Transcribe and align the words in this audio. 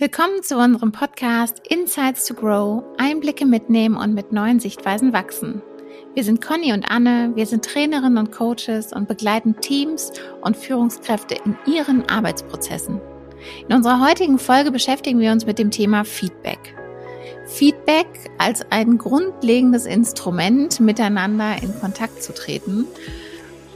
Willkommen 0.00 0.44
zu 0.44 0.56
unserem 0.58 0.92
Podcast 0.92 1.60
Insights 1.68 2.24
to 2.24 2.34
Grow, 2.34 2.84
Einblicke 2.98 3.44
mitnehmen 3.44 3.96
und 3.96 4.14
mit 4.14 4.30
neuen 4.30 4.60
Sichtweisen 4.60 5.12
wachsen. 5.12 5.60
Wir 6.14 6.22
sind 6.22 6.40
Conny 6.40 6.72
und 6.72 6.88
Anne, 6.88 7.32
wir 7.34 7.46
sind 7.46 7.64
Trainerinnen 7.64 8.16
und 8.16 8.30
Coaches 8.30 8.92
und 8.92 9.08
begleiten 9.08 9.60
Teams 9.60 10.12
und 10.40 10.56
Führungskräfte 10.56 11.34
in 11.44 11.58
ihren 11.66 12.08
Arbeitsprozessen. 12.08 13.00
In 13.68 13.74
unserer 13.74 14.00
heutigen 14.00 14.38
Folge 14.38 14.70
beschäftigen 14.70 15.18
wir 15.18 15.32
uns 15.32 15.46
mit 15.46 15.58
dem 15.58 15.72
Thema 15.72 16.04
Feedback. 16.04 16.76
Feedback 17.48 18.06
als 18.38 18.64
ein 18.70 18.98
grundlegendes 18.98 19.84
Instrument, 19.84 20.78
miteinander 20.78 21.60
in 21.60 21.74
Kontakt 21.80 22.22
zu 22.22 22.32
treten, 22.32 22.86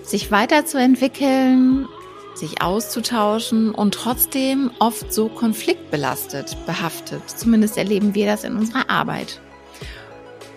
sich 0.04 0.30
weiterzuentwickeln, 0.30 1.88
sich 2.38 2.62
auszutauschen 2.62 3.74
und 3.74 3.94
trotzdem 3.94 4.70
oft 4.78 5.12
so 5.12 5.28
konfliktbelastet, 5.28 6.56
behaftet. 6.66 7.22
Zumindest 7.28 7.76
erleben 7.76 8.14
wir 8.14 8.26
das 8.26 8.44
in 8.44 8.56
unserer 8.56 8.88
Arbeit. 8.90 9.40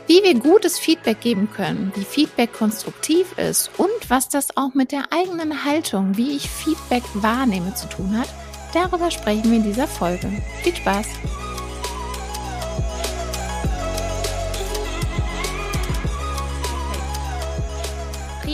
Wie 0.07 0.21
wir 0.21 0.35
gutes 0.35 0.77
Feedback 0.77 1.19
geben 1.21 1.49
können, 1.51 1.91
wie 1.95 2.03
Feedback 2.03 2.53
konstruktiv 2.53 3.37
ist 3.37 3.71
und 3.77 3.89
was 4.07 4.29
das 4.29 4.55
auch 4.55 4.75
mit 4.75 4.91
der 4.91 5.05
eigenen 5.11 5.65
Haltung, 5.65 6.15
wie 6.15 6.35
ich 6.35 6.49
Feedback 6.49 7.03
wahrnehme, 7.15 7.73
zu 7.73 7.89
tun 7.89 8.15
hat, 8.17 8.29
darüber 8.73 9.09
sprechen 9.09 9.49
wir 9.49 9.57
in 9.57 9.63
dieser 9.63 9.87
Folge. 9.87 10.29
Viel 10.61 10.75
Spaß! 10.75 11.07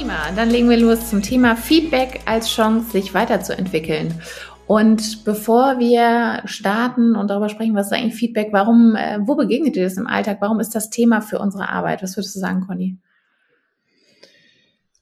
Prima, 0.01 0.31
dann 0.35 0.49
legen 0.49 0.67
wir 0.67 0.77
los 0.77 1.11
zum 1.11 1.21
Thema 1.21 1.55
Feedback 1.55 2.21
als 2.25 2.49
Chance, 2.49 2.89
sich 2.89 3.13
weiterzuentwickeln. 3.13 4.19
Und 4.65 5.23
bevor 5.25 5.77
wir 5.77 6.41
starten 6.45 7.15
und 7.15 7.29
darüber 7.29 7.49
sprechen, 7.49 7.75
was 7.75 7.91
ist 7.91 7.93
eigentlich 7.93 8.15
Feedback, 8.15 8.47
warum, 8.51 8.95
äh, 8.95 9.19
wo 9.21 9.35
begegnet 9.35 9.75
ihr 9.75 9.83
das 9.83 9.97
im 9.97 10.07
Alltag? 10.07 10.39
Warum 10.41 10.59
ist 10.59 10.73
das 10.73 10.89
Thema 10.89 11.21
für 11.21 11.37
unsere 11.37 11.69
Arbeit? 11.69 12.01
Was 12.01 12.17
würdest 12.17 12.35
du 12.35 12.39
sagen, 12.39 12.65
Conny? 12.65 12.97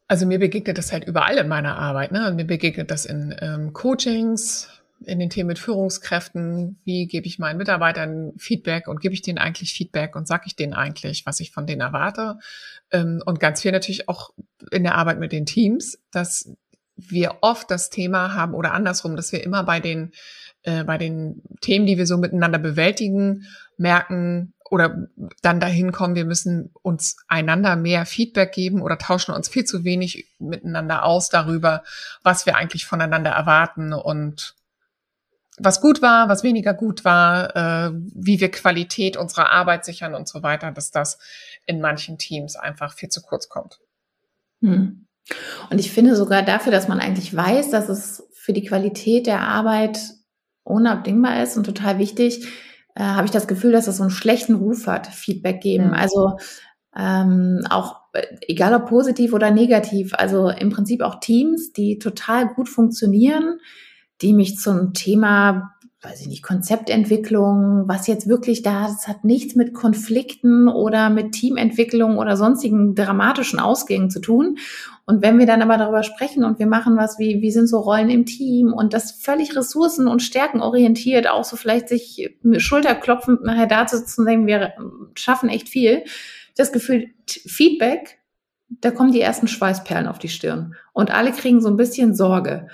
Also 0.09 0.25
mir 0.25 0.38
begegnet 0.38 0.78
das 0.78 0.91
halt 0.91 1.06
überall 1.06 1.38
in 1.38 1.47
meiner 1.47 1.78
Arbeit. 1.78 2.11
Ne? 2.11 2.34
Mir 2.36 2.44
begegnet 2.44 2.91
das 2.91 3.06
in 3.06 3.34
ähm, 3.39 3.72
Coachings, 3.72 4.67
in 5.06 5.19
den 5.19 5.30
Themen 5.30 5.47
mit 5.47 5.59
Führungskräften, 5.59 6.78
wie 6.84 7.08
gebe 7.08 7.25
ich 7.25 7.39
meinen 7.39 7.58
Mitarbeitern 7.58 8.34
Feedback 8.38 8.89
und 8.89 9.00
gebe 9.00 9.13
ich 9.13 9.22
denen 9.22 9.38
eigentlich 9.38 9.72
Feedback 9.72 10.17
und 10.17 10.28
sage 10.28 10.44
ich 10.47 10.58
denen 10.58 10.73
eigentlich, 10.73 11.25
was 11.25 11.39
ich 11.39 11.52
von 11.52 11.66
denen 11.66 11.80
erwarte. 11.80 12.38
Ähm, 12.92 13.22
und 13.26 13.40
ganz 13.40 13.62
viel 13.62 13.72
natürlich 13.72 14.09
auch 14.09 14.32
in 14.72 14.84
der 14.84 14.95
Arbeit 14.95 15.20
mit 15.20 15.32
den 15.32 15.45
Teams, 15.45 16.00
dass 16.12 16.52
wir 16.96 17.38
oft 17.42 17.72
das 17.72 17.90
Thema 17.90 18.34
haben 18.34 18.54
oder 18.54 18.73
andersrum, 18.73 19.16
dass 19.16 19.31
wir 19.31 19.44
immer 19.44 19.64
bei 19.64 19.80
den, 19.80 20.12
äh, 20.64 20.84
bei 20.84 20.98
den 20.98 21.42
Themen, 21.62 21.86
die 21.86 21.98
wir 21.98 22.06
so 22.06 22.18
miteinander 22.18 22.59
bewältigen, 22.59 23.46
merken, 23.78 24.54
oder 24.70 25.08
dann 25.42 25.59
dahin 25.59 25.92
kommen, 25.92 26.16
wir 26.16 26.26
müssen 26.26 26.72
uns 26.81 27.18
einander 27.28 27.76
mehr 27.76 28.06
Feedback 28.06 28.52
geben 28.52 28.81
oder 28.81 28.98
tauschen 28.98 29.34
uns 29.34 29.50
viel 29.50 29.66
zu 29.66 29.84
wenig 29.84 30.28
miteinander 30.38 31.03
aus 31.03 31.30
darüber, 31.30 31.84
was 32.24 32.46
wir 32.46 32.56
eigentlich 32.56 32.86
voneinander 32.86 33.31
erwarten 33.31 33.94
und 33.94 34.56
was 35.60 35.82
gut 35.82 36.02
war, 36.02 36.30
was 36.30 36.44
weniger 36.44 36.74
gut 36.74 37.06
war, 37.06 37.56
äh, 37.56 37.92
wie 37.94 38.40
wir 38.40 38.52
Qualität 38.52 39.18
unserer 39.18 39.52
Arbeit 39.52 39.86
sichern 39.86 40.16
und 40.16 40.28
so 40.28 40.44
weiter, 40.44 40.72
dass 40.72 40.92
das 40.92 41.20
in 41.66 41.82
manchen 41.82 42.18
Teams 42.18 42.56
einfach 42.56 42.94
viel 42.94 43.10
zu 43.10 43.22
kurz 43.22 43.50
kommt. 43.50 43.80
Hm. 44.62 45.06
Und 45.70 45.80
ich 45.80 45.92
finde 45.92 46.16
sogar 46.16 46.42
dafür, 46.42 46.72
dass 46.72 46.88
man 46.88 47.00
eigentlich 47.00 47.36
weiß, 47.36 47.70
dass 47.70 47.90
es 47.90 48.28
für 48.34 48.54
die 48.54 48.66
Qualität 48.66 49.28
der 49.28 49.42
Arbeit 49.42 50.00
unabdingbar 50.64 51.44
ist 51.44 51.58
und 51.58 51.66
total 51.66 52.00
wichtig, 52.00 52.48
äh, 52.96 53.04
habe 53.04 53.26
ich 53.26 53.32
das 53.32 53.48
Gefühl, 53.48 53.72
dass 53.72 53.88
es 53.88 53.98
so 53.98 54.04
einen 54.04 54.12
schlechten 54.12 54.56
Ruf 54.56 54.88
hat, 54.88 55.08
Feedback 55.08 55.62
geben. 55.62 55.88
Mhm. 55.88 55.94
Also 55.94 56.38
ähm, 56.96 57.62
auch 57.69 57.98
äh, 58.14 58.25
egal 58.48 58.74
ob 58.74 58.88
positiv 58.88 59.34
oder 59.34 59.52
negativ, 59.52 60.14
also 60.14 60.50
im 60.50 60.69
Prinzip 60.69 61.02
auch 61.02 61.19
Teams, 61.19 61.72
die 61.72 62.00
total 62.00 62.48
gut 62.48 62.69
funktionieren, 62.69 63.59
die 64.22 64.34
mich 64.34 64.57
zum 64.57 64.94
Thema, 64.94 65.75
weiß 66.02 66.22
ich 66.22 66.28
nicht, 66.28 66.44
Konzeptentwicklung, 66.44 67.84
was 67.88 68.07
jetzt 68.07 68.28
wirklich 68.28 68.62
da, 68.62 68.84
das 68.88 69.07
hat 69.07 69.24
nichts 69.24 69.56
mit 69.56 69.74
Konflikten 69.74 70.68
oder 70.68 71.09
mit 71.09 71.34
Teamentwicklung 71.34 72.18
oder 72.18 72.38
sonstigen 72.38 72.96
dramatischen 72.96 73.59
Ausgängen 73.59 74.09
zu 74.09 74.19
tun. 74.19 74.57
Und 75.06 75.24
wenn 75.24 75.40
wir 75.40 75.47
dann 75.47 75.62
aber 75.62 75.78
darüber 75.78 76.03
sprechen 76.03 76.44
und 76.44 76.59
wir 76.59 76.68
machen 76.68 76.96
was 76.96 77.18
wie, 77.18 77.41
wie 77.41 77.52
sind 77.52 77.68
so 77.68 77.80
Rollen 77.80 78.09
im 78.09 78.25
Team 78.25 78.72
und 78.74 78.94
das 78.94 79.12
völlig 79.12 79.56
ressourcen- 79.56 80.07
und 80.07 80.22
stärkenorientiert, 80.22 81.28
auch 81.28 81.44
so 81.44 81.56
vielleicht 81.56 81.90
sich 81.90 82.30
Schulterklopfend 82.57 83.44
nachher 83.44 83.66
da 83.66 83.88
zu 83.88 84.24
denken, 84.24 84.46
wir 84.46 84.74
schaffen 85.16 85.50
echt 85.50 85.68
viel. 85.68 86.03
Das 86.56 86.72
Gefühl, 86.72 87.07
Feedback, 87.28 88.19
da 88.69 88.91
kommen 88.91 89.12
die 89.12 89.22
ersten 89.22 89.47
Schweißperlen 89.47 90.07
auf 90.07 90.19
die 90.19 90.30
Stirn 90.30 90.75
und 90.94 91.12
alle 91.12 91.31
kriegen 91.31 91.59
so 91.59 91.69
ein 91.69 91.78
bisschen 91.78 92.13
Sorge. 92.13 92.68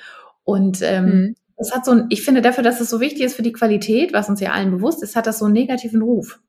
Und 0.46 0.82
ähm, 0.82 1.06
mhm. 1.06 1.36
das 1.58 1.74
hat 1.74 1.84
so 1.84 1.92
ein, 1.92 2.06
ich 2.10 2.24
finde 2.24 2.42
dafür, 2.42 2.64
dass 2.64 2.80
es 2.80 2.90
so 2.90 3.02
wichtig 3.02 3.22
ist 3.24 3.36
für 3.36 3.44
die 3.44 3.52
Qualität, 3.52 4.14
was 4.14 4.30
uns 4.30 4.40
ja 4.40 4.52
allen 4.54 4.72
bewusst 4.72 5.04
ist, 5.04 5.18
hat 5.18 5.28
das 5.28 5.40
so 5.40 5.46
einen 5.46 5.54
negativen 5.54 6.02
Ruf. 6.02 6.40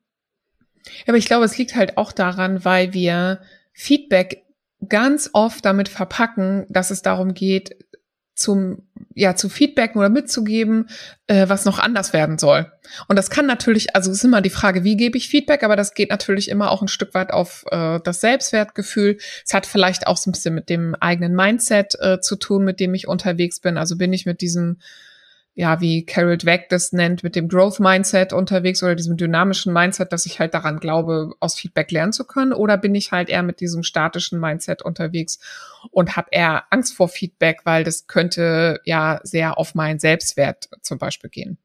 Ja, 0.84 1.08
aber 1.08 1.16
ich 1.16 1.26
glaube, 1.26 1.44
es 1.44 1.58
liegt 1.58 1.74
halt 1.74 1.98
auch 1.98 2.12
daran, 2.12 2.64
weil 2.64 2.92
wir 2.92 3.40
Feedback 3.72 4.44
ganz 4.88 5.30
oft 5.32 5.64
damit 5.64 5.88
verpacken, 5.88 6.66
dass 6.68 6.90
es 6.90 7.02
darum 7.02 7.34
geht, 7.34 7.85
zum 8.36 8.82
ja 9.14 9.34
zu 9.34 9.48
feedbacken 9.48 9.98
oder 9.98 10.10
mitzugeben, 10.10 10.88
äh, 11.26 11.48
was 11.48 11.64
noch 11.64 11.78
anders 11.78 12.12
werden 12.12 12.38
soll. 12.38 12.70
Und 13.08 13.16
das 13.16 13.30
kann 13.30 13.46
natürlich, 13.46 13.96
also 13.96 14.12
ist 14.12 14.24
immer 14.24 14.42
die 14.42 14.50
Frage, 14.50 14.84
wie 14.84 14.96
gebe 14.96 15.16
ich 15.16 15.28
Feedback, 15.28 15.64
aber 15.64 15.74
das 15.74 15.94
geht 15.94 16.10
natürlich 16.10 16.50
immer 16.50 16.70
auch 16.70 16.82
ein 16.82 16.88
Stück 16.88 17.14
weit 17.14 17.32
auf 17.32 17.64
äh, 17.70 17.98
das 18.04 18.20
Selbstwertgefühl. 18.20 19.16
Es 19.44 19.54
hat 19.54 19.66
vielleicht 19.66 20.06
auch 20.06 20.18
so 20.18 20.30
ein 20.30 20.32
bisschen 20.32 20.54
mit 20.54 20.68
dem 20.68 20.94
eigenen 20.94 21.34
Mindset 21.34 21.96
äh, 21.98 22.20
zu 22.20 22.36
tun, 22.36 22.64
mit 22.64 22.78
dem 22.78 22.94
ich 22.94 23.08
unterwegs 23.08 23.58
bin. 23.58 23.78
Also 23.78 23.96
bin 23.96 24.12
ich 24.12 24.26
mit 24.26 24.42
diesem 24.42 24.78
ja, 25.58 25.80
wie 25.80 26.04
Carol 26.04 26.36
Dweck 26.36 26.68
das 26.68 26.92
nennt, 26.92 27.22
mit 27.22 27.34
dem 27.34 27.48
Growth 27.48 27.80
Mindset 27.80 28.34
unterwegs 28.34 28.82
oder 28.82 28.94
diesem 28.94 29.16
dynamischen 29.16 29.72
Mindset, 29.72 30.12
dass 30.12 30.26
ich 30.26 30.38
halt 30.38 30.52
daran 30.52 30.78
glaube, 30.80 31.32
aus 31.40 31.54
Feedback 31.54 31.90
lernen 31.90 32.12
zu 32.12 32.26
können? 32.26 32.52
Oder 32.52 32.76
bin 32.76 32.94
ich 32.94 33.10
halt 33.10 33.30
eher 33.30 33.42
mit 33.42 33.60
diesem 33.60 33.82
statischen 33.82 34.38
Mindset 34.38 34.82
unterwegs 34.82 35.38
und 35.90 36.14
habe 36.14 36.28
eher 36.30 36.64
Angst 36.68 36.94
vor 36.94 37.08
Feedback, 37.08 37.60
weil 37.64 37.84
das 37.84 38.06
könnte 38.06 38.80
ja 38.84 39.18
sehr 39.22 39.56
auf 39.56 39.74
meinen 39.74 39.98
Selbstwert 39.98 40.68
zum 40.82 40.98
Beispiel 40.98 41.30
gehen? 41.30 41.56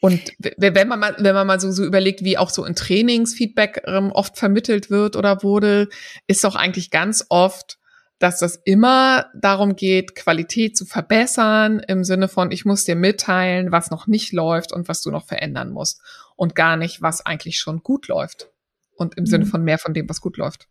Und 0.00 0.32
wenn 0.38 0.88
man 0.88 0.98
mal, 0.98 1.14
wenn 1.18 1.34
man 1.34 1.46
mal 1.46 1.60
so, 1.60 1.70
so 1.70 1.84
überlegt, 1.84 2.24
wie 2.24 2.38
auch 2.38 2.48
so 2.48 2.64
in 2.64 2.74
Trainings 2.74 3.34
Feedback 3.34 3.82
ähm, 3.84 4.12
oft 4.12 4.38
vermittelt 4.38 4.88
wird 4.88 5.14
oder 5.14 5.42
wurde, 5.42 5.90
ist 6.26 6.42
doch 6.42 6.54
eigentlich 6.54 6.90
ganz 6.90 7.26
oft 7.28 7.77
dass 8.18 8.38
das 8.38 8.56
immer 8.64 9.30
darum 9.34 9.76
geht, 9.76 10.14
Qualität 10.14 10.76
zu 10.76 10.84
verbessern 10.84 11.80
im 11.86 12.02
Sinne 12.04 12.28
von, 12.28 12.50
ich 12.50 12.64
muss 12.64 12.84
dir 12.84 12.96
mitteilen, 12.96 13.70
was 13.70 13.90
noch 13.90 14.06
nicht 14.06 14.32
läuft 14.32 14.72
und 14.72 14.88
was 14.88 15.02
du 15.02 15.10
noch 15.10 15.26
verändern 15.26 15.70
musst 15.70 16.00
und 16.36 16.54
gar 16.54 16.76
nicht, 16.76 17.00
was 17.00 17.24
eigentlich 17.24 17.58
schon 17.58 17.82
gut 17.82 18.08
läuft 18.08 18.50
und 18.96 19.16
im 19.16 19.22
mhm. 19.22 19.26
Sinne 19.26 19.46
von 19.46 19.62
mehr 19.62 19.78
von 19.78 19.94
dem, 19.94 20.08
was 20.08 20.20
gut 20.20 20.36
läuft. 20.36 20.68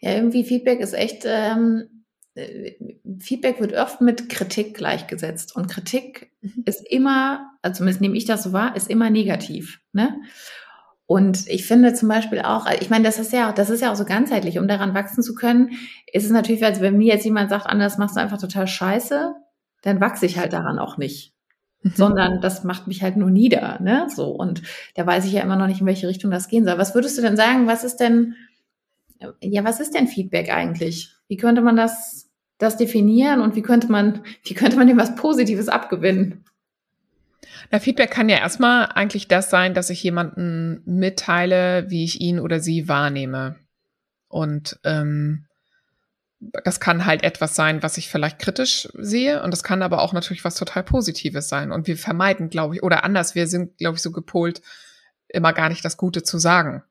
Ja, 0.00 0.12
irgendwie 0.12 0.44
Feedback 0.44 0.80
ist 0.80 0.94
echt, 0.94 1.24
ähm, 1.26 2.04
äh, 2.34 2.72
Feedback 3.18 3.60
wird 3.60 3.74
oft 3.74 4.00
mit 4.00 4.28
Kritik 4.28 4.74
gleichgesetzt 4.74 5.54
und 5.54 5.68
Kritik 5.68 6.32
mhm. 6.40 6.62
ist 6.64 6.86
immer, 6.88 7.50
also 7.62 7.78
zumindest 7.78 8.00
nehme 8.00 8.16
ich 8.16 8.24
das 8.24 8.42
so 8.42 8.52
wahr, 8.52 8.74
ist 8.74 8.88
immer 8.88 9.10
negativ. 9.10 9.80
Ne? 9.92 10.16
Und 11.06 11.46
ich 11.46 11.66
finde 11.66 11.94
zum 11.94 12.08
Beispiel 12.08 12.40
auch, 12.40 12.66
ich 12.80 12.90
meine, 12.90 13.04
das 13.04 13.18
ist 13.20 13.32
ja, 13.32 13.52
das 13.52 13.70
ist 13.70 13.80
ja 13.80 13.92
auch 13.92 13.96
so 13.96 14.04
ganzheitlich, 14.04 14.58
um 14.58 14.66
daran 14.66 14.92
wachsen 14.92 15.22
zu 15.22 15.34
können, 15.34 15.70
ist 16.12 16.24
es 16.24 16.30
natürlich, 16.30 16.64
als 16.64 16.80
wenn 16.80 16.98
mir 16.98 17.14
jetzt 17.14 17.24
jemand 17.24 17.48
sagt, 17.48 17.66
anders 17.66 17.96
machst 17.96 18.16
du 18.16 18.20
einfach 18.20 18.40
total 18.40 18.66
scheiße, 18.66 19.34
dann 19.82 20.00
wachse 20.00 20.26
ich 20.26 20.36
halt 20.36 20.52
daran 20.52 20.80
auch 20.80 20.98
nicht. 20.98 21.32
Mhm. 21.82 21.92
Sondern 21.94 22.40
das 22.40 22.64
macht 22.64 22.88
mich 22.88 23.02
halt 23.02 23.16
nur 23.16 23.30
nieder, 23.30 23.78
ne? 23.80 24.08
So. 24.12 24.30
Und 24.30 24.62
da 24.96 25.06
weiß 25.06 25.26
ich 25.26 25.32
ja 25.32 25.42
immer 25.42 25.54
noch 25.54 25.68
nicht, 25.68 25.80
in 25.80 25.86
welche 25.86 26.08
Richtung 26.08 26.32
das 26.32 26.48
gehen 26.48 26.64
soll. 26.64 26.76
Was 26.76 26.94
würdest 26.96 27.16
du 27.16 27.22
denn 27.22 27.36
sagen? 27.36 27.68
Was 27.68 27.84
ist 27.84 27.98
denn, 27.98 28.34
ja, 29.40 29.62
was 29.62 29.78
ist 29.78 29.94
denn 29.94 30.08
Feedback 30.08 30.52
eigentlich? 30.52 31.14
Wie 31.28 31.36
könnte 31.36 31.62
man 31.62 31.76
das, 31.76 32.28
das 32.58 32.76
definieren 32.76 33.40
und 33.40 33.54
wie 33.54 33.62
könnte 33.62 33.92
man, 33.92 34.22
wie 34.42 34.54
könnte 34.54 34.76
man 34.76 34.88
dem 34.88 34.98
was 34.98 35.14
Positives 35.14 35.68
abgewinnen? 35.68 36.44
Na, 37.70 37.78
Feedback 37.78 38.10
kann 38.10 38.28
ja 38.28 38.38
erstmal 38.38 38.86
eigentlich 38.86 39.28
das 39.28 39.50
sein, 39.50 39.74
dass 39.74 39.90
ich 39.90 40.02
jemanden 40.02 40.82
mitteile, 40.84 41.90
wie 41.90 42.04
ich 42.04 42.20
ihn 42.20 42.40
oder 42.40 42.60
sie 42.60 42.88
wahrnehme. 42.88 43.56
Und 44.28 44.78
ähm, 44.84 45.46
das 46.38 46.80
kann 46.80 47.06
halt 47.06 47.22
etwas 47.22 47.54
sein, 47.54 47.82
was 47.82 47.96
ich 47.98 48.08
vielleicht 48.08 48.38
kritisch 48.38 48.88
sehe. 48.94 49.42
Und 49.42 49.50
das 49.52 49.62
kann 49.62 49.82
aber 49.82 50.02
auch 50.02 50.12
natürlich 50.12 50.44
was 50.44 50.54
total 50.54 50.82
Positives 50.82 51.48
sein. 51.48 51.72
Und 51.72 51.86
wir 51.86 51.96
vermeiden, 51.96 52.50
glaube 52.50 52.76
ich, 52.76 52.82
oder 52.82 53.04
anders, 53.04 53.34
wir 53.34 53.46
sind, 53.46 53.78
glaube 53.78 53.96
ich, 53.96 54.02
so 54.02 54.12
gepolt, 54.12 54.60
immer 55.28 55.52
gar 55.52 55.68
nicht 55.68 55.84
das 55.84 55.96
Gute 55.96 56.22
zu 56.22 56.38
sagen. 56.38 56.82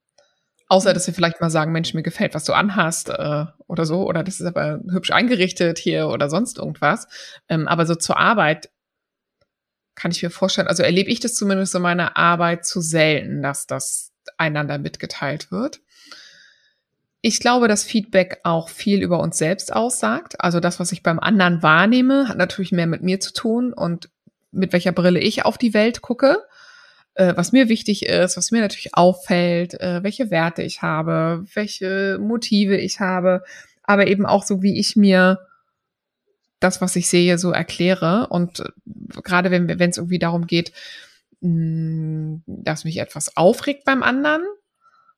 Außer, 0.67 0.93
dass 0.93 1.05
wir 1.05 1.13
vielleicht 1.13 1.41
mal 1.41 1.51
sagen, 1.51 1.71
Mensch, 1.71 1.93
mir 1.93 2.01
gefällt, 2.01 2.33
was 2.33 2.43
du 2.43 2.53
anhast 2.53 3.09
äh, 3.09 3.45
oder 3.67 3.85
so, 3.85 4.07
oder 4.07 4.23
das 4.23 4.39
ist 4.39 4.47
aber 4.47 4.79
hübsch 4.89 5.11
eingerichtet 5.11 5.77
hier 5.77 6.07
oder 6.07 6.27
sonst 6.27 6.57
irgendwas. 6.57 7.07
Ähm, 7.49 7.67
aber 7.67 7.85
so 7.85 7.93
zur 7.93 8.17
Arbeit 8.17 8.69
kann 9.95 10.11
ich 10.11 10.21
mir 10.21 10.29
vorstellen, 10.29 10.67
also 10.67 10.83
erlebe 10.83 11.09
ich 11.09 11.19
das 11.19 11.35
zumindest 11.35 11.73
in 11.75 11.81
meiner 11.81 12.17
Arbeit 12.17 12.65
zu 12.65 12.81
selten, 12.81 13.41
dass 13.41 13.65
das 13.65 14.11
einander 14.37 14.77
mitgeteilt 14.77 15.51
wird. 15.51 15.81
Ich 17.21 17.39
glaube, 17.39 17.67
dass 17.67 17.83
Feedback 17.83 18.41
auch 18.43 18.69
viel 18.69 19.01
über 19.01 19.19
uns 19.19 19.37
selbst 19.37 19.73
aussagt. 19.73 20.39
Also 20.39 20.59
das, 20.59 20.79
was 20.79 20.91
ich 20.91 21.01
beim 21.01 21.19
anderen 21.19 21.63
wahrnehme, 21.63 22.27
hat 22.27 22.37
natürlich 22.37 22.71
mehr 22.71 22.87
mit 22.87 23.01
mir 23.01 23.19
zu 23.19 23.33
tun 23.33 23.73
und 23.73 24.09
mit 24.51 24.73
welcher 24.73 24.91
Brille 24.91 25.19
ich 25.19 25.43
auf 25.43 25.57
die 25.57 25.73
Welt 25.73 26.01
gucke, 26.01 26.43
äh, 27.15 27.33
was 27.35 27.51
mir 27.51 27.67
wichtig 27.67 28.05
ist, 28.05 28.37
was 28.37 28.51
mir 28.51 28.61
natürlich 28.61 28.95
auffällt, 28.95 29.79
äh, 29.79 30.03
welche 30.03 30.29
Werte 30.31 30.61
ich 30.61 30.81
habe, 30.81 31.45
welche 31.53 32.19
Motive 32.21 32.77
ich 32.77 32.99
habe, 32.99 33.43
aber 33.83 34.07
eben 34.07 34.25
auch 34.25 34.43
so, 34.43 34.61
wie 34.61 34.79
ich 34.79 34.95
mir 34.95 35.39
das, 36.59 36.81
was 36.81 36.95
ich 36.95 37.09
sehe, 37.09 37.37
so 37.37 37.51
erkläre. 37.51 38.27
Und 38.29 38.59
äh, 38.59 38.69
gerade 39.23 39.51
wenn 39.51 39.89
es 39.89 39.97
irgendwie 39.97 40.19
darum 40.19 40.47
geht, 40.47 40.71
mm, 41.41 42.37
dass 42.45 42.85
mich 42.85 42.97
etwas 42.97 43.35
aufregt 43.37 43.85
beim 43.85 44.03
anderen, 44.03 44.43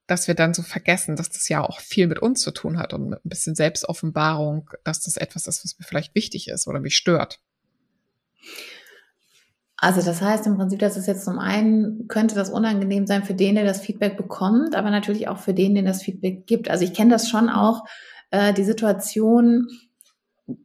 dass 0.08 0.28
wir 0.28 0.36
dann 0.36 0.54
so 0.54 0.62
vergessen, 0.62 1.16
dass 1.16 1.30
das 1.30 1.50
ja 1.50 1.62
auch 1.62 1.80
viel 1.82 2.08
mit 2.08 2.20
uns 2.20 2.42
zu 2.42 2.52
tun 2.52 2.80
hat 2.80 2.94
und 2.94 3.10
mit 3.10 3.26
ein 3.26 3.30
bisschen 3.30 3.56
Selbstoffenbarung, 3.56 4.72
dass 4.84 5.02
das 5.02 5.18
etwas 5.18 5.48
ist, 5.48 5.64
was 5.64 5.78
mir 5.78 5.86
vielleicht 5.86 6.16
wichtig 6.16 6.48
ist 6.48 6.68
oder 6.68 6.80
mich 6.80 6.96
stört. 6.96 7.40
Also 9.76 10.02
das 10.02 10.22
heißt 10.22 10.48
im 10.48 10.58
Prinzip, 10.58 10.80
dass 10.80 10.98
es 10.98 11.06
jetzt 11.06 11.24
zum 11.24 11.38
einen 11.38 12.08
könnte 12.08 12.34
das 12.34 12.50
unangenehm 12.50 13.06
sein 13.06 13.24
für 13.24 13.36
den, 13.36 13.56
der 13.56 13.64
das 13.64 13.82
Feedback 13.82 14.18
bekommt, 14.18 14.76
aber 14.76 14.90
natürlich 14.90 15.28
auch 15.28 15.38
für 15.38 15.54
den, 15.54 15.76
den 15.76 15.86
das 15.86 16.02
Feedback 16.02 16.48
gibt. 16.48 16.70
Also 16.70 16.84
ich 16.84 16.96
kenne 16.96 17.12
das 17.12 17.30
schon 17.30 17.50
auch, 17.50 17.84
äh, 18.32 18.54
die 18.54 18.64
Situation, 18.64 19.68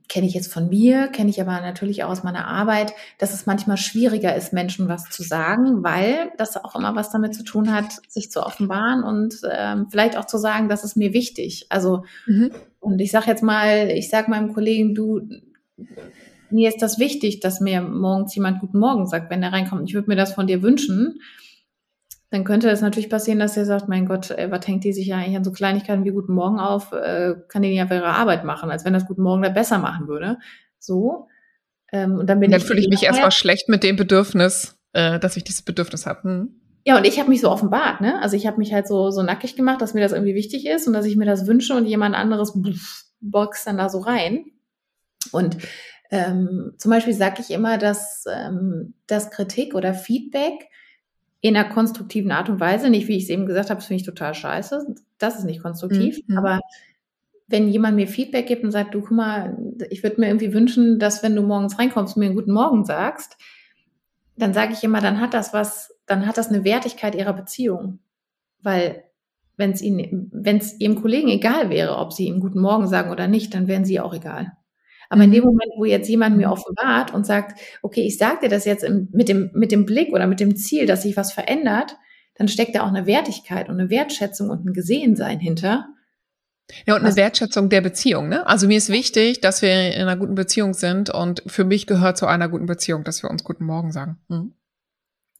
kenne 0.08 0.26
ich 0.26 0.34
jetzt 0.34 0.52
von 0.52 0.68
mir, 0.68 1.08
kenne 1.08 1.30
ich 1.30 1.40
aber 1.40 1.60
natürlich 1.60 2.04
auch 2.04 2.10
aus 2.10 2.22
meiner 2.22 2.46
Arbeit, 2.46 2.92
dass 3.18 3.34
es 3.34 3.46
manchmal 3.46 3.76
schwieriger 3.76 4.34
ist, 4.36 4.52
Menschen 4.52 4.88
was 4.88 5.10
zu 5.10 5.22
sagen, 5.22 5.82
weil 5.82 6.30
das 6.38 6.56
auch 6.56 6.76
immer 6.76 6.94
was 6.94 7.10
damit 7.10 7.34
zu 7.34 7.42
tun 7.42 7.72
hat, 7.74 7.92
sich 8.08 8.30
zu 8.30 8.44
offenbaren 8.44 9.02
und 9.02 9.40
ähm, 9.50 9.88
vielleicht 9.90 10.16
auch 10.16 10.26
zu 10.26 10.38
sagen, 10.38 10.68
das 10.68 10.84
ist 10.84 10.96
mir 10.96 11.12
wichtig. 11.12 11.66
Also 11.68 12.04
mhm. 12.26 12.52
und 12.78 13.00
ich 13.00 13.10
sage 13.10 13.26
jetzt 13.26 13.42
mal, 13.42 13.88
ich 13.90 14.08
sage 14.08 14.30
meinem 14.30 14.52
Kollegen, 14.52 14.94
du, 14.94 15.22
mir 16.50 16.68
ist 16.68 16.82
das 16.82 17.00
wichtig, 17.00 17.40
dass 17.40 17.60
mir 17.60 17.82
morgens 17.82 18.34
jemand 18.36 18.60
Guten 18.60 18.78
Morgen 18.78 19.06
sagt, 19.06 19.30
wenn 19.30 19.42
er 19.42 19.52
reinkommt. 19.52 19.88
Ich 19.88 19.94
würde 19.94 20.08
mir 20.08 20.16
das 20.16 20.34
von 20.34 20.46
dir 20.46 20.62
wünschen 20.62 21.18
dann 22.32 22.44
könnte 22.44 22.70
es 22.70 22.80
natürlich 22.80 23.10
passieren, 23.10 23.38
dass 23.38 23.58
er 23.58 23.66
sagt, 23.66 23.88
mein 23.88 24.06
Gott, 24.06 24.30
ey, 24.30 24.50
was 24.50 24.66
hängt 24.66 24.84
die 24.84 24.94
sich 24.94 25.06
ja 25.08 25.18
eigentlich 25.18 25.36
an 25.36 25.44
so 25.44 25.52
Kleinigkeiten 25.52 26.06
wie 26.06 26.12
Guten 26.12 26.32
Morgen 26.32 26.58
auf, 26.58 26.90
äh, 26.92 27.34
kann 27.48 27.60
die 27.60 27.68
ja 27.68 27.86
für 27.86 27.96
ihre 27.96 28.06
Arbeit 28.06 28.44
machen, 28.44 28.70
als 28.70 28.86
wenn 28.86 28.94
das 28.94 29.06
Guten 29.06 29.20
Morgen 29.20 29.42
da 29.42 29.50
besser 29.50 29.78
machen 29.78 30.08
würde. 30.08 30.38
So. 30.78 31.28
Ähm, 31.92 32.18
und 32.18 32.30
dann 32.30 32.40
bin 32.40 32.50
dann 32.50 32.60
ich 32.60 32.66
fühle 32.66 32.80
ich 32.80 32.88
mich 32.88 33.02
erstmal 33.02 33.32
schlecht 33.32 33.68
mit 33.68 33.82
dem 33.82 33.96
Bedürfnis, 33.96 34.78
äh, 34.94 35.18
dass 35.20 35.36
ich 35.36 35.44
dieses 35.44 35.60
Bedürfnis 35.60 36.06
habe. 36.06 36.22
Hm. 36.22 36.60
Ja, 36.86 36.96
und 36.96 37.06
ich 37.06 37.18
habe 37.18 37.28
mich 37.28 37.42
so 37.42 37.50
offenbart, 37.50 38.00
ne? 38.00 38.18
Also 38.22 38.34
ich 38.34 38.46
habe 38.46 38.56
mich 38.56 38.72
halt 38.72 38.88
so, 38.88 39.10
so 39.10 39.22
nackig 39.22 39.54
gemacht, 39.54 39.82
dass 39.82 39.92
mir 39.92 40.00
das 40.00 40.12
irgendwie 40.12 40.34
wichtig 40.34 40.66
ist 40.66 40.86
und 40.86 40.94
dass 40.94 41.04
ich 41.04 41.16
mir 41.16 41.26
das 41.26 41.46
wünsche 41.46 41.74
und 41.74 41.84
jemand 41.84 42.14
anderes 42.14 42.58
boxt 43.20 43.66
dann 43.66 43.76
da 43.76 43.90
so 43.90 43.98
rein. 43.98 44.46
Und 45.32 45.58
ähm, 46.10 46.72
zum 46.78 46.90
Beispiel 46.90 47.12
sage 47.12 47.42
ich 47.42 47.50
immer, 47.50 47.76
dass, 47.76 48.24
ähm, 48.26 48.94
dass 49.06 49.30
Kritik 49.30 49.74
oder 49.74 49.92
Feedback 49.92 50.70
in 51.42 51.56
einer 51.56 51.68
konstruktiven 51.68 52.30
Art 52.30 52.48
und 52.48 52.60
Weise. 52.60 52.88
Nicht, 52.88 53.08
wie 53.08 53.16
ich 53.16 53.24
es 53.24 53.28
eben 53.28 53.46
gesagt 53.46 53.68
habe, 53.68 53.78
das 53.78 53.86
finde 53.86 54.00
ich 54.00 54.06
total 54.06 54.32
scheiße. 54.32 54.94
Das 55.18 55.36
ist 55.36 55.44
nicht 55.44 55.60
konstruktiv. 55.60 56.20
Mhm. 56.26 56.38
Aber 56.38 56.60
wenn 57.48 57.68
jemand 57.68 57.96
mir 57.96 58.06
Feedback 58.06 58.46
gibt 58.46 58.64
und 58.64 58.70
sagt, 58.70 58.94
du, 58.94 59.00
guck 59.00 59.10
mal, 59.10 59.58
ich 59.90 60.02
würde 60.04 60.20
mir 60.20 60.28
irgendwie 60.28 60.54
wünschen, 60.54 61.00
dass 61.00 61.22
wenn 61.22 61.36
du 61.36 61.42
morgens 61.42 61.78
reinkommst, 61.78 62.16
mir 62.16 62.26
einen 62.26 62.36
guten 62.36 62.52
Morgen 62.52 62.84
sagst, 62.84 63.36
dann 64.36 64.54
sage 64.54 64.72
ich 64.72 64.84
immer, 64.84 65.00
dann 65.00 65.20
hat 65.20 65.34
das 65.34 65.52
was, 65.52 65.94
dann 66.06 66.26
hat 66.26 66.38
das 66.38 66.48
eine 66.48 66.64
Wertigkeit 66.64 67.16
ihrer 67.16 67.32
Beziehung. 67.32 67.98
Weil 68.62 69.02
wenn 69.56 69.72
es 69.72 69.82
ihnen, 69.82 70.30
wenn 70.32 70.58
es 70.58 70.78
ihrem 70.80 71.02
Kollegen 71.02 71.28
egal 71.28 71.70
wäre, 71.70 71.98
ob 71.98 72.12
sie 72.12 72.28
ihm 72.28 72.38
guten 72.38 72.60
Morgen 72.60 72.86
sagen 72.86 73.10
oder 73.10 73.26
nicht, 73.26 73.52
dann 73.52 73.66
wären 73.66 73.84
sie 73.84 73.98
auch 73.98 74.14
egal. 74.14 74.52
Aber 75.12 75.24
in 75.24 75.30
dem. 75.30 75.44
Moment, 75.44 75.72
wo 75.76 75.84
jetzt 75.84 76.08
jemand 76.08 76.38
mir 76.38 76.50
offenbart 76.50 77.12
und 77.12 77.26
sagt, 77.26 77.60
okay, 77.82 78.00
ich 78.00 78.16
sage 78.16 78.40
dir 78.42 78.48
das 78.48 78.64
jetzt 78.64 78.82
im, 78.82 79.08
mit, 79.12 79.28
dem, 79.28 79.50
mit 79.52 79.70
dem 79.70 79.84
Blick 79.84 80.10
oder 80.10 80.26
mit 80.26 80.40
dem 80.40 80.56
Ziel, 80.56 80.86
dass 80.86 81.02
sich 81.02 81.18
was 81.18 81.32
verändert, 81.32 81.96
dann 82.34 82.48
steckt 82.48 82.74
da 82.74 82.82
auch 82.82 82.88
eine 82.88 83.04
Wertigkeit 83.06 83.68
und 83.68 83.78
eine 83.78 83.90
Wertschätzung 83.90 84.48
und 84.48 84.64
ein 84.64 84.72
Gesehensein 84.72 85.38
hinter. 85.38 85.88
Ja, 86.86 86.96
und 86.96 87.04
eine 87.04 87.14
Wertschätzung 87.14 87.68
der 87.68 87.82
Beziehung, 87.82 88.30
ne? 88.30 88.46
Also 88.46 88.66
mir 88.66 88.78
ist 88.78 88.88
wichtig, 88.88 89.42
dass 89.42 89.60
wir 89.60 89.94
in 89.94 90.00
einer 90.00 90.16
guten 90.16 90.34
Beziehung 90.34 90.72
sind 90.72 91.10
und 91.10 91.42
für 91.46 91.64
mich 91.64 91.86
gehört 91.86 92.16
zu 92.16 92.26
einer 92.26 92.48
guten 92.48 92.64
Beziehung, 92.64 93.04
dass 93.04 93.22
wir 93.22 93.30
uns 93.30 93.44
guten 93.44 93.66
Morgen 93.66 93.92
sagen. 93.92 94.16
Hm? 94.30 94.54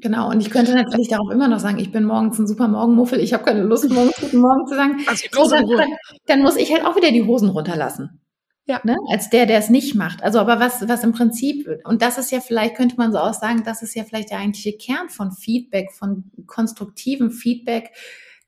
Genau, 0.01 0.29
und 0.29 0.41
ich 0.41 0.51
könnte 0.51 0.75
natürlich 0.75 1.09
darauf 1.09 1.31
immer 1.31 1.49
noch 1.49 1.61
sagen, 1.61 1.79
ich 1.79 1.93
bin 1.93 2.05
morgens 2.05 2.39
ein 2.39 2.47
super 2.47 2.69
Morgenmuffel, 2.69 3.21
ich 3.21 3.33
habe 3.33 3.45
keine 3.45 3.63
Lust, 3.63 3.89
morgens 3.89 4.17
guten 4.21 4.39
Morgen 4.39 4.67
zu 4.67 4.75
sagen. 4.75 4.97
Also 5.07 5.49
dann, 5.49 5.67
dann, 5.67 5.89
dann 6.27 6.43
muss 6.43 6.57
ich 6.57 6.71
halt 6.75 6.85
auch 6.85 6.97
wieder 6.97 7.11
die 7.11 7.25
Hosen 7.25 7.49
runterlassen. 7.49 8.22
Ja. 8.67 8.81
Ne? 8.85 8.97
Als 9.11 9.29
der, 9.29 9.47
der 9.47 9.59
es 9.59 9.71
nicht 9.71 9.95
macht. 9.95 10.23
Also, 10.23 10.39
aber 10.39 10.61
was, 10.61 10.87
was 10.89 11.03
im 11.03 11.13
Prinzip, 11.13 11.69
und 11.85 12.01
das 12.01 12.17
ist 12.19 12.31
ja 12.31 12.41
vielleicht, 12.41 12.77
könnte 12.77 12.97
man 12.97 13.11
so 13.11 13.19
auch 13.19 13.35
sagen, 13.35 13.65
das 13.65 13.83
ist 13.83 13.95
ja 13.95 14.05
vielleicht 14.05 14.31
der 14.31 14.39
eigentliche 14.39 14.77
Kern 14.77 15.09
von 15.09 15.33
Feedback, 15.33 15.93
von 15.93 16.31
konstruktivem 16.47 17.33
Feedback, 17.33 17.91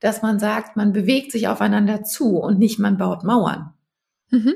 dass 0.01 0.23
man 0.23 0.39
sagt, 0.39 0.77
man 0.77 0.93
bewegt 0.93 1.33
sich 1.33 1.49
aufeinander 1.49 2.05
zu 2.05 2.39
und 2.39 2.59
nicht 2.59 2.79
man 2.79 2.97
baut 2.97 3.25
Mauern. 3.25 3.73
Mhm. 4.31 4.55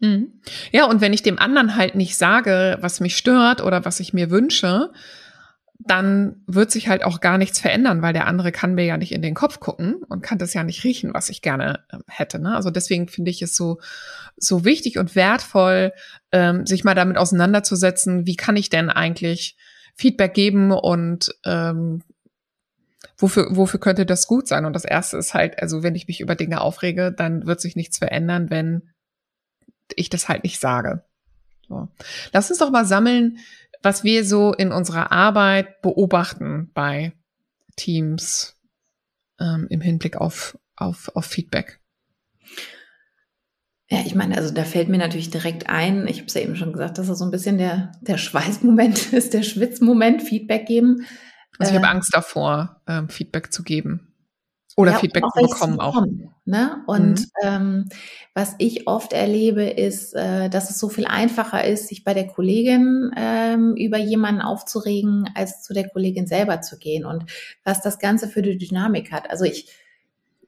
Mhm. 0.00 0.40
Ja, 0.72 0.86
und 0.86 1.00
wenn 1.00 1.12
ich 1.12 1.22
dem 1.22 1.38
anderen 1.38 1.74
halt 1.74 1.94
nicht 1.94 2.16
sage, 2.16 2.78
was 2.80 3.00
mich 3.00 3.16
stört 3.16 3.62
oder 3.62 3.84
was 3.84 4.00
ich 4.00 4.12
mir 4.12 4.30
wünsche, 4.30 4.90
dann 5.78 6.42
wird 6.46 6.72
sich 6.72 6.88
halt 6.88 7.04
auch 7.04 7.20
gar 7.20 7.38
nichts 7.38 7.60
verändern, 7.60 8.02
weil 8.02 8.12
der 8.12 8.26
andere 8.26 8.50
kann 8.50 8.74
mir 8.74 8.84
ja 8.84 8.96
nicht 8.96 9.12
in 9.12 9.22
den 9.22 9.34
Kopf 9.34 9.60
gucken 9.60 10.02
und 10.08 10.22
kann 10.22 10.38
das 10.38 10.52
ja 10.52 10.64
nicht 10.64 10.82
riechen, 10.82 11.14
was 11.14 11.28
ich 11.28 11.40
gerne 11.40 11.84
ähm, 11.92 12.02
hätte. 12.08 12.40
Ne? 12.40 12.54
Also 12.54 12.70
deswegen 12.70 13.06
finde 13.08 13.30
ich 13.30 13.42
es 13.42 13.54
so, 13.54 13.78
so 14.36 14.64
wichtig 14.64 14.98
und 14.98 15.14
wertvoll, 15.14 15.92
ähm, 16.32 16.66
sich 16.66 16.82
mal 16.82 16.94
damit 16.94 17.16
auseinanderzusetzen, 17.16 18.26
wie 18.26 18.36
kann 18.36 18.56
ich 18.56 18.70
denn 18.70 18.90
eigentlich 18.90 19.56
Feedback 19.94 20.34
geben 20.34 20.72
und 20.72 21.34
ähm, 21.44 22.02
wofür, 23.16 23.48
wofür 23.50 23.78
könnte 23.78 24.04
das 24.04 24.26
gut 24.26 24.48
sein? 24.48 24.64
Und 24.64 24.72
das 24.72 24.84
erste 24.84 25.16
ist 25.16 25.32
halt, 25.32 25.60
also 25.62 25.84
wenn 25.84 25.94
ich 25.94 26.08
mich 26.08 26.20
über 26.20 26.34
Dinge 26.34 26.60
aufrege, 26.60 27.12
dann 27.12 27.46
wird 27.46 27.60
sich 27.60 27.76
nichts 27.76 27.98
verändern, 27.98 28.50
wenn 28.50 28.90
ich 29.94 30.10
das 30.10 30.28
halt 30.28 30.42
nicht 30.42 30.58
sage. 30.58 31.04
So. 31.68 31.88
Lass 32.32 32.50
uns 32.50 32.58
doch 32.58 32.70
mal 32.70 32.84
sammeln, 32.84 33.38
was 33.82 34.04
wir 34.04 34.24
so 34.24 34.52
in 34.52 34.72
unserer 34.72 35.12
Arbeit 35.12 35.82
beobachten 35.82 36.70
bei 36.74 37.12
Teams 37.76 38.56
ähm, 39.40 39.66
im 39.70 39.80
Hinblick 39.80 40.16
auf, 40.16 40.58
auf, 40.76 41.10
auf 41.14 41.26
Feedback. 41.26 41.80
Ja, 43.90 44.00
ich 44.04 44.14
meine, 44.14 44.36
also 44.36 44.52
da 44.52 44.64
fällt 44.64 44.88
mir 44.88 44.98
natürlich 44.98 45.30
direkt 45.30 45.68
ein, 45.70 46.06
ich 46.08 46.18
habe 46.18 46.26
es 46.26 46.34
ja 46.34 46.42
eben 46.42 46.56
schon 46.56 46.72
gesagt, 46.72 46.98
dass 46.98 47.06
das 47.06 47.18
so 47.18 47.24
ein 47.24 47.30
bisschen 47.30 47.56
der, 47.56 47.92
der 48.02 48.18
Schweißmoment 48.18 49.12
ist, 49.12 49.32
der 49.32 49.42
Schwitzmoment, 49.42 50.22
Feedback 50.22 50.66
geben. 50.66 51.06
Also 51.58 51.72
ich 51.72 51.78
habe 51.78 51.86
äh, 51.86 51.90
Angst 51.90 52.10
davor, 52.12 52.82
ähm, 52.86 53.08
Feedback 53.08 53.52
zu 53.52 53.62
geben. 53.62 54.07
Oder 54.78 54.92
ja, 54.92 54.98
Feedback 54.98 55.24
zu 55.34 55.42
bekommen 55.42 55.80
auch. 55.80 56.06
Ne? 56.44 56.84
Und 56.86 57.18
mhm. 57.18 57.26
ähm, 57.42 57.88
was 58.32 58.54
ich 58.58 58.86
oft 58.86 59.12
erlebe, 59.12 59.64
ist, 59.64 60.14
äh, 60.14 60.48
dass 60.48 60.70
es 60.70 60.78
so 60.78 60.88
viel 60.88 61.04
einfacher 61.04 61.64
ist, 61.64 61.88
sich 61.88 62.04
bei 62.04 62.14
der 62.14 62.28
Kollegin 62.28 63.10
ähm, 63.16 63.74
über 63.74 63.98
jemanden 63.98 64.40
aufzuregen, 64.40 65.28
als 65.34 65.64
zu 65.64 65.74
der 65.74 65.88
Kollegin 65.88 66.28
selber 66.28 66.60
zu 66.60 66.78
gehen. 66.78 67.04
Und 67.04 67.24
was 67.64 67.82
das 67.82 67.98
Ganze 67.98 68.28
für 68.28 68.40
die 68.40 68.56
Dynamik 68.56 69.10
hat. 69.10 69.28
Also 69.30 69.44
ich, 69.44 69.68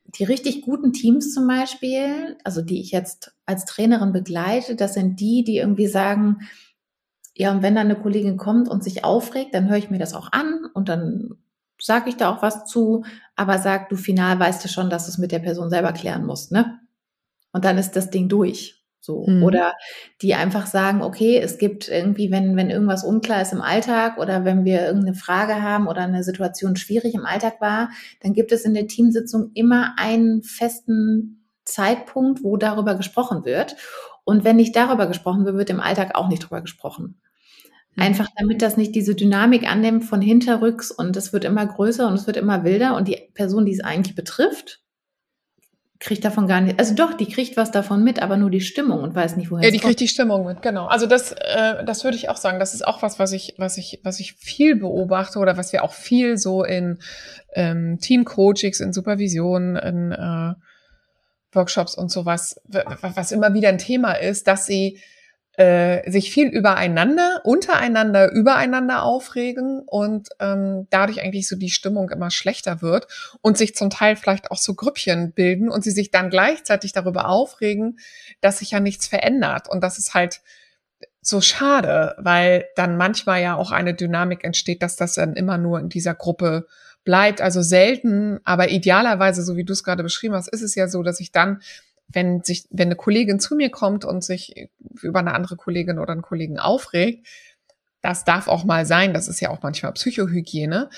die 0.05 0.23
richtig 0.23 0.63
guten 0.63 0.93
Teams 0.93 1.35
zum 1.35 1.49
Beispiel, 1.49 2.37
also 2.45 2.63
die 2.63 2.81
ich 2.81 2.93
jetzt 2.93 3.33
als 3.47 3.65
Trainerin 3.65 4.13
begleite, 4.13 4.77
das 4.77 4.95
sind 4.95 5.19
die, 5.19 5.43
die 5.43 5.57
irgendwie 5.57 5.89
sagen, 5.89 6.43
ja, 7.35 7.51
und 7.51 7.65
wenn 7.65 7.75
dann 7.75 7.91
eine 7.91 8.01
Kollegin 8.01 8.37
kommt 8.37 8.69
und 8.69 8.85
sich 8.85 9.03
aufregt, 9.03 9.57
dann 9.57 9.69
höre 9.69 9.79
ich 9.79 9.91
mir 9.91 9.99
das 9.99 10.15
auch 10.15 10.31
an 10.31 10.67
und 10.73 10.89
dann 10.89 11.37
sage 11.81 12.11
ich 12.11 12.17
da 12.17 12.31
auch 12.31 12.43
was 12.43 12.67
zu, 12.67 13.05
aber 13.37 13.59
sag 13.59 13.89
du 13.89 13.97
final 13.97 14.39
weißt 14.39 14.65
du 14.65 14.69
schon, 14.69 14.91
dass 14.91 15.07
du 15.07 15.11
es 15.11 15.19
mit 15.19 15.33
der 15.33 15.39
Person 15.39 15.71
selber 15.71 15.93
klären 15.93 16.27
musst, 16.27 16.53
ne? 16.53 16.79
Und 17.53 17.65
dann 17.65 17.79
ist 17.79 17.97
das 17.97 18.11
Ding 18.11 18.29
durch. 18.29 18.81
So. 19.01 19.27
Mhm. 19.27 19.43
Oder 19.43 19.75
die 20.21 20.35
einfach 20.35 20.67
sagen, 20.67 21.03
okay, 21.03 21.39
es 21.39 21.59
gibt 21.59 21.89
irgendwie, 21.89 22.31
wenn, 22.31 22.57
wenn 22.57 22.71
irgendwas 22.71 23.03
unklar 23.03 23.41
ist 23.41 23.53
im 23.53 23.63
Alltag 23.63 24.19
oder 24.19 24.45
wenn 24.45 24.65
wir 24.65 24.87
irgendeine 24.87 25.17
Frage 25.17 25.63
haben 25.63 25.89
oder 25.89 26.03
eine 26.03 26.23
Situation 26.23 26.77
schwierig 26.77 27.15
im 27.15 27.25
Alltag 27.25 27.61
war, 27.61 27.91
dann 28.23 28.35
gibt 28.35 28.53
es 28.53 28.65
in 28.65 28.75
der 28.75 28.87
Teamsitzung 28.87 29.53
immer 29.55 29.95
einen 29.97 30.43
festen 30.43 31.47
Zeitpunkt, 31.65 32.45
wo 32.45 32.57
darüber 32.57 32.95
gesprochen 32.95 33.45
wird. 33.45 33.77
Und 34.25 34.45
wenn 34.45 34.57
nicht 34.57 34.77
darüber 34.77 35.07
gesprochen 35.07 35.45
wird, 35.47 35.57
wird 35.57 35.71
im 35.71 35.81
Alltag 35.81 36.15
auch 36.15 36.29
nicht 36.29 36.43
darüber 36.43 36.61
gesprochen. 36.61 37.21
Mhm. 38.01 38.07
Einfach 38.07 38.29
damit 38.37 38.63
das 38.63 38.77
nicht 38.77 38.95
diese 38.95 39.15
Dynamik 39.15 39.71
annimmt 39.71 40.05
von 40.05 40.23
hinterrücks 40.23 40.91
und 40.91 41.17
es 41.17 41.33
wird 41.33 41.45
immer 41.45 41.67
größer 41.67 42.09
und 42.09 42.15
es 42.15 42.27
wird 42.27 42.37
immer 42.37 42.65
wilder 42.65 42.97
und 42.97 43.07
die 43.07 43.19
Person, 43.35 43.67
die 43.67 43.73
es 43.73 43.81
eigentlich 43.81 44.15
betrifft, 44.15 44.81
kriegt 45.99 46.25
davon 46.25 46.49
gar 46.49 46.63
nicht, 46.63 46.79
also 46.79 46.95
doch, 46.95 47.13
die 47.13 47.27
kriegt 47.27 47.59
was 47.59 47.71
davon 47.71 48.03
mit, 48.03 48.23
aber 48.23 48.39
nur 48.39 48.49
die 48.51 48.63
Stimmung 48.63 49.03
und 49.03 49.15
weiß 49.15 49.37
nicht, 49.37 49.51
woher 49.51 49.67
Ja, 49.67 49.71
die 49.71 49.79
kriegt 49.79 50.01
die 50.01 50.09
Stimmung 50.09 50.47
mit, 50.47 50.63
genau. 50.63 50.87
Also 50.87 51.05
das, 51.05 51.33
äh, 51.33 51.85
das 51.85 52.05
würde 52.05 52.17
ich 52.17 52.31
auch 52.31 52.39
sagen. 52.39 52.59
Das 52.59 52.73
ist 52.73 52.87
auch 52.87 53.03
was, 53.03 53.19
was 53.19 53.33
ich, 53.33 53.55
was 53.59 53.77
ich, 53.77 54.01
was 54.03 54.19
ich 54.19 54.33
viel 54.33 54.77
beobachte 54.77 55.39
oder 55.39 55.59
was 55.59 55.75
wir 55.75 55.85
auch 55.85 55.93
viel 55.93 56.39
so 56.39 56.65
in 56.65 57.01
ähm, 57.53 57.99
Team-Coachings, 58.01 58.81
in 58.81 58.95
Supervision, 58.95 59.77
in 59.77 60.13
äh, 60.13 60.55
Workshops 61.53 61.97
und 61.97 62.11
sowas, 62.11 62.59
was 62.65 63.33
immer 63.33 63.53
wieder 63.53 63.69
ein 63.69 63.79
Thema 63.79 64.13
ist, 64.13 64.47
dass 64.47 64.65
sie 64.65 65.01
äh, 65.61 66.11
sich 66.11 66.33
viel 66.33 66.49
übereinander, 66.49 67.43
untereinander, 67.45 68.33
übereinander 68.33 69.03
aufregen 69.03 69.83
und 69.85 70.31
ähm, 70.41 70.87
dadurch 70.89 71.21
eigentlich 71.21 71.47
so 71.47 71.55
die 71.55 71.69
Stimmung 71.69 72.09
immer 72.09 72.31
schlechter 72.31 72.81
wird 72.81 73.07
und 73.43 73.59
sich 73.59 73.75
zum 73.75 73.91
Teil 73.91 74.17
vielleicht 74.17 74.51
auch 74.51 74.57
so 74.57 74.73
Grüppchen 74.73 75.33
bilden 75.33 75.69
und 75.69 75.85
sie 75.85 75.91
sich 75.91 76.11
dann 76.11 76.31
gleichzeitig 76.31 76.95
darüber 76.95 77.29
aufregen, 77.29 77.99
dass 78.41 78.61
sich 78.61 78.71
ja 78.71 78.81
nichts 78.81 79.07
verändert 79.07 79.69
und 79.69 79.85
das 79.85 79.99
ist 79.99 80.15
halt 80.15 80.41
so 81.21 81.43
schade, 81.43 82.15
weil 82.17 82.65
dann 82.75 82.97
manchmal 82.97 83.43
ja 83.43 83.55
auch 83.55 83.71
eine 83.71 83.93
Dynamik 83.93 84.45
entsteht, 84.45 84.83
dass 84.83 84.97
das 84.97 85.13
dann 85.17 85.35
immer 85.35 85.59
nur 85.59 85.79
in 85.79 85.91
dieser 85.91 86.15
Gruppe 86.15 86.67
bleibt. 87.05 87.43
Also 87.43 87.61
selten, 87.61 88.41
aber 88.45 88.71
idealerweise, 88.71 89.43
so 89.43 89.57
wie 89.57 89.65
du 89.65 89.75
es 89.75 89.85
gerade 89.85 90.03
beschrieben 90.03 90.35
hast, 90.35 90.49
ist 90.49 90.63
es 90.63 90.75
ja 90.75 90.89
so, 90.89 91.03
dass 91.03 91.21
ich 91.21 91.33
dann 91.33 91.61
wenn 92.13 92.43
sich, 92.43 92.67
wenn 92.71 92.89
eine 92.89 92.97
Kollegin 92.97 93.41
zu 93.41 93.55
mir 93.55 93.71
kommt 93.71 94.05
und 94.05 94.25
sich 94.25 94.69
über 95.03 95.21
eine 95.21 95.35
andere 95.35 95.57
Kollegin 95.57 95.99
oder 95.99 96.13
einen 96.13 96.23
Kollegen 96.23 96.59
aufregt, 96.59 97.27
das 98.03 98.25
darf 98.25 98.49
auch 98.49 98.65
mal 98.65 98.87
sein, 98.87 99.15
das 99.15 99.29
ist 99.29 99.41
ja 99.41 99.51
auch 99.51 99.63
manchmal 99.63 99.93
Psychohygiene. 99.93 100.91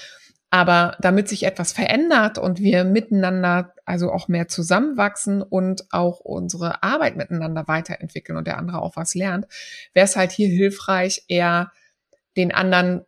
Aber 0.51 0.97
damit 1.01 1.29
sich 1.29 1.45
etwas 1.45 1.73
verändert 1.73 2.37
und 2.37 2.61
wir 2.61 2.85
miteinander 2.85 3.73
also 3.87 4.13
auch 4.13 4.29
mehr 4.29 4.49
zusammenwachsen 4.49 5.41
und 5.41 5.87
auch 5.93 6.21
unsere 6.21 6.83
Arbeit 6.83 7.17
miteinander 7.17 7.67
weiterentwickeln 7.69 8.37
und 8.37 8.47
der 8.47 8.59
andere 8.59 8.83
auch 8.83 8.95
was 8.95 9.15
lernt, 9.15 9.47
wäre 9.95 10.05
es 10.05 10.15
halt 10.15 10.31
hier 10.31 10.49
hilfreich, 10.49 11.25
eher 11.29 11.73
den 12.37 12.53
anderen 12.53 13.07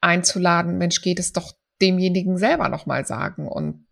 einzuladen, 0.00 0.78
Mensch, 0.78 1.02
geht 1.02 1.18
es 1.18 1.32
doch 1.32 1.52
demjenigen 1.82 2.38
selber 2.38 2.68
nochmal 2.68 3.04
sagen 3.04 3.48
und 3.48 3.85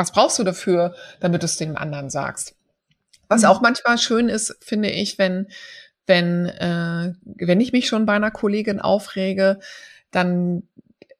was 0.00 0.12
brauchst 0.12 0.38
du 0.38 0.44
dafür, 0.44 0.94
damit 1.20 1.42
du 1.42 1.44
es 1.44 1.58
dem 1.58 1.76
anderen 1.76 2.08
sagst? 2.08 2.54
Was 3.28 3.42
mhm. 3.42 3.48
auch 3.48 3.60
manchmal 3.60 3.98
schön 3.98 4.30
ist, 4.30 4.56
finde 4.64 4.90
ich, 4.90 5.18
wenn, 5.18 5.48
wenn, 6.06 6.46
äh, 6.46 7.12
wenn 7.24 7.60
ich 7.60 7.72
mich 7.72 7.86
schon 7.86 8.06
bei 8.06 8.14
einer 8.14 8.30
Kollegin 8.30 8.80
aufrege, 8.80 9.60
dann 10.10 10.62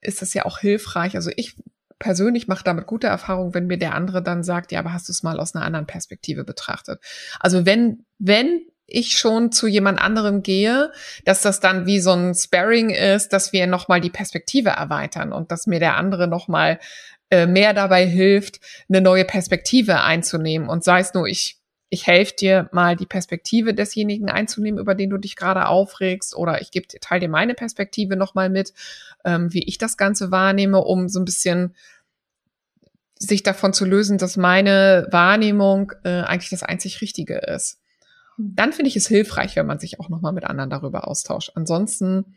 ist 0.01 0.23
es 0.23 0.33
ja 0.33 0.47
auch 0.47 0.59
hilfreich. 0.59 1.15
Also 1.15 1.31
ich 1.37 1.57
persönlich 1.99 2.49
mache 2.49 2.65
damit 2.65 2.87
gute 2.87 3.07
Erfahrungen, 3.07 3.53
wenn 3.53 3.67
mir 3.67 3.77
der 3.77 3.95
andere 3.95 4.23
dann 4.23 4.43
sagt, 4.43 4.73
ja, 4.73 4.79
aber 4.79 4.95
hast 4.95 5.09
du 5.09 5.13
es 5.13 5.23
mal 5.23 5.39
aus 5.39 5.55
einer 5.55 5.67
anderen 5.67 5.87
Perspektive 5.87 6.45
betrachtet? 6.45 7.03
Also 7.39 7.67
wenn, 7.67 8.07
wenn 8.19 8.63
ich 8.87 9.19
schon 9.19 9.53
zu 9.53 9.67
jemand 9.67 10.01
anderem 10.01 10.43
gehe, 10.43 10.91
dass 11.27 11.43
das 11.43 11.61
dann 11.61 11.85
wie 11.85 12.01
so 12.01 12.13
ein 12.13 12.35
Sparring 12.35 12.89
ist, 12.89 13.35
dass 13.35 13.53
wir 13.53 13.67
nochmal 13.67 14.01
die 14.01 14.11
Perspektive 14.11 14.71
erweitern 14.71 15.35
und 15.35 15.53
dass 15.53 15.67
mir 15.67 15.81
der 15.81 15.97
andere 15.97 16.27
nochmal 16.27 16.81
äh, 17.31 17.47
mehr 17.47 17.75
dabei 17.75 18.07
hilft, 18.07 18.61
eine 18.89 19.01
neue 19.01 19.25
Perspektive 19.25 20.03
einzunehmen. 20.03 20.69
Und 20.69 20.85
sei 20.85 21.01
es 21.01 21.15
nur, 21.15 21.27
ich, 21.27 21.59
ich 21.89 22.07
helfe 22.07 22.35
dir 22.35 22.69
mal 22.73 22.97
die 22.97 23.07
Perspektive 23.07 23.73
desjenigen 23.73 24.29
einzunehmen, 24.29 24.81
über 24.81 24.95
den 24.95 25.11
du 25.11 25.17
dich 25.17 25.37
gerade 25.37 25.67
aufregst, 25.67 26.35
oder 26.35 26.61
ich 26.61 26.71
gebe 26.71 26.89
dir, 26.89 27.01
teile 27.01 27.21
dir 27.21 27.29
meine 27.29 27.55
Perspektive 27.55 28.17
nochmal 28.17 28.51
mit, 28.51 28.73
ähm, 29.25 29.53
wie 29.53 29.65
ich 29.65 29.79
das 29.79 29.97
Ganze 29.97 30.31
wahrnehme, 30.31 30.79
um 30.83 31.09
so 31.09 31.21
ein 31.21 31.25
bisschen 31.25 31.75
sich 33.15 33.43
davon 33.43 33.73
zu 33.73 33.85
lösen, 33.85 34.19
dass 34.19 34.37
meine 34.37 35.07
Wahrnehmung 35.11 35.93
äh, 36.05 36.23
eigentlich 36.23 36.51
das 36.51 36.63
einzig 36.63 37.01
Richtige 37.03 37.37
ist. 37.37 37.79
Hm. 38.37 38.55
Dann 38.57 38.73
finde 38.73 38.89
ich 38.89 38.97
es 38.97 39.07
hilfreich, 39.07 39.57
wenn 39.57 39.67
man 39.67 39.79
sich 39.79 40.01
auch 40.01 40.09
nochmal 40.09 40.33
mit 40.33 40.45
anderen 40.45 40.71
darüber 40.71 41.07
austauscht. 41.07 41.53
Ansonsten 41.55 42.35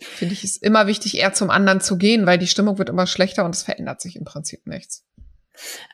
finde 0.00 0.34
ich 0.34 0.44
es 0.44 0.56
immer 0.56 0.86
wichtig, 0.86 1.18
eher 1.18 1.32
zum 1.32 1.50
anderen 1.50 1.80
zu 1.80 1.96
gehen, 1.96 2.26
weil 2.26 2.38
die 2.38 2.46
Stimmung 2.46 2.78
wird 2.78 2.88
immer 2.88 3.06
schlechter 3.06 3.44
und 3.44 3.54
es 3.54 3.62
verändert 3.62 4.00
sich 4.00 4.16
im 4.16 4.24
Prinzip 4.24 4.66
nichts. 4.66 5.04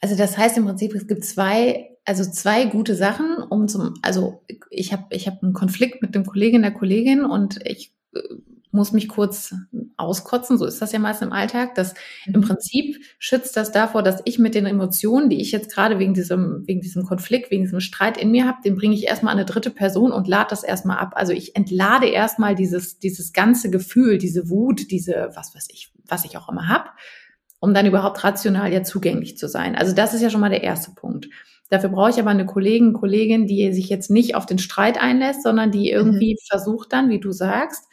Also 0.01 0.17
das 0.17 0.37
heißt 0.37 0.57
im 0.59 0.67
Prinzip, 0.67 0.95
es 0.95 1.07
gibt 1.07 1.25
zwei, 1.25 1.91
also 2.05 2.25
zwei 2.31 2.67
gute 2.67 2.95
Sachen, 2.95 3.39
um 3.49 3.67
zum, 3.69 3.95
also 4.03 4.45
ich 4.71 4.93
habe 4.93 5.05
ich 5.11 5.27
hab 5.27 5.43
einen 5.43 5.55
Konflikt 5.55 6.03
mit 6.03 6.15
dem 6.15 6.27
Kollegen 6.27 6.63
der 6.63 6.73
Kollegin 6.73 7.25
und 7.25 7.65
ich 7.67 7.95
äh, 8.15 8.21
muss 8.75 8.93
mich 8.93 9.09
kurz 9.09 9.55
auskotzen, 9.97 10.59
so 10.59 10.67
ist 10.67 10.83
das 10.83 10.91
ja 10.91 10.99
meist 10.99 11.23
im 11.23 11.33
Alltag. 11.33 11.77
Das 11.77 11.95
mhm. 12.27 12.35
im 12.35 12.41
Prinzip 12.43 12.97
schützt 13.19 13.57
das 13.57 13.71
davor, 13.71 14.03
dass 14.03 14.21
ich 14.25 14.41
mit 14.41 14.57
den 14.57 14.67
Emotionen, 14.67 15.31
die 15.31 15.41
ich 15.41 15.53
jetzt 15.53 15.73
gerade 15.73 16.01
wegen 16.01 16.13
diesem, 16.13 16.65
wegen 16.67 16.81
diesem 16.81 17.05
Konflikt, 17.05 17.53
wegen 17.53 17.63
diesem 17.63 17.81
Streit 17.81 18.19
in 18.19 18.33
mir 18.33 18.47
habe, 18.47 18.59
den 18.65 18.75
bringe 18.75 18.95
ich 18.95 19.05
erstmal 19.05 19.33
an 19.33 19.39
eine 19.39 19.47
dritte 19.47 19.71
Person 19.71 20.11
und 20.11 20.27
lade 20.27 20.49
das 20.51 20.65
erstmal 20.65 20.99
ab. 20.99 21.13
Also 21.15 21.33
ich 21.33 21.55
entlade 21.55 22.07
erstmal 22.07 22.57
dieses, 22.57 22.99
dieses 22.99 23.33
ganze 23.33 23.71
Gefühl, 23.71 24.19
diese 24.19 24.51
Wut, 24.51 24.91
diese, 24.91 25.31
was 25.35 25.55
weiß 25.55 25.69
ich, 25.71 25.93
was 26.09 26.25
ich 26.25 26.37
auch 26.37 26.49
immer 26.49 26.69
habe, 26.69 26.91
um 27.61 27.73
dann 27.73 27.87
überhaupt 27.87 28.25
rational 28.25 28.73
ja 28.73 28.83
zugänglich 28.83 29.39
zu 29.39 29.49
sein. 29.49 29.77
Also 29.77 29.95
das 29.95 30.15
ist 30.15 30.21
ja 30.21 30.31
schon 30.31 30.41
mal 30.41 30.51
der 30.51 30.65
erste 30.65 30.91
Punkt. 30.91 31.29
Dafür 31.71 31.91
brauche 31.91 32.11
ich 32.11 32.19
aber 32.19 32.31
eine 32.31 32.45
Kollegin, 32.45 32.93
Kollegin, 32.93 33.47
die 33.47 33.73
sich 33.73 33.89
jetzt 33.89 34.11
nicht 34.11 34.35
auf 34.35 34.47
den 34.47 34.59
Streit 34.59 35.01
einlässt, 35.01 35.45
sondern 35.45 35.71
die 35.71 35.91
mhm. 35.91 35.97
irgendwie 35.97 36.35
mhm. 36.35 36.47
versucht 36.49 36.93
dann, 36.93 37.09
wie 37.09 37.21
du 37.21 37.31
sagst, 37.31 37.85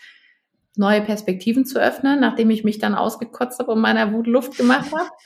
neue 0.75 1.01
Perspektiven 1.01 1.65
zu 1.65 1.79
öffnen, 1.79 2.19
nachdem 2.19 2.49
ich 2.49 2.63
mich 2.63 2.79
dann 2.79 2.95
ausgekotzt 2.95 3.59
habe 3.59 3.71
und 3.71 3.81
meiner 3.81 4.13
Wut 4.13 4.27
Luft 4.27 4.57
gemacht 4.57 4.91
habe. 4.91 5.09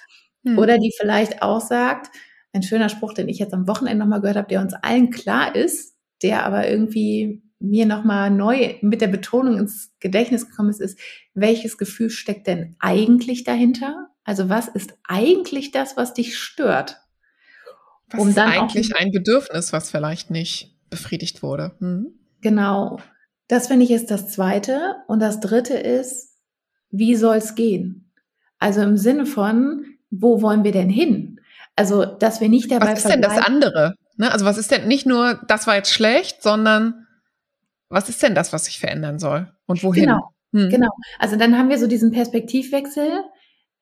Hm. 0.48 0.60
Oder 0.60 0.78
die 0.78 0.94
vielleicht 0.96 1.42
auch 1.42 1.60
sagt, 1.60 2.16
ein 2.54 2.62
schöner 2.62 2.90
Spruch, 2.90 3.14
den 3.14 3.28
ich 3.28 3.40
jetzt 3.40 3.54
am 3.56 3.68
Wochenende 3.68 3.98
nochmal 3.98 4.22
gehört 4.22 4.38
habe, 4.38 4.48
der 4.48 4.62
uns 4.62 4.76
allen 4.76 5.10
klar 5.10 5.56
ist, 5.56 5.96
der 6.22 6.46
aber 6.46 6.70
irgendwie 6.70 7.42
mir 7.60 7.86
nochmal 7.86 8.30
neu 8.30 8.76
mit 8.82 9.02
der 9.02 9.08
Betonung 9.08 9.58
ins 9.58 9.94
Gedächtnis 10.00 10.48
gekommen 10.48 10.70
ist, 10.70 10.82
ist, 10.82 11.00
welches 11.34 11.78
Gefühl 11.78 12.10
steckt 12.10 12.48
denn 12.48 12.76
eigentlich 12.80 13.44
dahinter? 13.44 14.10
Also 14.24 14.50
was 14.50 14.68
ist 14.68 14.98
eigentlich 15.04 15.72
das, 15.72 15.98
was 15.98 16.14
dich 16.14 16.38
stört? 16.38 16.98
Was 18.10 18.22
um 18.22 18.30
ist 18.30 18.38
eigentlich 18.38 18.96
ein 18.96 19.12
Bedürfnis, 19.12 19.74
was 19.74 19.90
vielleicht 19.90 20.30
nicht 20.30 20.76
befriedigt 20.90 21.44
wurde? 21.44 21.76
Hm? 21.80 22.20
Genau. 22.42 23.00
Das 23.48 23.68
finde 23.68 23.86
ich 23.86 23.92
ist 23.92 24.12
das 24.12 24.28
Zweite. 24.30 24.96
Und 25.08 25.20
das 25.20 25.40
Dritte 25.40 25.76
ist, 25.76 26.38
wie 26.90 27.16
soll 27.16 27.38
es 27.38 27.56
gehen? 27.56 28.12
Also 28.60 28.82
im 28.82 28.98
Sinne 28.98 29.26
von, 29.26 29.86
wo 30.10 30.42
wollen 30.42 30.64
wir 30.64 30.72
denn 30.72 30.90
hin? 30.90 31.40
Also, 31.76 32.06
dass 32.06 32.40
wir 32.40 32.50
nicht 32.50 32.72
dabei 32.72 32.94
Was 32.94 33.00
ist 33.00 33.10
denn 33.10 33.22
das 33.22 33.38
andere? 33.38 33.96
Ne? 34.16 34.32
Also, 34.32 34.46
was 34.46 34.58
ist 34.58 34.72
denn 34.72 34.88
nicht 34.88 35.06
nur, 35.06 35.42
das 35.48 35.68
war 35.68 35.76
jetzt 35.76 35.92
schlecht, 35.92 36.42
sondern 36.42 37.06
was 37.90 38.10
ist 38.10 38.24
denn 38.24 38.34
das, 38.34 38.54
was 38.54 38.66
sich 38.66 38.80
verändern 38.80 39.20
soll? 39.20 39.52
Und 39.66 39.84
wohin? 39.84 40.06
Genau. 40.06 40.30
Hm. 40.54 40.70
Genau. 40.70 40.90
Also, 41.20 41.36
dann 41.36 41.58
haben 41.58 41.70
wir 41.70 41.78
so 41.78 41.88
diesen 41.88 42.12
Perspektivwechsel. 42.12 43.24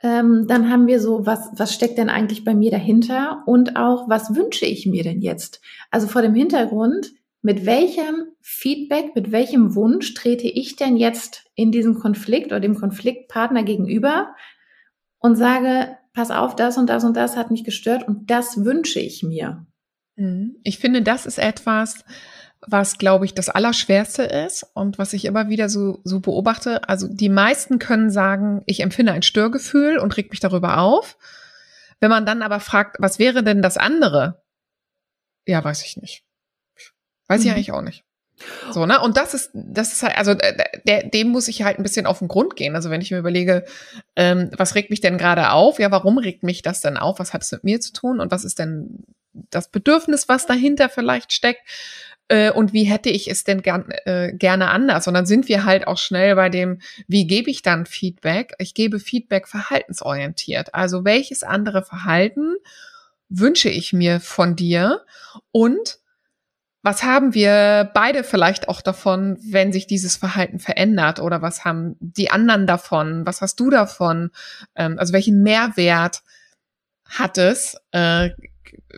Ähm, 0.01 0.47
dann 0.47 0.69
haben 0.69 0.87
wir 0.87 0.99
so, 0.99 1.25
was, 1.25 1.49
was 1.53 1.73
steckt 1.73 1.97
denn 1.97 2.09
eigentlich 2.09 2.43
bei 2.43 2.55
mir 2.55 2.71
dahinter? 2.71 3.43
Und 3.45 3.77
auch, 3.77 4.09
was 4.09 4.35
wünsche 4.35 4.65
ich 4.65 4.85
mir 4.85 5.03
denn 5.03 5.21
jetzt? 5.21 5.61
Also 5.91 6.07
vor 6.07 6.21
dem 6.21 6.35
Hintergrund, 6.35 7.11
mit 7.43 7.65
welchem 7.65 8.31
Feedback, 8.41 9.15
mit 9.15 9.31
welchem 9.31 9.75
Wunsch 9.75 10.13
trete 10.13 10.47
ich 10.47 10.77
denn 10.77 10.95
jetzt 10.95 11.45
in 11.55 11.71
diesen 11.71 11.99
Konflikt 11.99 12.47
oder 12.47 12.61
dem 12.61 12.75
Konfliktpartner 12.75 13.63
gegenüber 13.63 14.33
und 15.19 15.35
sage, 15.35 15.97
pass 16.13 16.31
auf, 16.31 16.55
das 16.55 16.77
und 16.77 16.89
das 16.89 17.03
und 17.03 17.17
das 17.17 17.35
hat 17.35 17.51
mich 17.51 17.65
gestört 17.65 18.07
und 18.07 18.31
das 18.31 18.63
wünsche 18.63 19.01
ich 19.01 19.23
mir. 19.23 19.67
Mhm. 20.15 20.55
Ich 20.63 20.79
finde, 20.79 21.01
das 21.01 21.25
ist 21.25 21.37
etwas, 21.37 22.05
was, 22.65 22.97
glaube 22.97 23.25
ich, 23.25 23.33
das 23.33 23.49
Allerschwerste 23.49 24.23
ist 24.23 24.65
und 24.73 24.97
was 24.97 25.11
ich 25.11 25.25
immer 25.25 25.49
wieder 25.49 25.67
so, 25.67 25.99
so 26.05 26.21
beobachte. 26.21 26.87
Also 26.87 27.09
die 27.09 27.27
meisten 27.27 27.77
können 27.77 28.09
sagen, 28.09 28.61
ich 28.67 28.79
empfinde 28.79 29.11
ein 29.11 29.21
Störgefühl 29.21 29.97
und 29.97 30.15
reg 30.15 30.31
mich 30.31 30.39
darüber 30.39 30.77
auf. 30.77 31.17
Wenn 31.99 32.09
man 32.09 32.25
dann 32.25 32.41
aber 32.41 32.61
fragt, 32.61 32.95
was 32.99 33.19
wäre 33.19 33.43
denn 33.43 33.61
das 33.61 33.75
andere? 33.75 34.41
Ja, 35.45 35.61
weiß 35.61 35.83
ich 35.83 35.97
nicht. 35.97 36.23
Weiß 37.33 37.41
mhm. 37.41 37.47
ich 37.47 37.53
eigentlich 37.53 37.71
auch 37.71 37.81
nicht. 37.81 38.03
So, 38.71 38.85
ne? 38.85 38.99
Und 38.99 39.17
das 39.17 39.33
ist, 39.33 39.51
das 39.53 39.93
ist 39.93 40.03
halt, 40.03 40.17
also 40.17 40.33
der, 40.33 41.03
dem 41.03 41.29
muss 41.29 41.47
ich 41.47 41.63
halt 41.63 41.77
ein 41.77 41.83
bisschen 41.83 42.05
auf 42.05 42.19
den 42.19 42.27
Grund 42.27 42.55
gehen. 42.55 42.75
Also 42.75 42.89
wenn 42.89 43.01
ich 43.01 43.11
mir 43.11 43.19
überlege, 43.19 43.65
ähm, 44.15 44.49
was 44.57 44.75
regt 44.75 44.89
mich 44.89 45.01
denn 45.01 45.17
gerade 45.17 45.51
auf? 45.51 45.79
Ja, 45.79 45.91
warum 45.91 46.17
regt 46.17 46.43
mich 46.43 46.61
das 46.61 46.81
denn 46.81 46.97
auf? 46.97 47.19
Was 47.19 47.33
hat 47.33 47.43
es 47.43 47.51
mit 47.51 47.63
mir 47.63 47.79
zu 47.79 47.93
tun? 47.93 48.19
Und 48.19 48.31
was 48.31 48.43
ist 48.43 48.59
denn 48.59 49.03
das 49.33 49.69
Bedürfnis, 49.69 50.27
was 50.27 50.45
dahinter 50.45 50.89
vielleicht 50.89 51.31
steckt? 51.31 51.61
Äh, 52.27 52.51
und 52.51 52.73
wie 52.73 52.85
hätte 52.85 53.09
ich 53.09 53.29
es 53.29 53.43
denn 53.43 53.61
gern, 53.61 53.91
äh, 54.05 54.33
gerne 54.33 54.69
anders? 54.69 55.07
Und 55.07 55.13
dann 55.13 55.25
sind 55.25 55.47
wir 55.47 55.65
halt 55.65 55.87
auch 55.87 55.97
schnell 55.97 56.35
bei 56.35 56.49
dem, 56.49 56.79
wie 57.07 57.27
gebe 57.27 57.51
ich 57.51 57.61
dann 57.61 57.85
Feedback? 57.85 58.55
Ich 58.57 58.73
gebe 58.73 58.99
Feedback 58.99 59.47
verhaltensorientiert. 59.47 60.73
Also 60.73 61.05
welches 61.05 61.43
andere 61.43 61.83
Verhalten 61.83 62.55
wünsche 63.29 63.69
ich 63.69 63.93
mir 63.93 64.19
von 64.19 64.55
dir? 64.55 65.01
Und 65.51 65.99
was 66.83 67.03
haben 67.03 67.33
wir 67.33 67.89
beide 67.93 68.25
vielleicht 68.25 68.67
auch 68.67 68.81
davon, 68.81 69.37
wenn 69.41 69.71
sich 69.71 69.87
dieses 69.87 70.17
Verhalten 70.17 70.59
verändert? 70.59 71.19
Oder 71.19 71.41
was 71.41 71.63
haben 71.63 71.95
die 72.01 72.29
anderen 72.29 72.67
davon? 72.67 73.25
Was 73.25 73.41
hast 73.41 73.59
du 73.61 73.69
davon? 73.69 74.31
Ähm, 74.75 74.99
also 74.99 75.13
welchen 75.13 75.41
Mehrwert 75.43 76.21
hat 77.05 77.37
es, 77.37 77.77
äh, 77.91 78.31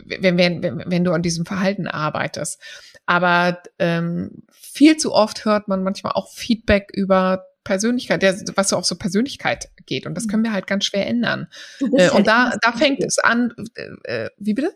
wenn, 0.03 0.37
wenn, 0.37 0.83
wenn 0.85 1.03
du 1.03 1.11
an 1.11 1.21
diesem 1.21 1.45
Verhalten 1.45 1.87
arbeitest. 1.87 2.59
Aber 3.05 3.61
ähm, 3.77 4.43
viel 4.51 4.97
zu 4.97 5.13
oft 5.13 5.45
hört 5.45 5.67
man 5.67 5.83
manchmal 5.83 6.13
auch 6.13 6.33
Feedback 6.33 6.89
über 6.91 7.45
Persönlichkeit, 7.63 8.23
der, 8.23 8.35
was 8.55 8.69
so 8.69 8.77
auf 8.77 8.85
so 8.85 8.95
Persönlichkeit 8.95 9.69
geht. 9.85 10.07
Und 10.07 10.15
das 10.15 10.27
können 10.27 10.43
wir 10.43 10.53
halt 10.53 10.65
ganz 10.65 10.85
schwer 10.85 11.05
ändern. 11.05 11.49
Äh, 11.81 12.09
und 12.09 12.25
da, 12.25 12.53
da 12.61 12.71
fängt 12.71 13.03
es 13.03 13.19
an, 13.19 13.53
äh, 14.05 14.29
wie 14.37 14.55
bitte? 14.55 14.73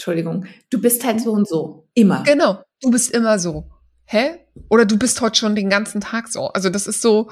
Entschuldigung, 0.00 0.46
du 0.70 0.80
bist 0.80 1.04
halt 1.04 1.20
so 1.20 1.32
und 1.32 1.46
so. 1.46 1.86
Immer. 1.92 2.22
Genau, 2.22 2.64
du 2.80 2.90
bist 2.90 3.10
immer 3.10 3.38
so. 3.38 3.70
Hä? 4.06 4.46
Oder 4.70 4.86
du 4.86 4.98
bist 4.98 5.20
heute 5.20 5.38
schon 5.38 5.54
den 5.54 5.68
ganzen 5.68 6.00
Tag 6.00 6.28
so. 6.28 6.46
Also 6.46 6.70
das 6.70 6.86
ist 6.86 7.02
so, 7.02 7.30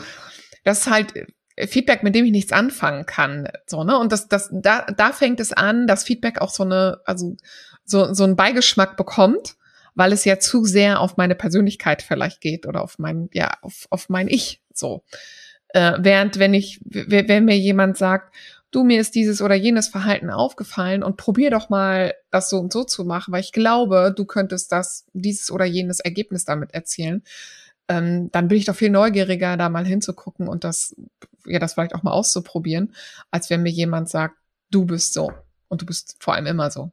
das 0.64 0.80
ist 0.80 0.90
halt 0.90 1.14
Feedback, 1.66 2.02
mit 2.02 2.14
dem 2.14 2.26
ich 2.26 2.30
nichts 2.30 2.52
anfangen 2.52 3.06
kann. 3.06 3.48
So, 3.66 3.84
ne? 3.84 3.98
Und 3.98 4.12
das, 4.12 4.28
das, 4.28 4.50
da, 4.52 4.82
da 4.82 5.12
fängt 5.12 5.40
es 5.40 5.54
an, 5.54 5.86
dass 5.86 6.04
Feedback 6.04 6.42
auch 6.42 6.50
so 6.50 6.62
eine, 6.62 7.00
also 7.06 7.38
so, 7.86 8.12
so 8.12 8.24
einen 8.24 8.36
Beigeschmack 8.36 8.98
bekommt, 8.98 9.56
weil 9.94 10.12
es 10.12 10.26
ja 10.26 10.38
zu 10.38 10.66
sehr 10.66 11.00
auf 11.00 11.16
meine 11.16 11.36
Persönlichkeit 11.36 12.02
vielleicht 12.02 12.42
geht 12.42 12.66
oder 12.66 12.82
auf 12.82 12.98
mein, 12.98 13.30
ja, 13.32 13.50
auf, 13.62 13.86
auf 13.88 14.10
mein 14.10 14.28
Ich. 14.28 14.60
So. 14.74 15.04
Äh, 15.68 15.94
während 16.00 16.38
wenn 16.38 16.52
ich, 16.52 16.80
wenn 16.84 17.46
mir 17.46 17.56
jemand 17.56 17.96
sagt, 17.96 18.34
du, 18.70 18.84
mir 18.84 19.00
ist 19.00 19.14
dieses 19.14 19.40
oder 19.40 19.54
jenes 19.54 19.88
Verhalten 19.88 20.30
aufgefallen 20.30 21.02
und 21.02 21.16
probier 21.16 21.50
doch 21.50 21.68
mal, 21.68 22.14
das 22.30 22.50
so 22.50 22.58
und 22.58 22.72
so 22.72 22.84
zu 22.84 23.04
machen, 23.04 23.32
weil 23.32 23.40
ich 23.40 23.52
glaube, 23.52 24.12
du 24.14 24.24
könntest 24.24 24.72
das, 24.72 25.06
dieses 25.12 25.50
oder 25.50 25.64
jenes 25.64 26.00
Ergebnis 26.00 26.44
damit 26.44 26.74
erzielen, 26.74 27.22
ähm, 27.88 28.30
dann 28.32 28.48
bin 28.48 28.58
ich 28.58 28.66
doch 28.66 28.74
viel 28.74 28.90
neugieriger, 28.90 29.56
da 29.56 29.68
mal 29.68 29.86
hinzugucken 29.86 30.48
und 30.48 30.64
das, 30.64 30.94
ja, 31.46 31.58
das 31.58 31.74
vielleicht 31.74 31.94
auch 31.94 32.02
mal 32.02 32.12
auszuprobieren, 32.12 32.94
als 33.30 33.48
wenn 33.48 33.62
mir 33.62 33.70
jemand 33.72 34.10
sagt, 34.10 34.36
du 34.70 34.84
bist 34.84 35.14
so 35.14 35.32
und 35.68 35.82
du 35.82 35.86
bist 35.86 36.16
vor 36.20 36.34
allem 36.34 36.46
immer 36.46 36.70
so. 36.70 36.90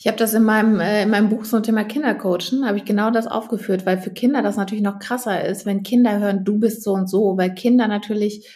Ich 0.00 0.08
habe 0.08 0.18
das 0.18 0.34
in 0.34 0.42
meinem, 0.42 0.80
äh, 0.80 1.04
in 1.04 1.10
meinem 1.10 1.30
Buch 1.30 1.44
zum 1.44 1.62
Thema 1.62 1.84
Kindercoachen, 1.84 2.66
habe 2.66 2.76
ich 2.76 2.84
genau 2.84 3.10
das 3.10 3.26
aufgeführt, 3.26 3.86
weil 3.86 3.98
für 3.98 4.10
Kinder 4.10 4.42
das 4.42 4.56
natürlich 4.56 4.84
noch 4.84 4.98
krasser 4.98 5.44
ist, 5.44 5.64
wenn 5.64 5.82
Kinder 5.82 6.18
hören, 6.18 6.44
du 6.44 6.58
bist 6.58 6.82
so 6.82 6.92
und 6.92 7.08
so, 7.08 7.38
weil 7.38 7.54
Kinder 7.54 7.88
natürlich 7.88 8.46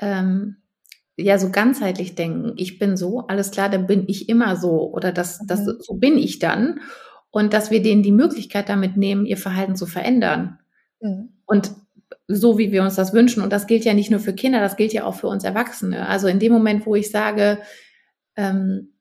ähm, 0.00 0.56
ja 1.20 1.38
so 1.38 1.50
ganzheitlich 1.50 2.14
denken, 2.14 2.52
ich 2.56 2.78
bin 2.78 2.96
so, 2.96 3.26
alles 3.26 3.50
klar, 3.50 3.68
dann 3.68 3.86
bin 3.86 4.04
ich 4.06 4.28
immer 4.28 4.56
so 4.56 4.92
oder 4.92 5.12
das, 5.12 5.40
das 5.46 5.60
mhm. 5.60 5.76
so 5.80 5.94
bin 5.94 6.16
ich 6.16 6.38
dann 6.38 6.80
und 7.30 7.52
dass 7.52 7.70
wir 7.70 7.82
denen 7.82 8.02
die 8.02 8.12
Möglichkeit 8.12 8.68
damit 8.68 8.96
nehmen, 8.96 9.26
ihr 9.26 9.36
Verhalten 9.36 9.76
zu 9.76 9.86
verändern. 9.86 10.58
Mhm. 11.00 11.30
Und 11.46 11.72
so 12.26 12.58
wie 12.58 12.72
wir 12.72 12.82
uns 12.82 12.94
das 12.94 13.12
wünschen. 13.12 13.42
Und 13.42 13.52
das 13.52 13.66
gilt 13.66 13.84
ja 13.84 13.94
nicht 13.94 14.10
nur 14.10 14.20
für 14.20 14.32
Kinder, 14.32 14.60
das 14.60 14.76
gilt 14.76 14.92
ja 14.92 15.04
auch 15.04 15.14
für 15.14 15.28
uns 15.28 15.44
Erwachsene. 15.44 16.08
Also 16.08 16.28
in 16.28 16.38
dem 16.38 16.52
Moment, 16.52 16.86
wo 16.86 16.94
ich 16.94 17.10
sage, 17.10 17.58
ähm, 18.36 18.94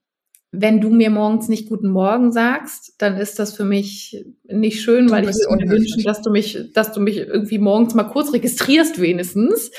wenn 0.52 0.82
du 0.82 0.90
mir 0.90 1.12
morgens 1.12 1.48
nicht 1.48 1.70
guten 1.70 1.90
Morgen 1.90 2.32
sagst, 2.32 2.96
dann 2.98 3.18
ist 3.18 3.38
das 3.38 3.56
für 3.56 3.66
mich 3.66 4.26
nicht 4.46 4.82
schön, 4.82 5.08
du 5.08 5.14
weil 5.14 5.30
ich 5.30 5.36
mir 5.36 5.70
wünschen, 5.70 6.04
dass 6.04 6.24
du 6.24 6.32
mich, 6.32 6.72
dass 6.74 6.92
du 6.92 7.02
mich 7.02 7.18
irgendwie 7.18 7.60
morgens 7.60 7.94
mal 7.94 8.06
kurz 8.06 8.34
registrierst 8.34 9.00
wenigstens. 9.00 9.70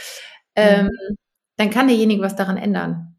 Ähm, 0.54 0.87
mhm. 0.87 1.16
Dann 1.61 1.69
kann 1.69 1.88
derjenige 1.88 2.23
was 2.23 2.37
daran 2.37 2.57
ändern. 2.57 3.17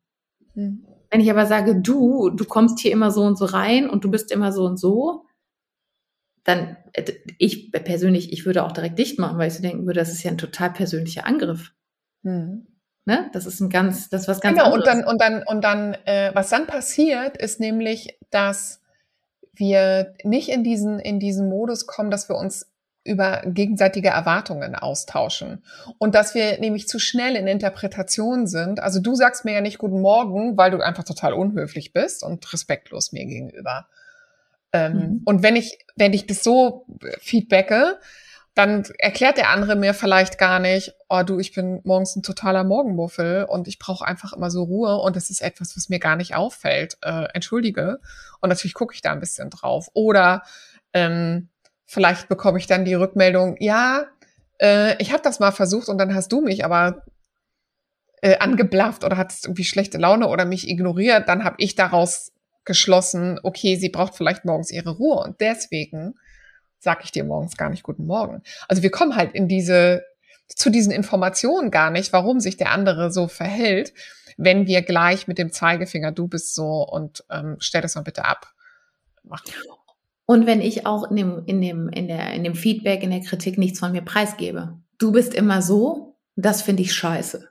Mhm. 0.55 0.83
Wenn 1.11 1.21
ich 1.21 1.29
aber 1.29 1.45
sage, 1.45 1.79
du, 1.79 2.31
du 2.31 2.43
kommst 2.45 2.79
hier 2.79 2.91
immer 2.91 3.11
so 3.11 3.21
und 3.21 3.37
so 3.37 3.45
rein 3.45 3.87
und 3.87 4.03
du 4.03 4.09
bist 4.09 4.31
immer 4.31 4.51
so 4.51 4.65
und 4.65 4.77
so, 4.77 5.27
dann 6.43 6.75
äh, 6.93 7.11
ich 7.37 7.71
persönlich, 7.71 8.33
ich 8.33 8.43
würde 8.47 8.63
auch 8.63 8.71
direkt 8.71 8.97
dicht 8.97 9.19
machen, 9.19 9.37
weil 9.37 9.49
ich 9.49 9.53
so 9.53 9.61
denken 9.61 9.85
würde, 9.85 9.99
das 9.99 10.11
ist 10.11 10.23
ja 10.23 10.31
ein 10.31 10.39
total 10.39 10.71
persönlicher 10.71 11.27
Angriff. 11.27 11.71
Mhm. 12.23 12.65
Ne? 13.05 13.29
Das 13.31 13.45
ist 13.45 13.59
ein 13.59 13.69
ganz, 13.69 14.09
das 14.09 14.21
ist 14.21 14.27
was 14.27 14.41
ganz 14.41 14.57
genau, 14.57 14.73
anderes. 14.73 14.91
und 15.05 15.05
dann, 15.05 15.07
und 15.07 15.21
dann, 15.21 15.43
und 15.43 15.61
dann, 15.63 15.93
äh, 16.05 16.31
was 16.33 16.49
dann 16.49 16.65
passiert, 16.65 17.37
ist 17.37 17.59
nämlich, 17.59 18.17
dass 18.31 18.81
wir 19.53 20.15
nicht 20.23 20.49
in 20.49 20.63
diesen, 20.63 20.97
in 20.97 21.19
diesen 21.19 21.47
Modus 21.47 21.85
kommen, 21.85 22.09
dass 22.09 22.27
wir 22.27 22.37
uns 22.37 22.70
über 23.03 23.41
gegenseitige 23.45 24.09
Erwartungen 24.09 24.75
austauschen. 24.75 25.63
Und 25.97 26.13
dass 26.13 26.35
wir 26.35 26.59
nämlich 26.59 26.87
zu 26.87 26.99
schnell 26.99 27.35
in 27.35 27.47
Interpretation 27.47 28.47
sind. 28.47 28.79
Also 28.79 28.99
du 28.99 29.15
sagst 29.15 29.43
mir 29.43 29.53
ja 29.53 29.61
nicht 29.61 29.79
guten 29.79 30.01
Morgen, 30.01 30.57
weil 30.57 30.71
du 30.71 30.81
einfach 30.81 31.03
total 31.03 31.33
unhöflich 31.33 31.93
bist 31.93 32.23
und 32.23 32.51
respektlos 32.53 33.11
mir 33.11 33.25
gegenüber. 33.25 33.87
Ähm, 34.71 34.93
mhm. 34.93 35.21
Und 35.25 35.43
wenn 35.43 35.55
ich, 35.55 35.79
wenn 35.95 36.13
ich 36.13 36.27
das 36.27 36.43
so 36.43 36.85
feedbacke, 37.19 37.97
dann 38.53 38.83
erklärt 38.97 39.37
der 39.37 39.49
andere 39.49 39.75
mir 39.75 39.93
vielleicht 39.93 40.37
gar 40.37 40.59
nicht, 40.59 40.93
oh 41.09 41.23
du, 41.23 41.39
ich 41.39 41.53
bin 41.53 41.79
morgens 41.85 42.15
ein 42.17 42.23
totaler 42.23 42.65
Morgenmuffel 42.65 43.45
und 43.45 43.67
ich 43.67 43.79
brauche 43.79 44.05
einfach 44.05 44.33
immer 44.33 44.51
so 44.51 44.63
Ruhe 44.63 44.97
und 44.97 45.15
das 45.15 45.29
ist 45.29 45.41
etwas, 45.41 45.75
was 45.77 45.87
mir 45.87 45.99
gar 45.99 46.17
nicht 46.17 46.35
auffällt. 46.35 46.97
Äh, 47.01 47.27
entschuldige. 47.33 47.99
Und 48.41 48.49
natürlich 48.49 48.73
gucke 48.73 48.93
ich 48.93 49.01
da 49.01 49.13
ein 49.13 49.21
bisschen 49.21 49.49
drauf. 49.49 49.89
Oder 49.93 50.43
ähm, 50.93 51.49
vielleicht 51.91 52.29
bekomme 52.29 52.57
ich 52.57 52.67
dann 52.67 52.85
die 52.85 52.93
Rückmeldung, 52.93 53.57
ja, 53.59 54.05
äh, 54.61 54.95
ich 55.01 55.11
habe 55.11 55.21
das 55.21 55.41
mal 55.41 55.51
versucht 55.51 55.89
und 55.89 55.97
dann 55.97 56.15
hast 56.15 56.31
du 56.31 56.39
mich 56.39 56.63
aber 56.63 57.03
äh, 58.21 58.37
angeblafft 58.37 59.03
oder 59.03 59.17
hattest 59.17 59.45
irgendwie 59.45 59.65
schlechte 59.65 59.97
Laune 59.97 60.29
oder 60.29 60.45
mich 60.45 60.69
ignoriert, 60.69 61.27
dann 61.27 61.43
habe 61.43 61.57
ich 61.59 61.75
daraus 61.75 62.31
geschlossen, 62.63 63.41
okay, 63.43 63.75
sie 63.75 63.89
braucht 63.89 64.15
vielleicht 64.15 64.45
morgens 64.45 64.71
ihre 64.71 64.91
Ruhe 64.91 65.17
und 65.21 65.41
deswegen 65.41 66.15
sage 66.79 67.01
ich 67.03 67.11
dir 67.11 67.25
morgens 67.25 67.57
gar 67.57 67.69
nicht 67.69 67.83
guten 67.83 68.05
Morgen. 68.05 68.41
Also 68.69 68.83
wir 68.83 68.91
kommen 68.91 69.17
halt 69.17 69.33
in 69.33 69.49
diese 69.49 70.05
zu 70.47 70.69
diesen 70.69 70.93
Informationen 70.93 71.71
gar 71.71 71.91
nicht, 71.91 72.13
warum 72.13 72.39
sich 72.39 72.55
der 72.55 72.71
andere 72.71 73.11
so 73.11 73.27
verhält, 73.27 73.93
wenn 74.37 74.65
wir 74.65 74.81
gleich 74.81 75.27
mit 75.27 75.37
dem 75.37 75.51
Zeigefinger, 75.51 76.13
du 76.13 76.29
bist 76.29 76.55
so 76.55 76.87
und 76.87 77.25
ähm, 77.29 77.57
stell 77.59 77.81
das 77.81 77.95
mal 77.95 78.01
bitte 78.01 78.23
ab. 78.23 78.47
Machen. 79.23 79.51
Und 80.25 80.45
wenn 80.45 80.61
ich 80.61 80.85
auch 80.85 81.09
in 81.09 81.17
dem, 81.17 81.43
in, 81.45 81.61
dem, 81.61 81.89
in, 81.89 82.07
der, 82.07 82.33
in 82.33 82.43
dem 82.43 82.55
Feedback, 82.55 83.03
in 83.03 83.11
der 83.11 83.21
Kritik 83.21 83.57
nichts 83.57 83.79
von 83.79 83.91
mir 83.91 84.01
preisgebe. 84.01 84.79
Du 84.97 85.11
bist 85.11 85.33
immer 85.33 85.61
so, 85.61 86.15
das 86.35 86.61
finde 86.61 86.83
ich 86.83 86.93
scheiße. 86.93 87.49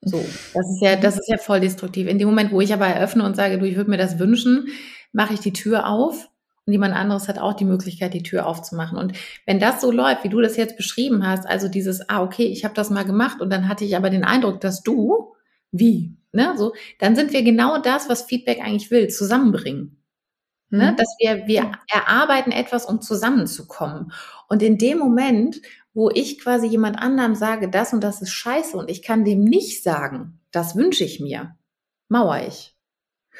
So, 0.00 0.18
das 0.18 0.70
ist 0.70 0.82
ja, 0.82 0.96
das 0.96 1.18
ist 1.18 1.28
ja 1.28 1.38
voll 1.38 1.60
destruktiv. 1.60 2.08
In 2.08 2.18
dem 2.18 2.28
Moment, 2.28 2.52
wo 2.52 2.60
ich 2.60 2.72
aber 2.72 2.86
eröffne 2.86 3.24
und 3.24 3.36
sage, 3.36 3.58
du, 3.58 3.66
ich 3.66 3.76
würde 3.76 3.90
mir 3.90 3.96
das 3.96 4.18
wünschen, 4.18 4.68
mache 5.12 5.34
ich 5.34 5.40
die 5.40 5.52
Tür 5.52 5.88
auf 5.88 6.28
und 6.66 6.72
jemand 6.72 6.94
anderes 6.94 7.28
hat 7.28 7.38
auch 7.38 7.54
die 7.54 7.64
Möglichkeit, 7.64 8.14
die 8.14 8.22
Tür 8.22 8.46
aufzumachen. 8.46 8.98
Und 8.98 9.12
wenn 9.46 9.60
das 9.60 9.80
so 9.80 9.90
läuft, 9.90 10.24
wie 10.24 10.28
du 10.28 10.40
das 10.40 10.56
jetzt 10.56 10.76
beschrieben 10.76 11.26
hast, 11.26 11.46
also 11.46 11.68
dieses, 11.68 12.08
ah, 12.08 12.22
okay, 12.22 12.44
ich 12.44 12.64
habe 12.64 12.74
das 12.74 12.90
mal 12.90 13.04
gemacht 13.04 13.40
und 13.40 13.50
dann 13.50 13.68
hatte 13.68 13.84
ich 13.84 13.96
aber 13.96 14.10
den 14.10 14.24
Eindruck, 14.24 14.60
dass 14.60 14.82
du, 14.82 15.34
wie, 15.72 16.16
ne, 16.32 16.54
so, 16.56 16.72
dann 16.98 17.16
sind 17.16 17.32
wir 17.32 17.42
genau 17.42 17.80
das, 17.80 18.08
was 18.08 18.22
Feedback 18.22 18.60
eigentlich 18.60 18.90
will, 18.90 19.08
zusammenbringen. 19.08 20.03
Ne? 20.74 20.92
Mhm. 20.92 20.96
Dass 20.96 21.16
wir, 21.20 21.46
wir 21.46 21.72
erarbeiten 21.88 22.50
etwas, 22.50 22.84
um 22.84 23.00
zusammenzukommen. 23.00 24.12
Und 24.48 24.62
in 24.62 24.76
dem 24.76 24.98
Moment, 24.98 25.60
wo 25.92 26.10
ich 26.10 26.40
quasi 26.40 26.66
jemand 26.66 26.98
anderem 26.98 27.36
sage, 27.36 27.70
das 27.70 27.92
und 27.92 28.02
das 28.02 28.20
ist 28.20 28.32
scheiße 28.32 28.76
und 28.76 28.90
ich 28.90 29.02
kann 29.02 29.24
dem 29.24 29.44
nicht 29.44 29.84
sagen, 29.84 30.40
das 30.50 30.74
wünsche 30.74 31.04
ich 31.04 31.20
mir, 31.20 31.54
mauer 32.08 32.40
ich. 32.48 32.74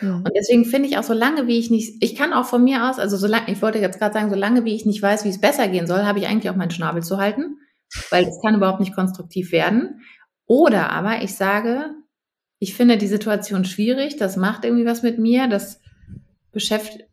Mhm. 0.01 0.19
Und 0.19 0.31
deswegen 0.37 0.65
finde 0.65 0.89
ich 0.89 0.97
auch, 0.97 1.03
so 1.03 1.13
lange 1.13 1.49
wie 1.49 1.59
ich 1.59 1.71
nicht, 1.71 2.03
ich 2.03 2.15
kann 2.15 2.33
auch 2.33 2.47
von 2.47 2.63
mir 2.63 2.89
aus, 2.89 3.01
also 3.01 3.17
solange, 3.17 3.51
ich 3.51 3.61
wollte 3.61 3.81
jetzt 3.81 3.99
gerade 3.99 4.15
sagen, 4.15 4.31
solange 4.31 4.65
wie 4.65 4.75
ich 4.77 4.87
nicht 4.87 5.03
weiß, 5.03 5.25
wie 5.25 5.31
es 5.31 5.41
besser 5.41 5.67
gehen 5.67 5.89
soll, 5.89 6.05
habe 6.05 6.21
ich 6.21 6.29
eigentlich 6.29 6.51
auch 6.51 6.57
meinen 6.57 6.71
Schnabel 6.71 7.03
zu 7.03 7.19
halten, 7.19 7.59
weil 8.11 8.25
es 8.25 8.41
kann 8.43 8.55
überhaupt 8.55 8.81
nicht 8.81 8.95
konstruktiv 8.95 9.51
werden. 9.51 10.03
Oder 10.47 10.91
aber 10.91 11.23
ich 11.23 11.35
sage, 11.35 11.91
ich 12.61 12.77
finde 12.77 12.97
die 12.97 13.09
Situation 13.09 13.65
schwierig, 13.65 14.17
das 14.17 14.37
macht 14.37 14.65
irgendwie 14.65 14.87
was 14.87 15.03
mit 15.03 15.19
mir, 15.19 15.49
das 15.49 15.81
beschäftigt, 16.53 17.09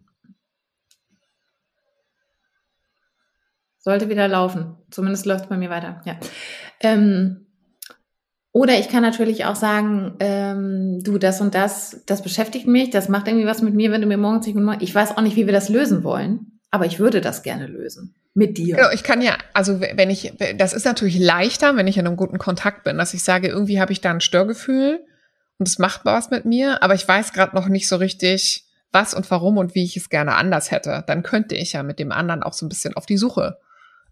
Sollte 3.81 4.09
wieder 4.09 4.27
laufen. 4.27 4.77
Zumindest 4.91 5.25
läuft 5.25 5.45
es 5.45 5.49
bei 5.49 5.57
mir 5.57 5.69
weiter. 5.69 6.01
Ja. 6.05 6.15
Ähm, 6.79 7.47
oder 8.53 8.77
ich 8.77 8.89
kann 8.89 9.01
natürlich 9.01 9.45
auch 9.45 9.55
sagen, 9.55 10.15
ähm, 10.19 10.99
du, 11.03 11.17
das 11.17 11.41
und 11.41 11.55
das, 11.55 12.01
das 12.05 12.21
beschäftigt 12.21 12.67
mich, 12.67 12.89
das 12.89 13.09
macht 13.09 13.27
irgendwie 13.27 13.47
was 13.47 13.61
mit 13.61 13.73
mir, 13.73 13.91
wenn 13.91 14.01
du 14.01 14.07
mir 14.07 14.17
morgens 14.17 14.45
nicht 14.45 14.55
morgen, 14.55 14.81
ich 14.81 14.93
weiß 14.93 15.17
auch 15.17 15.21
nicht, 15.21 15.37
wie 15.37 15.45
wir 15.45 15.53
das 15.53 15.69
lösen 15.69 16.03
wollen, 16.03 16.59
aber 16.69 16.85
ich 16.85 16.99
würde 16.99 17.21
das 17.21 17.43
gerne 17.43 17.67
lösen. 17.67 18.13
Mit 18.33 18.57
dir. 18.57 18.77
Genau, 18.77 18.91
ich 18.91 19.03
kann 19.03 19.21
ja, 19.21 19.37
also 19.53 19.81
wenn 19.81 20.09
ich, 20.09 20.33
das 20.57 20.73
ist 20.73 20.85
natürlich 20.85 21.19
leichter, 21.19 21.75
wenn 21.75 21.87
ich 21.87 21.97
in 21.97 22.07
einem 22.07 22.15
guten 22.15 22.37
Kontakt 22.37 22.83
bin, 22.83 22.97
dass 22.97 23.13
ich 23.13 23.23
sage, 23.23 23.47
irgendwie 23.47 23.81
habe 23.81 23.91
ich 23.91 23.99
da 23.99 24.11
ein 24.11 24.21
Störgefühl 24.21 25.01
und 25.57 25.67
es 25.67 25.79
macht 25.79 26.05
was 26.05 26.29
mit 26.29 26.45
mir, 26.45 26.81
aber 26.81 26.93
ich 26.93 27.05
weiß 27.05 27.33
gerade 27.33 27.55
noch 27.55 27.67
nicht 27.67 27.89
so 27.89 27.97
richtig, 27.97 28.65
was 28.93 29.13
und 29.13 29.29
warum 29.31 29.57
und 29.57 29.75
wie 29.75 29.83
ich 29.83 29.97
es 29.97 30.09
gerne 30.09 30.35
anders 30.35 30.71
hätte. 30.71 31.03
Dann 31.07 31.23
könnte 31.23 31.55
ich 31.55 31.73
ja 31.73 31.83
mit 31.83 31.99
dem 31.99 32.11
anderen 32.11 32.43
auch 32.43 32.53
so 32.53 32.65
ein 32.65 32.69
bisschen 32.69 32.95
auf 32.95 33.05
die 33.05 33.17
Suche 33.17 33.57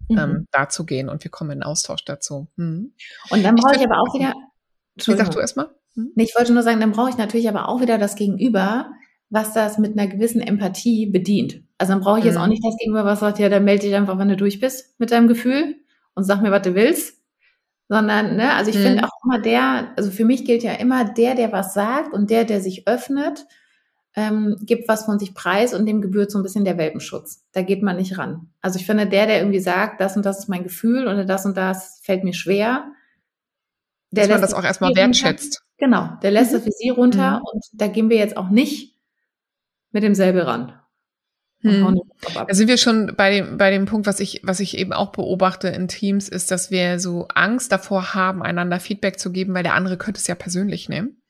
mhm. 0.09 0.17
ähm, 0.17 0.47
dazu 0.51 0.85
gehen 0.85 1.09
und 1.09 1.23
wir 1.23 1.31
kommen 1.31 1.51
in 1.51 1.63
Austausch 1.63 2.03
dazu. 2.05 2.47
Mhm. 2.55 2.93
Und 3.29 3.43
dann 3.43 3.55
brauche 3.55 3.75
ich, 3.75 3.81
ich 3.81 3.87
aber 3.87 3.99
auch 3.99 4.13
wieder. 4.13 4.33
Wie 4.95 5.15
sagst 5.15 5.33
du 5.33 5.39
erstmal? 5.39 5.69
Hm? 5.95 6.11
Nee, 6.15 6.23
ich 6.23 6.35
wollte 6.37 6.53
nur 6.53 6.63
sagen, 6.63 6.79
dann 6.79 6.91
brauche 6.91 7.09
ich 7.09 7.17
natürlich 7.17 7.47
aber 7.47 7.69
auch 7.69 7.81
wieder 7.81 7.97
das 7.97 8.15
Gegenüber, 8.15 8.91
was 9.29 9.53
das 9.53 9.77
mit 9.77 9.97
einer 9.97 10.07
gewissen 10.07 10.41
Empathie 10.41 11.05
bedient. 11.05 11.63
Also 11.77 11.93
dann 11.93 12.01
brauche 12.01 12.19
ich 12.19 12.25
jetzt 12.25 12.35
mhm. 12.35 12.41
auch 12.41 12.47
nicht 12.47 12.65
das 12.65 12.75
Gegenüber, 12.77 13.05
was 13.05 13.19
sagt, 13.19 13.39
ja, 13.39 13.49
dann 13.49 13.63
melde 13.63 13.85
dich 13.85 13.95
einfach, 13.95 14.17
wenn 14.17 14.29
du 14.29 14.35
durch 14.35 14.59
bist 14.59 14.99
mit 14.99 15.11
deinem 15.11 15.27
Gefühl 15.27 15.75
und 16.15 16.23
sag 16.23 16.41
mir, 16.41 16.51
was 16.51 16.63
du 16.63 16.75
willst. 16.75 17.17
Sondern, 17.87 18.35
ne, 18.35 18.53
also 18.53 18.69
ich 18.69 18.77
mhm. 18.77 18.81
finde 18.81 19.03
auch 19.05 19.23
immer 19.23 19.41
der, 19.41 19.93
also 19.97 20.11
für 20.11 20.25
mich 20.25 20.45
gilt 20.45 20.61
ja 20.61 20.73
immer 20.73 21.05
der, 21.05 21.35
der 21.35 21.51
was 21.51 21.73
sagt 21.73 22.13
und 22.13 22.29
der, 22.29 22.45
der 22.45 22.61
sich 22.61 22.87
öffnet, 22.87 23.45
ähm, 24.19 24.57
gibt 24.61 24.87
was 24.87 25.05
von 25.05 25.17
sich 25.17 25.33
preis 25.33 25.73
und 25.73 25.85
dem 25.85 26.01
gebührt 26.01 26.31
so 26.31 26.37
ein 26.39 26.43
bisschen 26.43 26.65
der 26.65 26.77
Welpenschutz. 26.77 27.45
Da 27.53 27.61
geht 27.61 27.81
man 27.81 27.95
nicht 27.95 28.17
ran. 28.17 28.49
Also 28.61 28.77
ich 28.77 28.85
finde, 28.85 29.07
der, 29.07 29.27
der 29.27 29.39
irgendwie 29.39 29.59
sagt, 29.59 30.01
das 30.01 30.17
und 30.17 30.25
das 30.25 30.39
ist 30.39 30.49
mein 30.49 30.63
Gefühl 30.63 31.03
oder 31.03 31.25
das 31.25 31.45
und 31.45 31.55
das 31.55 31.99
fällt 32.03 32.23
mir 32.23 32.33
schwer, 32.33 32.91
der 34.11 34.25
Dass 34.25 34.33
man 34.33 34.41
das 34.41 34.53
auch 34.53 34.63
erstmal 34.63 34.95
wertschätzt. 34.95 35.61
Runter. 35.61 35.65
Genau, 35.77 36.19
der 36.21 36.31
lässt 36.31 36.51
mhm. 36.51 36.57
das 36.57 36.65
Visier 36.65 36.93
runter 36.93 37.39
mhm. 37.39 37.45
und 37.53 37.65
da 37.73 37.87
gehen 37.87 38.09
wir 38.09 38.17
jetzt 38.17 38.35
auch 38.35 38.49
nicht 38.49 38.97
mit 39.91 40.03
demselben 40.03 40.39
ran. 40.39 40.73
Hm. 41.61 41.99
Da 42.33 42.53
sind 42.53 42.69
wir 42.69 42.77
schon 42.77 43.13
bei 43.17 43.31
dem, 43.31 43.57
bei 43.57 43.69
dem 43.69 43.85
Punkt, 43.85 44.07
was 44.07 44.21
ich, 44.21 44.39
was 44.43 44.61
ich 44.61 44.77
eben 44.77 44.93
auch 44.93 45.11
beobachte 45.11 45.67
in 45.67 45.89
Teams, 45.89 46.29
ist, 46.29 46.51
dass 46.51 46.71
wir 46.71 46.99
so 46.99 47.27
Angst 47.27 47.73
davor 47.73 48.13
haben, 48.13 48.41
einander 48.41 48.79
Feedback 48.79 49.19
zu 49.19 49.33
geben, 49.33 49.53
weil 49.53 49.63
der 49.63 49.73
andere 49.73 49.97
könnte 49.97 50.19
es 50.19 50.27
ja 50.27 50.35
persönlich 50.35 50.87
nehmen. 50.87 51.21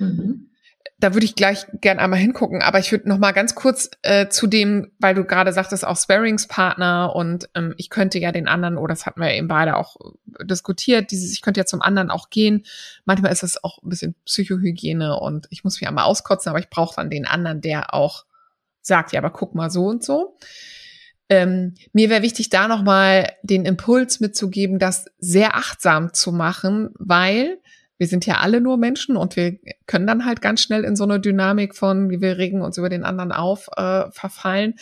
Mhm 0.00 0.50
da 0.98 1.12
würde 1.12 1.26
ich 1.26 1.34
gleich 1.34 1.66
gern 1.80 1.98
einmal 1.98 2.18
hingucken, 2.18 2.62
aber 2.62 2.78
ich 2.78 2.90
würde 2.90 3.08
noch 3.08 3.18
mal 3.18 3.32
ganz 3.32 3.54
kurz 3.54 3.90
äh, 4.02 4.28
zu 4.28 4.46
dem, 4.46 4.92
weil 4.98 5.14
du 5.14 5.24
gerade 5.24 5.52
sagtest, 5.52 5.86
auch 5.86 5.96
Sparringspartner 5.96 7.14
und 7.14 7.50
ähm, 7.54 7.74
ich 7.76 7.90
könnte 7.90 8.18
ja 8.18 8.32
den 8.32 8.48
anderen, 8.48 8.78
oder 8.78 8.94
das 8.94 9.04
hatten 9.04 9.20
wir 9.20 9.30
eben 9.32 9.48
beide 9.48 9.76
auch 9.76 9.96
äh, 10.38 10.46
diskutiert, 10.46 11.10
dieses, 11.10 11.32
ich 11.32 11.42
könnte 11.42 11.60
ja 11.60 11.66
zum 11.66 11.82
anderen 11.82 12.10
auch 12.10 12.30
gehen. 12.30 12.64
Manchmal 13.04 13.32
ist 13.32 13.42
das 13.42 13.62
auch 13.62 13.82
ein 13.82 13.90
bisschen 13.90 14.14
Psychohygiene 14.24 15.20
und 15.20 15.46
ich 15.50 15.64
muss 15.64 15.78
mich 15.78 15.86
einmal 15.86 16.04
auskotzen, 16.04 16.48
aber 16.48 16.60
ich 16.60 16.70
brauche 16.70 16.96
dann 16.96 17.10
den 17.10 17.26
anderen, 17.26 17.60
der 17.60 17.92
auch 17.92 18.24
sagt, 18.80 19.12
ja, 19.12 19.20
aber 19.20 19.30
guck 19.30 19.54
mal 19.54 19.70
so 19.70 19.86
und 19.86 20.02
so. 20.02 20.38
Ähm, 21.28 21.74
mir 21.92 22.08
wäre 22.08 22.22
wichtig, 22.22 22.50
da 22.50 22.68
noch 22.68 22.82
mal 22.82 23.32
den 23.42 23.64
Impuls 23.66 24.20
mitzugeben, 24.20 24.78
das 24.78 25.06
sehr 25.18 25.56
achtsam 25.56 26.14
zu 26.14 26.32
machen, 26.32 26.90
weil 26.94 27.58
wir 27.98 28.06
sind 28.06 28.26
ja 28.26 28.38
alle 28.38 28.60
nur 28.60 28.76
Menschen 28.76 29.16
und 29.16 29.36
wir 29.36 29.58
können 29.86 30.06
dann 30.06 30.24
halt 30.24 30.42
ganz 30.42 30.60
schnell 30.60 30.84
in 30.84 30.96
so 30.96 31.04
eine 31.04 31.20
Dynamik 31.20 31.74
von, 31.74 32.10
wie 32.10 32.20
wir 32.20 32.36
regen 32.36 32.60
uns 32.60 32.76
über 32.78 32.88
den 32.88 33.04
anderen 33.04 33.32
auf, 33.32 33.68
äh, 33.76 34.10
verfallen. 34.10 34.74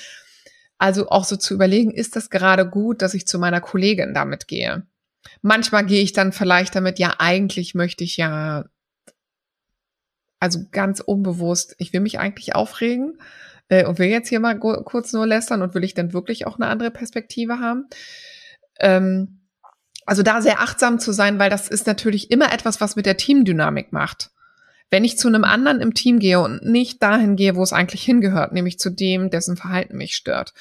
Also 0.78 1.08
auch 1.08 1.24
so 1.24 1.36
zu 1.36 1.54
überlegen, 1.54 1.92
ist 1.92 2.16
das 2.16 2.30
gerade 2.30 2.68
gut, 2.68 3.02
dass 3.02 3.14
ich 3.14 3.26
zu 3.26 3.38
meiner 3.38 3.60
Kollegin 3.60 4.14
damit 4.14 4.48
gehe? 4.48 4.86
Manchmal 5.42 5.86
gehe 5.86 6.02
ich 6.02 6.12
dann 6.12 6.32
vielleicht 6.32 6.74
damit, 6.74 6.98
ja, 6.98 7.14
eigentlich 7.18 7.74
möchte 7.74 8.04
ich 8.04 8.16
ja, 8.16 8.64
also 10.40 10.60
ganz 10.72 11.00
unbewusst, 11.00 11.76
ich 11.78 11.92
will 11.92 12.00
mich 12.00 12.18
eigentlich 12.18 12.54
aufregen 12.54 13.18
äh, 13.68 13.86
und 13.86 13.98
will 13.98 14.08
jetzt 14.08 14.28
hier 14.28 14.40
mal 14.40 14.58
kurz 14.58 15.12
nur 15.12 15.26
lästern 15.26 15.62
und 15.62 15.74
will 15.74 15.84
ich 15.84 15.94
dann 15.94 16.12
wirklich 16.12 16.46
auch 16.46 16.56
eine 16.56 16.66
andere 16.66 16.90
Perspektive 16.90 17.60
haben. 17.60 17.86
Ähm, 18.80 19.43
also 20.06 20.22
da 20.22 20.42
sehr 20.42 20.60
achtsam 20.60 20.98
zu 20.98 21.12
sein, 21.12 21.38
weil 21.38 21.50
das 21.50 21.68
ist 21.68 21.86
natürlich 21.86 22.30
immer 22.30 22.52
etwas, 22.52 22.80
was 22.80 22.96
mit 22.96 23.06
der 23.06 23.16
Teamdynamik 23.16 23.92
macht. 23.92 24.30
Wenn 24.90 25.04
ich 25.04 25.18
zu 25.18 25.28
einem 25.28 25.44
anderen 25.44 25.80
im 25.80 25.94
Team 25.94 26.18
gehe 26.18 26.40
und 26.40 26.64
nicht 26.64 27.02
dahin 27.02 27.36
gehe, 27.36 27.56
wo 27.56 27.62
es 27.62 27.72
eigentlich 27.72 28.04
hingehört, 28.04 28.52
nämlich 28.52 28.78
zu 28.78 28.90
dem, 28.90 29.30
dessen 29.30 29.56
Verhalten 29.56 29.96
mich 29.96 30.14
stört, 30.14 30.52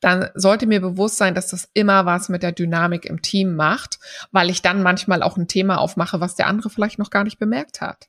dann 0.00 0.28
sollte 0.34 0.66
mir 0.66 0.80
bewusst 0.80 1.16
sein, 1.16 1.34
dass 1.34 1.48
das 1.48 1.68
immer 1.72 2.04
was 2.04 2.28
mit 2.28 2.42
der 2.42 2.52
Dynamik 2.52 3.06
im 3.06 3.22
Team 3.22 3.56
macht, 3.56 3.98
weil 4.30 4.50
ich 4.50 4.60
dann 4.60 4.82
manchmal 4.82 5.22
auch 5.22 5.38
ein 5.38 5.48
Thema 5.48 5.78
aufmache, 5.78 6.20
was 6.20 6.36
der 6.36 6.46
andere 6.46 6.68
vielleicht 6.68 6.98
noch 6.98 7.10
gar 7.10 7.24
nicht 7.24 7.38
bemerkt 7.38 7.80
hat. 7.80 8.08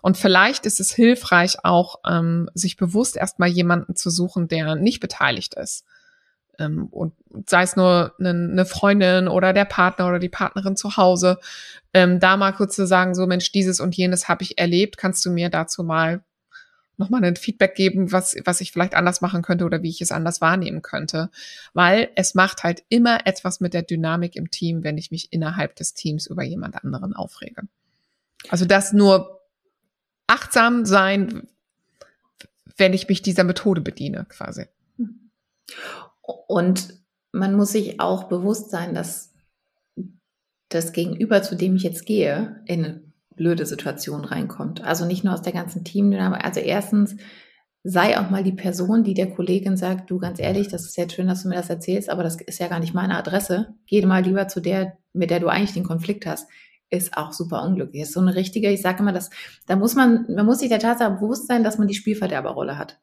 Und 0.00 0.16
vielleicht 0.16 0.64
ist 0.64 0.78
es 0.78 0.92
hilfreich, 0.94 1.64
auch 1.64 1.96
ähm, 2.08 2.48
sich 2.54 2.76
bewusst 2.76 3.16
erstmal 3.16 3.48
jemanden 3.48 3.96
zu 3.96 4.10
suchen, 4.10 4.46
der 4.46 4.76
nicht 4.76 5.00
beteiligt 5.00 5.54
ist 5.54 5.84
und 6.58 7.12
sei 7.46 7.62
es 7.62 7.76
nur 7.76 8.14
eine, 8.18 8.66
Freundin 8.66 9.28
oder 9.28 9.52
der 9.52 9.64
Partner 9.64 10.08
oder 10.08 10.18
die 10.18 10.28
Partnerin 10.28 10.76
zu 10.76 10.96
Hause, 10.96 11.38
ähm, 11.94 12.20
da 12.20 12.36
mal 12.36 12.52
kurz 12.52 12.74
zu 12.74 12.86
sagen, 12.86 13.14
so 13.14 13.26
Mensch, 13.26 13.52
dieses 13.52 13.80
und 13.80 13.96
jenes 13.96 14.28
habe 14.28 14.42
ich 14.42 14.58
erlebt, 14.58 14.96
kannst 14.96 15.24
du 15.24 15.30
mir 15.30 15.50
dazu 15.50 15.84
mal 15.84 16.22
nochmal 16.98 17.24
ein 17.24 17.36
Feedback 17.36 17.74
geben, 17.74 18.12
was, 18.12 18.36
was 18.44 18.60
ich 18.60 18.72
vielleicht 18.72 18.94
anders 18.94 19.20
machen 19.20 19.42
könnte 19.42 19.64
oder 19.64 19.82
wie 19.82 19.88
ich 19.88 20.00
es 20.00 20.10
anders 20.10 20.40
wahrnehmen 20.40 20.82
könnte. 20.82 21.30
Weil 21.72 22.10
es 22.16 22.34
macht 22.34 22.64
halt 22.64 22.82
immer 22.88 23.26
etwas 23.26 23.60
mit 23.60 23.72
der 23.72 23.82
Dynamik 23.82 24.34
im 24.34 24.50
Team, 24.50 24.82
wenn 24.82 24.98
ich 24.98 25.10
mich 25.10 25.32
innerhalb 25.32 25.76
des 25.76 25.94
Teams 25.94 26.26
über 26.26 26.42
jemand 26.42 26.74
anderen 26.82 27.14
aufrege. 27.14 27.62
Also 28.48 28.64
das 28.64 28.92
nur 28.92 29.40
achtsam 30.26 30.84
sein, 30.84 31.46
wenn 32.76 32.92
ich 32.92 33.08
mich 33.08 33.22
dieser 33.22 33.44
Methode 33.44 33.80
bediene, 33.80 34.26
quasi. 34.28 34.66
Und 36.46 36.94
man 37.32 37.54
muss 37.54 37.72
sich 37.72 38.00
auch 38.00 38.24
bewusst 38.24 38.70
sein, 38.70 38.94
dass 38.94 39.34
das 40.68 40.92
Gegenüber, 40.92 41.42
zu 41.42 41.56
dem 41.56 41.76
ich 41.76 41.82
jetzt 41.82 42.04
gehe, 42.04 42.62
in 42.66 42.84
eine 42.84 43.02
blöde 43.36 43.64
Situation 43.64 44.24
reinkommt. 44.24 44.84
Also 44.84 45.06
nicht 45.06 45.24
nur 45.24 45.32
aus 45.32 45.42
der 45.42 45.52
ganzen 45.52 45.84
Teamdynamik. 45.84 46.44
Also 46.44 46.60
erstens, 46.60 47.16
sei 47.84 48.18
auch 48.18 48.28
mal 48.28 48.42
die 48.42 48.52
Person, 48.52 49.04
die 49.04 49.14
der 49.14 49.30
Kollegin 49.30 49.76
sagt, 49.76 50.10
du 50.10 50.18
ganz 50.18 50.38
ehrlich, 50.40 50.68
das 50.68 50.84
ist 50.84 50.96
jetzt 50.96 51.14
schön, 51.14 51.28
dass 51.28 51.42
du 51.42 51.48
mir 51.48 51.54
das 51.54 51.70
erzählst, 51.70 52.10
aber 52.10 52.22
das 52.22 52.40
ist 52.40 52.58
ja 52.58 52.68
gar 52.68 52.80
nicht 52.80 52.92
meine 52.92 53.16
Adresse. 53.16 53.74
Geh 53.86 54.04
mal 54.04 54.22
lieber 54.22 54.48
zu 54.48 54.60
der, 54.60 54.98
mit 55.12 55.30
der 55.30 55.40
du 55.40 55.48
eigentlich 55.48 55.72
den 55.72 55.84
Konflikt 55.84 56.26
hast. 56.26 56.48
Ist 56.90 57.16
auch 57.16 57.32
super 57.32 57.62
unglücklich. 57.62 58.02
Ist 58.02 58.12
so 58.12 58.20
eine 58.20 58.34
richtige, 58.34 58.70
ich 58.70 58.82
sage 58.82 59.00
immer, 59.00 59.12
dass 59.12 59.30
da 59.66 59.76
muss 59.76 59.94
man, 59.94 60.26
man 60.34 60.44
muss 60.44 60.58
sich 60.58 60.68
der 60.68 60.80
Tatsache 60.80 61.12
bewusst 61.12 61.46
sein, 61.46 61.64
dass 61.64 61.78
man 61.78 61.88
die 61.88 61.94
Spielverderberrolle 61.94 62.78
hat. 62.78 62.98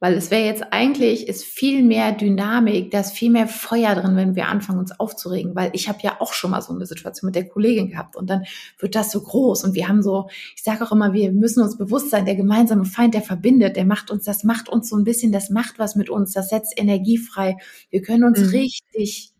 Weil 0.00 0.14
es 0.14 0.30
wäre 0.30 0.44
jetzt 0.44 0.64
eigentlich, 0.70 1.26
ist 1.26 1.44
viel 1.44 1.82
mehr 1.82 2.12
Dynamik, 2.12 2.92
da 2.92 3.00
ist 3.00 3.12
viel 3.12 3.30
mehr 3.30 3.48
Feuer 3.48 3.96
drin, 3.96 4.14
wenn 4.14 4.36
wir 4.36 4.46
anfangen, 4.46 4.78
uns 4.78 4.98
aufzuregen. 4.98 5.56
Weil 5.56 5.70
ich 5.72 5.88
habe 5.88 5.98
ja 6.02 6.20
auch 6.20 6.32
schon 6.32 6.52
mal 6.52 6.62
so 6.62 6.72
eine 6.72 6.86
Situation 6.86 7.26
mit 7.26 7.34
der 7.34 7.48
Kollegin 7.48 7.90
gehabt 7.90 8.14
und 8.14 8.30
dann 8.30 8.44
wird 8.78 8.94
das 8.94 9.10
so 9.10 9.20
groß 9.20 9.64
und 9.64 9.74
wir 9.74 9.88
haben 9.88 10.02
so, 10.02 10.28
ich 10.54 10.62
sage 10.62 10.84
auch 10.84 10.92
immer, 10.92 11.12
wir 11.12 11.32
müssen 11.32 11.62
uns 11.62 11.76
bewusst 11.76 12.10
sein, 12.10 12.26
der 12.26 12.36
gemeinsame 12.36 12.84
Feind, 12.84 13.14
der 13.14 13.22
verbindet, 13.22 13.74
der 13.74 13.86
macht 13.86 14.12
uns, 14.12 14.24
das 14.24 14.44
macht 14.44 14.68
uns 14.68 14.88
so 14.88 14.96
ein 14.96 15.04
bisschen, 15.04 15.32
das 15.32 15.50
macht 15.50 15.80
was 15.80 15.96
mit 15.96 16.10
uns, 16.10 16.32
das 16.32 16.48
setzt 16.48 16.78
Energie 16.78 17.18
frei. 17.18 17.56
Wir 17.90 18.02
können 18.02 18.22
uns 18.22 18.38
mhm. 18.38 18.48
richtig 18.50 19.32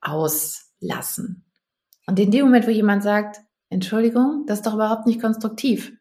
auslassen. 0.00 1.44
Und 2.06 2.18
in 2.18 2.30
dem 2.30 2.46
Moment, 2.46 2.66
wo 2.66 2.70
jemand 2.70 3.02
sagt, 3.02 3.42
Entschuldigung, 3.68 4.44
das 4.46 4.60
ist 4.60 4.66
doch 4.66 4.74
überhaupt 4.74 5.06
nicht 5.06 5.20
konstruktiv 5.20 5.97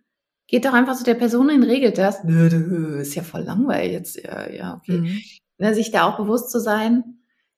Geht 0.47 0.65
doch 0.65 0.73
einfach 0.73 0.95
zu 0.95 1.03
der 1.03 1.15
Person 1.15 1.49
hin, 1.49 1.63
regelt 1.63 1.97
das. 1.97 2.23
Nö, 2.23 2.49
nö, 2.49 3.01
ist 3.01 3.15
ja 3.15 3.23
voll 3.23 3.41
langweilig 3.41 3.91
jetzt. 3.91 4.23
Ja, 4.23 4.49
ja, 4.49 4.75
okay. 4.75 4.99
Mhm. 4.99 5.21
Ne, 5.59 5.73
sich 5.73 5.91
da 5.91 6.07
auch 6.07 6.17
bewusst 6.17 6.51
zu 6.51 6.59
sein, 6.59 7.17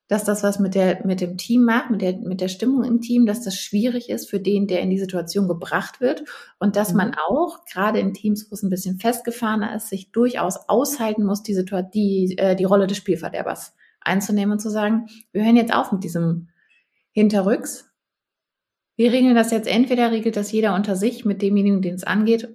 dass 0.10 0.24
das 0.24 0.42
was 0.42 0.58
mit 0.58 0.74
der, 0.74 1.06
mit 1.06 1.22
dem 1.22 1.38
Team 1.38 1.66
macht, 1.66 1.92
mit 1.92 2.02
der, 2.02 2.18
mit 2.18 2.42
der 2.42 2.48
Stimmung 2.48 2.84
im 2.84 3.00
Team, 3.00 3.28
dass 3.28 3.44
das 3.44 3.56
schwierig 3.56 4.10
ist 4.10 4.28
für 4.28 4.40
den, 4.40 4.66
der 4.66 4.82
in 4.82 4.90
die 4.90 4.98
Situation 4.98 5.48
gebracht 5.48 6.02
wird 6.02 6.24
und 6.58 6.76
dass 6.76 6.92
mhm. 6.92 6.98
man 6.98 7.16
auch, 7.30 7.64
gerade 7.66 8.00
in 8.00 8.16
Teams, 8.16 8.48
wo 8.50 8.56
es 8.56 8.64
ein 8.64 8.72
bisschen 8.72 9.00
festgefahrener 9.00 9.76
ist, 9.76 9.90
sich 9.90 10.12
durchaus 10.12 10.68
aushalten 10.68 11.24
muss, 11.24 11.44
die, 11.44 11.54
Situation, 11.54 11.92
die, 11.94 12.36
äh, 12.40 12.56
die 12.56 12.64
Rolle 12.64 12.88
des 12.88 12.98
Spielverderbers 12.98 13.76
einzunehmen 14.02 14.54
und 14.54 14.60
zu 14.60 14.72
sagen, 14.72 15.06
wir 15.32 15.46
hören 15.46 15.58
jetzt 15.58 15.74
auf 15.74 15.92
mit 15.92 16.04
diesem 16.04 16.50
Hinterrücks. 17.12 17.92
Wir 18.96 19.12
regeln 19.12 19.36
das 19.36 19.52
jetzt, 19.52 19.68
entweder 19.68 20.12
regelt 20.12 20.38
das 20.38 20.52
jeder 20.52 20.74
unter 20.74 20.96
sich 20.96 21.24
mit 21.24 21.44
demjenigen, 21.44 21.84
den 21.84 21.96
es 21.96 22.04
angeht, 22.04 22.50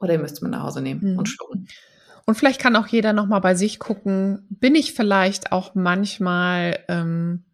oder 0.00 0.14
ihr 0.14 0.18
müsst 0.18 0.42
mit 0.42 0.50
nach 0.50 0.62
Hause 0.62 0.80
nehmen 0.80 1.12
mhm. 1.12 1.18
und 1.18 1.28
schlucken. 1.28 1.68
Und 2.26 2.34
vielleicht 2.34 2.60
kann 2.60 2.76
auch 2.76 2.86
jeder 2.86 3.12
nochmal 3.12 3.40
bei 3.40 3.54
sich 3.54 3.78
gucken, 3.78 4.46
bin 4.50 4.74
ich 4.74 4.94
vielleicht 4.94 5.52
auch 5.52 5.74
manchmal 5.74 6.78
ähm, 6.88 7.44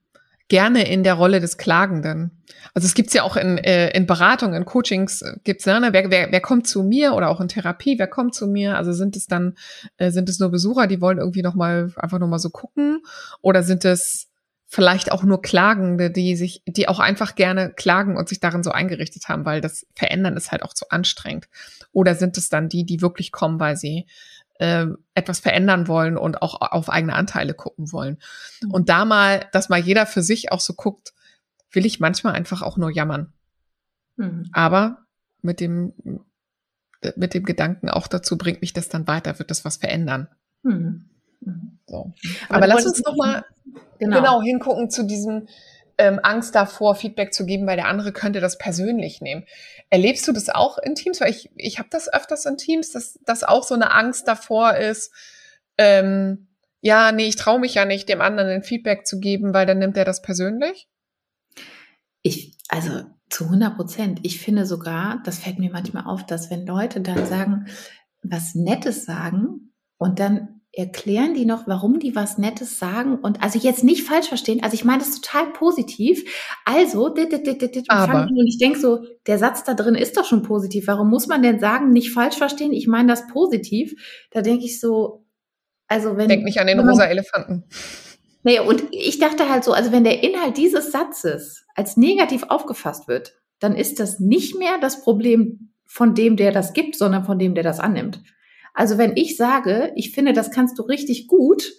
gerne 0.48 0.88
in 0.88 1.02
der 1.02 1.14
Rolle 1.14 1.40
des 1.40 1.56
Klagenden. 1.56 2.30
Also 2.74 2.86
es 2.86 2.94
gibt's 2.94 3.14
ja 3.14 3.22
auch 3.22 3.36
in, 3.36 3.58
äh, 3.58 3.90
in 3.96 4.06
Beratung, 4.06 4.54
in 4.54 4.64
Coachings 4.64 5.24
gibt's 5.44 5.66
ne, 5.66 5.88
wer, 5.90 6.10
wer, 6.10 6.30
wer 6.30 6.40
kommt 6.40 6.66
zu 6.66 6.82
mir 6.82 7.14
oder 7.14 7.30
auch 7.30 7.40
in 7.40 7.48
Therapie, 7.48 7.98
wer 7.98 8.06
kommt 8.06 8.34
zu 8.34 8.46
mir? 8.46 8.76
Also 8.76 8.92
sind 8.92 9.16
es 9.16 9.26
dann 9.26 9.54
äh, 9.96 10.10
sind 10.10 10.28
es 10.28 10.38
nur 10.38 10.50
Besucher, 10.50 10.86
die 10.86 11.00
wollen 11.00 11.18
irgendwie 11.18 11.42
noch 11.42 11.54
mal 11.54 11.92
einfach 11.96 12.18
noch 12.18 12.28
mal 12.28 12.38
so 12.38 12.50
gucken 12.50 13.02
oder 13.40 13.62
sind 13.62 13.84
es 13.84 14.28
vielleicht 14.66 15.12
auch 15.12 15.22
nur 15.22 15.40
Klagende, 15.42 16.10
die 16.10 16.36
sich, 16.36 16.62
die 16.66 16.88
auch 16.88 16.98
einfach 16.98 17.36
gerne 17.36 17.72
klagen 17.72 18.16
und 18.16 18.28
sich 18.28 18.40
darin 18.40 18.62
so 18.62 18.72
eingerichtet 18.72 19.28
haben, 19.28 19.44
weil 19.44 19.60
das 19.60 19.86
Verändern 19.94 20.36
ist 20.36 20.50
halt 20.50 20.62
auch 20.62 20.74
zu 20.74 20.90
anstrengend. 20.90 21.48
Oder 21.92 22.14
sind 22.14 22.36
es 22.36 22.48
dann 22.48 22.68
die, 22.68 22.84
die 22.84 23.00
wirklich 23.00 23.30
kommen, 23.30 23.60
weil 23.60 23.76
sie 23.76 24.06
äh, 24.58 24.86
etwas 25.14 25.38
verändern 25.38 25.86
wollen 25.86 26.16
und 26.16 26.42
auch 26.42 26.60
auf 26.60 26.90
eigene 26.90 27.14
Anteile 27.14 27.54
gucken 27.54 27.92
wollen? 27.92 28.18
Mhm. 28.62 28.70
Und 28.72 28.88
da 28.88 29.04
mal, 29.04 29.46
dass 29.52 29.68
mal 29.68 29.80
jeder 29.80 30.04
für 30.04 30.22
sich 30.22 30.50
auch 30.50 30.60
so 30.60 30.74
guckt, 30.74 31.14
will 31.70 31.86
ich 31.86 32.00
manchmal 32.00 32.34
einfach 32.34 32.62
auch 32.62 32.76
nur 32.76 32.90
jammern. 32.90 33.32
Mhm. 34.16 34.48
Aber 34.52 35.06
mit 35.42 35.60
dem, 35.60 35.92
mit 37.14 37.34
dem 37.34 37.44
Gedanken 37.44 37.88
auch 37.88 38.08
dazu 38.08 38.36
bringt 38.36 38.62
mich 38.62 38.72
das 38.72 38.88
dann 38.88 39.06
weiter, 39.06 39.38
wird 39.38 39.50
das 39.52 39.64
was 39.64 39.76
verändern. 39.76 40.28
Mhm. 40.64 41.10
Mhm. 41.46 41.78
So. 41.86 42.12
Aber, 42.48 42.56
Aber 42.56 42.66
lass 42.66 42.86
uns 42.86 43.02
noch 43.02 43.16
mal 43.16 43.44
genau. 43.98 44.16
genau 44.16 44.42
hingucken 44.42 44.90
zu 44.90 45.04
diesem 45.04 45.48
ähm, 45.98 46.20
Angst 46.22 46.54
davor, 46.54 46.94
Feedback 46.94 47.32
zu 47.32 47.46
geben, 47.46 47.66
weil 47.66 47.76
der 47.76 47.88
andere 47.88 48.12
könnte 48.12 48.40
das 48.40 48.58
persönlich 48.58 49.20
nehmen. 49.20 49.44
Erlebst 49.88 50.28
du 50.28 50.32
das 50.32 50.50
auch 50.50 50.78
in 50.78 50.94
Teams? 50.94 51.20
Weil 51.20 51.30
ich, 51.30 51.50
ich 51.56 51.78
habe 51.78 51.88
das 51.90 52.12
öfters 52.12 52.44
in 52.44 52.58
Teams, 52.58 52.92
dass, 52.92 53.18
dass 53.24 53.44
auch 53.44 53.62
so 53.62 53.74
eine 53.74 53.92
Angst 53.92 54.28
davor 54.28 54.76
ist, 54.76 55.12
ähm, 55.78 56.48
ja, 56.80 57.10
nee, 57.12 57.26
ich 57.26 57.36
traue 57.36 57.58
mich 57.58 57.74
ja 57.74 57.84
nicht, 57.84 58.08
dem 58.08 58.20
anderen 58.20 58.48
ein 58.50 58.62
Feedback 58.62 59.06
zu 59.06 59.18
geben, 59.18 59.54
weil 59.54 59.66
dann 59.66 59.78
nimmt 59.78 59.96
er 59.96 60.04
das 60.04 60.22
persönlich? 60.22 60.88
Ich, 62.22 62.56
also 62.68 63.04
zu 63.28 63.44
100 63.44 63.76
Prozent. 63.76 64.20
Ich 64.22 64.40
finde 64.40 64.66
sogar, 64.66 65.22
das 65.24 65.38
fällt 65.38 65.58
mir 65.58 65.70
manchmal 65.70 66.04
auf, 66.04 66.24
dass 66.24 66.50
wenn 66.50 66.66
Leute 66.66 67.00
dann 67.00 67.26
sagen, 67.26 67.66
was 68.22 68.54
Nettes 68.54 69.04
sagen 69.04 69.72
und 69.98 70.20
dann 70.20 70.55
erklären 70.76 71.32
die 71.32 71.46
noch, 71.46 71.66
warum 71.66 71.98
die 72.00 72.14
was 72.14 72.36
Nettes 72.36 72.78
sagen 72.78 73.16
und 73.16 73.42
also 73.42 73.58
jetzt 73.58 73.82
nicht 73.82 74.02
falsch 74.04 74.28
verstehen. 74.28 74.62
Also 74.62 74.74
ich 74.74 74.84
meine 74.84 74.98
das 74.98 75.18
total 75.20 75.46
positiv. 75.54 76.22
Also, 76.66 77.08
dit, 77.08 77.32
dit, 77.32 77.46
dit, 77.46 77.74
dit, 77.74 77.84
Aber. 77.88 78.28
und 78.28 78.46
ich 78.46 78.58
denke 78.58 78.78
so, 78.78 79.02
der 79.26 79.38
Satz 79.38 79.64
da 79.64 79.72
drin 79.72 79.94
ist 79.94 80.18
doch 80.18 80.26
schon 80.26 80.42
positiv. 80.42 80.86
Warum 80.86 81.08
muss 81.08 81.28
man 81.28 81.42
denn 81.42 81.58
sagen, 81.60 81.92
nicht 81.92 82.12
falsch 82.12 82.36
verstehen? 82.36 82.74
Ich 82.74 82.86
meine 82.86 83.08
das 83.08 83.26
positiv. 83.26 83.94
Da 84.30 84.42
denke 84.42 84.66
ich 84.66 84.78
so, 84.78 85.24
also 85.88 86.18
wenn 86.18 86.28
Denk 86.28 86.44
nicht 86.44 86.60
an 86.60 86.66
den 86.66 86.76
man- 86.76 86.90
rosa 86.90 87.04
Elefanten. 87.06 87.64
Nee, 88.42 88.60
und 88.60 88.84
ich 88.92 89.18
dachte 89.18 89.48
halt 89.48 89.64
so, 89.64 89.72
also 89.72 89.92
wenn 89.92 90.04
der 90.04 90.22
Inhalt 90.22 90.58
dieses 90.58 90.92
Satzes 90.92 91.64
als 91.74 91.96
negativ 91.96 92.44
aufgefasst 92.48 93.08
wird, 93.08 93.34
dann 93.60 93.74
ist 93.74 93.98
das 93.98 94.20
nicht 94.20 94.58
mehr 94.58 94.78
das 94.80 95.00
Problem 95.00 95.70
von 95.86 96.14
dem, 96.14 96.36
der 96.36 96.52
das 96.52 96.74
gibt, 96.74 96.96
sondern 96.96 97.24
von 97.24 97.38
dem, 97.38 97.54
der 97.54 97.64
das 97.64 97.80
annimmt. 97.80 98.20
Also 98.76 98.98
wenn 98.98 99.16
ich 99.16 99.38
sage, 99.38 99.90
ich 99.96 100.12
finde, 100.12 100.34
das 100.34 100.50
kannst 100.50 100.78
du 100.78 100.82
richtig 100.82 101.28
gut, 101.28 101.72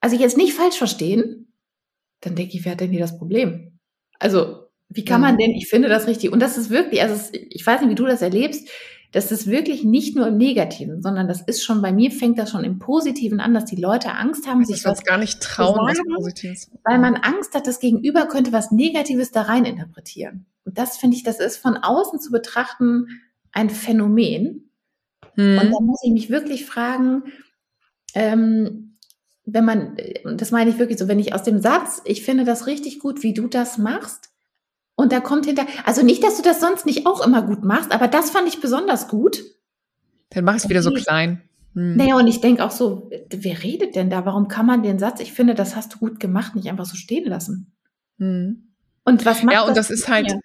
also 0.00 0.16
jetzt 0.16 0.36
nicht 0.36 0.52
falsch 0.52 0.76
verstehen, 0.76 1.54
dann 2.20 2.34
denke 2.34 2.56
ich, 2.56 2.64
wer 2.64 2.72
hat 2.72 2.80
denn 2.80 2.90
hier 2.90 3.00
das 3.00 3.16
Problem? 3.16 3.78
Also 4.18 4.64
wie 4.88 5.04
kann 5.04 5.20
man 5.20 5.38
denn, 5.38 5.52
ich 5.52 5.68
finde 5.68 5.88
das 5.88 6.08
richtig, 6.08 6.32
und 6.32 6.40
das 6.40 6.58
ist 6.58 6.70
wirklich, 6.70 7.02
also 7.02 7.14
es, 7.14 7.30
ich 7.32 7.64
weiß 7.64 7.80
nicht, 7.80 7.90
wie 7.90 7.94
du 7.94 8.04
das 8.04 8.20
erlebst, 8.20 8.68
das 9.12 9.30
ist 9.30 9.46
wirklich 9.46 9.84
nicht 9.84 10.16
nur 10.16 10.26
im 10.26 10.36
Negativen, 10.36 11.02
sondern 11.02 11.28
das 11.28 11.40
ist 11.40 11.62
schon, 11.62 11.82
bei 11.82 11.92
mir 11.92 12.10
fängt 12.10 12.36
das 12.36 12.50
schon 12.50 12.64
im 12.64 12.80
Positiven 12.80 13.38
an, 13.38 13.54
dass 13.54 13.66
die 13.66 13.80
Leute 13.80 14.10
Angst 14.12 14.48
haben, 14.48 14.64
Sich 14.64 14.84
was 14.84 15.04
gar 15.04 15.18
nicht 15.18 15.40
trauen, 15.40 15.78
was 15.88 15.98
sagen, 15.98 16.14
Positives. 16.16 16.70
weil 16.84 16.98
man 16.98 17.14
Angst 17.14 17.54
hat, 17.54 17.68
das 17.68 17.78
Gegenüber 17.78 18.26
könnte 18.26 18.52
was 18.52 18.72
Negatives 18.72 19.30
da 19.30 19.42
rein 19.42 19.64
interpretieren. 19.64 20.46
Und 20.64 20.78
das 20.78 20.96
finde 20.96 21.16
ich, 21.16 21.22
das 21.22 21.38
ist 21.38 21.58
von 21.58 21.76
außen 21.76 22.18
zu 22.18 22.32
betrachten 22.32 23.06
ein 23.52 23.70
Phänomen. 23.70 24.67
Und 25.38 25.44
Hm. 25.44 25.70
da 25.72 25.80
muss 25.80 26.00
ich 26.02 26.12
mich 26.12 26.30
wirklich 26.30 26.66
fragen, 26.66 27.22
ähm, 28.14 28.98
wenn 29.44 29.64
man, 29.64 29.96
und 30.24 30.40
das 30.40 30.50
meine 30.50 30.70
ich 30.70 30.78
wirklich 30.78 30.98
so, 30.98 31.08
wenn 31.08 31.20
ich 31.20 31.32
aus 31.32 31.42
dem 31.44 31.60
Satz, 31.60 32.02
ich 32.04 32.22
finde 32.24 32.44
das 32.44 32.66
richtig 32.66 32.98
gut, 32.98 33.22
wie 33.22 33.32
du 33.34 33.46
das 33.46 33.78
machst, 33.78 34.30
und 34.96 35.12
da 35.12 35.20
kommt 35.20 35.46
hinter, 35.46 35.64
also 35.84 36.02
nicht, 36.04 36.24
dass 36.24 36.36
du 36.36 36.42
das 36.42 36.60
sonst 36.60 36.84
nicht 36.84 37.06
auch 37.06 37.24
immer 37.24 37.42
gut 37.42 37.62
machst, 37.62 37.92
aber 37.92 38.08
das 38.08 38.30
fand 38.30 38.48
ich 38.48 38.60
besonders 38.60 39.06
gut. 39.06 39.44
Dann 40.30 40.44
mach 40.44 40.56
ich 40.56 40.64
es 40.64 40.68
wieder 40.68 40.82
so 40.82 40.90
klein. 40.90 41.40
Hm. 41.74 41.96
Naja, 41.96 42.16
und 42.16 42.26
ich 42.26 42.40
denke 42.40 42.64
auch 42.64 42.72
so, 42.72 43.08
wer 43.30 43.62
redet 43.62 43.94
denn 43.94 44.10
da? 44.10 44.26
Warum 44.26 44.48
kann 44.48 44.66
man 44.66 44.82
den 44.82 44.98
Satz, 44.98 45.20
ich 45.20 45.32
finde, 45.32 45.54
das 45.54 45.76
hast 45.76 45.94
du 45.94 45.98
gut 45.98 46.18
gemacht, 46.18 46.56
nicht 46.56 46.68
einfach 46.68 46.84
so 46.86 46.96
stehen 46.96 47.28
lassen? 47.28 47.72
Hm. 48.18 48.72
Und 49.04 49.24
was 49.24 49.44
macht 49.44 49.54
Ja, 49.54 49.62
und 49.62 49.76
das 49.76 49.86
das 49.88 50.00
ist 50.00 50.08
halt, 50.08 50.26
mir? 50.26 50.40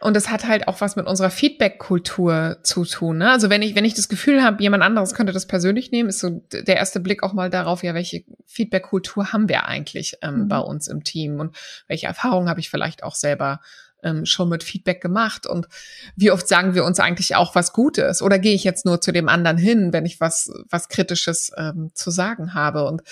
Und 0.00 0.14
das 0.14 0.30
hat 0.30 0.46
halt 0.46 0.68
auch 0.68 0.80
was 0.80 0.96
mit 0.96 1.06
unserer 1.06 1.30
Feedback-Kultur 1.30 2.58
zu 2.62 2.84
tun. 2.84 3.18
Ne? 3.18 3.30
Also 3.30 3.50
wenn 3.50 3.62
ich, 3.62 3.74
wenn 3.74 3.84
ich 3.84 3.94
das 3.94 4.08
Gefühl 4.08 4.42
habe, 4.42 4.62
jemand 4.62 4.82
anderes 4.82 5.14
könnte 5.14 5.32
das 5.32 5.46
persönlich 5.46 5.90
nehmen, 5.90 6.08
ist 6.08 6.20
so 6.20 6.42
der 6.52 6.76
erste 6.76 7.00
Blick 7.00 7.22
auch 7.22 7.32
mal 7.32 7.50
darauf, 7.50 7.82
ja, 7.82 7.94
welche 7.94 8.24
Feedback-Kultur 8.46 9.32
haben 9.32 9.48
wir 9.48 9.66
eigentlich 9.66 10.16
ähm, 10.22 10.38
Mhm. 10.42 10.48
bei 10.48 10.58
uns 10.58 10.88
im 10.88 11.04
Team 11.04 11.40
und 11.40 11.56
welche 11.88 12.06
Erfahrungen 12.06 12.48
habe 12.48 12.60
ich 12.60 12.70
vielleicht 12.70 13.02
auch 13.02 13.14
selber 13.14 13.60
ähm, 14.02 14.24
schon 14.26 14.48
mit 14.48 14.62
Feedback 14.62 15.00
gemacht 15.00 15.46
und 15.46 15.66
wie 16.14 16.30
oft 16.30 16.46
sagen 16.46 16.74
wir 16.74 16.84
uns 16.84 17.00
eigentlich 17.00 17.34
auch 17.34 17.54
was 17.54 17.72
Gutes 17.72 18.22
oder 18.22 18.38
gehe 18.38 18.54
ich 18.54 18.62
jetzt 18.62 18.86
nur 18.86 19.00
zu 19.00 19.10
dem 19.10 19.28
anderen 19.28 19.58
hin, 19.58 19.92
wenn 19.92 20.06
ich 20.06 20.20
was, 20.20 20.52
was 20.70 20.88
Kritisches 20.88 21.50
ähm, 21.56 21.90
zu 21.94 22.10
sagen 22.10 22.54
habe 22.54 22.84
und 22.84 23.02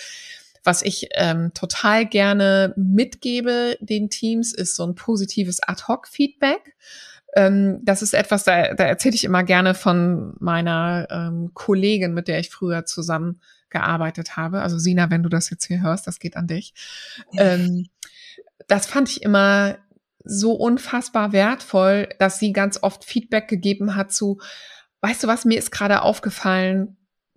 was 0.67 0.83
ich 0.83 1.09
ähm, 1.15 1.53
total 1.55 2.07
gerne 2.07 2.75
mitgebe 2.77 3.77
den 3.81 4.11
Teams, 4.11 4.53
ist 4.53 4.77
so 4.77 4.85
ein 4.85 4.95
positives 4.95 5.63
Ad-Hoc-Feedback. 5.63 6.75
Ähm, 7.35 7.81
das 7.83 8.03
ist 8.03 8.15
etwas, 8.15 8.45
da, 8.45 8.75
da 8.75 8.85
erzähle 8.85 9.15
ich 9.15 9.25
immer 9.25 9.45
gerne 9.45 9.75
von 9.75 10.35
meiner 10.41 11.07
ähm, 11.11 11.51
Kollegin, 11.55 12.15
mit 12.15 12.29
der 12.29 12.41
ich 12.41 12.51
früher 12.51 12.85
zusammen 12.85 13.41
gearbeitet 13.71 14.37
habe. 14.37 14.63
Also 14.63 14.79
Sina, 14.79 15.11
wenn 15.11 15.23
du 15.23 15.29
das 15.29 15.51
jetzt 15.51 15.67
hier 15.67 15.83
hörst, 15.83 16.07
das 16.07 16.19
geht 16.19 16.37
an 16.37 16.47
dich. 16.47 16.75
Ähm, 17.37 17.89
das 18.69 18.87
fand 18.87 19.09
ich 19.11 19.23
immer 19.23 19.79
so 20.25 20.53
unfassbar 20.53 21.33
wertvoll, 21.33 22.09
dass 22.19 22.39
sie 22.39 22.53
ganz 22.53 22.83
oft 22.83 23.05
Feedback 23.05 23.49
gegeben 23.49 23.95
hat 23.95 24.13
zu, 24.13 24.41
weißt 25.01 25.23
du 25.23 25.29
was, 25.29 25.45
mir 25.45 25.59
ist 25.59 25.71
gerade 25.71 26.03
aufgefallen, 26.03 26.97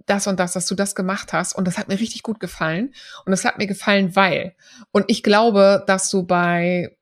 das 0.10 0.28
und 0.28 0.40
das, 0.40 0.54
dass 0.54 0.66
du 0.66 0.76
das 0.76 0.96
gemacht 0.96 1.34
hast. 1.34 1.54
Und 1.54 1.66
das 1.66 1.78
hat 1.78 1.88
mir 1.88 2.00
richtig 2.00 2.24
gut 2.24 2.40
gefallen. 2.40 2.94
Und 3.26 3.32
das 3.32 3.46
hat 3.46 3.58
mir 3.58 3.68
gefallen, 3.68 4.16
weil. 4.16 4.56
Und 4.92 5.06
ich 5.08 5.24
glaube, 5.24 5.84
dass 5.88 6.10
du 6.10 6.24
bei 6.24 6.96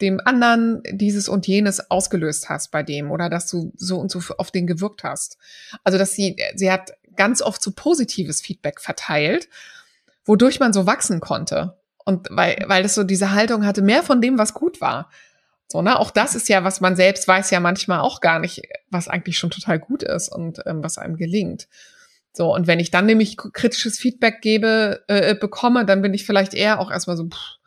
dem 0.00 0.20
anderen 0.24 0.82
dieses 0.90 1.28
und 1.28 1.46
jenes 1.46 1.90
ausgelöst 1.90 2.48
hast 2.48 2.70
bei 2.70 2.82
dem 2.82 3.10
oder 3.10 3.28
dass 3.28 3.46
du 3.46 3.72
so 3.76 3.98
und 3.98 4.10
so 4.10 4.20
auf 4.38 4.50
den 4.50 4.66
gewirkt 4.66 5.04
hast. 5.04 5.36
Also, 5.84 5.98
dass 5.98 6.12
sie, 6.12 6.36
sie 6.54 6.72
hat 6.72 6.92
ganz 7.16 7.42
oft 7.42 7.62
so 7.62 7.72
positives 7.72 8.40
Feedback 8.40 8.80
verteilt, 8.80 9.48
wodurch 10.24 10.60
man 10.60 10.72
so 10.72 10.86
wachsen 10.86 11.20
konnte. 11.20 11.78
Und 12.04 12.28
weil, 12.30 12.64
weil 12.66 12.82
das 12.82 12.94
so 12.94 13.04
diese 13.04 13.32
Haltung 13.32 13.66
hatte, 13.66 13.82
mehr 13.82 14.02
von 14.02 14.22
dem, 14.22 14.38
was 14.38 14.54
gut 14.54 14.80
war. 14.80 15.10
So, 15.68 15.82
ne? 15.82 15.98
Auch 15.98 16.10
das 16.10 16.34
ist 16.34 16.48
ja, 16.48 16.64
was 16.64 16.80
man 16.80 16.96
selbst 16.96 17.28
weiß 17.28 17.50
ja 17.50 17.60
manchmal 17.60 18.00
auch 18.00 18.20
gar 18.20 18.40
nicht, 18.40 18.62
was 18.90 19.06
eigentlich 19.06 19.38
schon 19.38 19.50
total 19.50 19.78
gut 19.78 20.02
ist 20.02 20.28
und 20.28 20.60
ähm, 20.66 20.82
was 20.82 20.98
einem 20.98 21.16
gelingt. 21.16 21.68
So, 22.32 22.54
und 22.54 22.66
wenn 22.66 22.78
ich 22.78 22.90
dann 22.90 23.06
nämlich 23.06 23.36
kritisches 23.36 23.98
Feedback 23.98 24.40
gebe, 24.40 25.02
äh, 25.08 25.34
bekomme, 25.34 25.84
dann 25.84 26.00
bin 26.02 26.14
ich 26.14 26.24
vielleicht 26.24 26.54
eher 26.54 26.80
auch 26.80 26.90
erstmal 26.90 27.16
so 27.16 27.26
pff, 27.26 27.58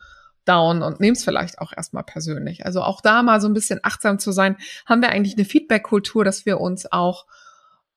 down 0.44 0.82
und 0.82 1.00
nehme 1.00 1.12
es 1.12 1.24
vielleicht 1.24 1.58
auch 1.58 1.72
erstmal 1.74 2.04
persönlich. 2.04 2.64
Also 2.64 2.82
auch 2.82 3.00
da 3.00 3.22
mal 3.22 3.40
so 3.40 3.48
ein 3.48 3.54
bisschen 3.54 3.80
achtsam 3.82 4.18
zu 4.18 4.32
sein, 4.32 4.56
haben 4.86 5.02
wir 5.02 5.10
eigentlich 5.10 5.34
eine 5.34 5.44
Feedback-Kultur, 5.44 6.24
dass 6.24 6.46
wir 6.46 6.60
uns 6.60 6.90
auch 6.90 7.26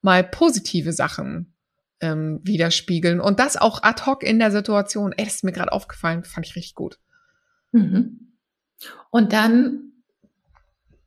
mal 0.02 0.24
positive 0.24 0.92
Sachen 0.92 1.54
ähm, 2.00 2.40
widerspiegeln 2.42 3.20
und 3.20 3.40
das 3.40 3.56
auch 3.56 3.82
ad 3.82 4.04
hoc 4.06 4.22
in 4.22 4.38
der 4.38 4.50
Situation. 4.50 5.12
Ey, 5.12 5.24
das 5.24 5.36
ist 5.36 5.44
mir 5.44 5.52
gerade 5.52 5.72
aufgefallen, 5.72 6.24
fand 6.24 6.46
ich 6.46 6.56
richtig 6.56 6.74
gut. 6.74 6.98
Mhm. 7.72 8.34
Und 9.10 9.32
dann, 9.32 9.92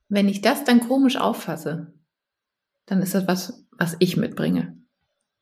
wenn 0.10 0.28
ich 0.28 0.42
das 0.42 0.64
dann 0.64 0.82
komisch 0.82 1.18
auffasse, 1.18 1.94
dann 2.86 3.02
ist 3.02 3.16
das 3.16 3.28
was, 3.28 3.66
was 3.72 3.96
ich 4.00 4.18
mitbringe. 4.18 4.81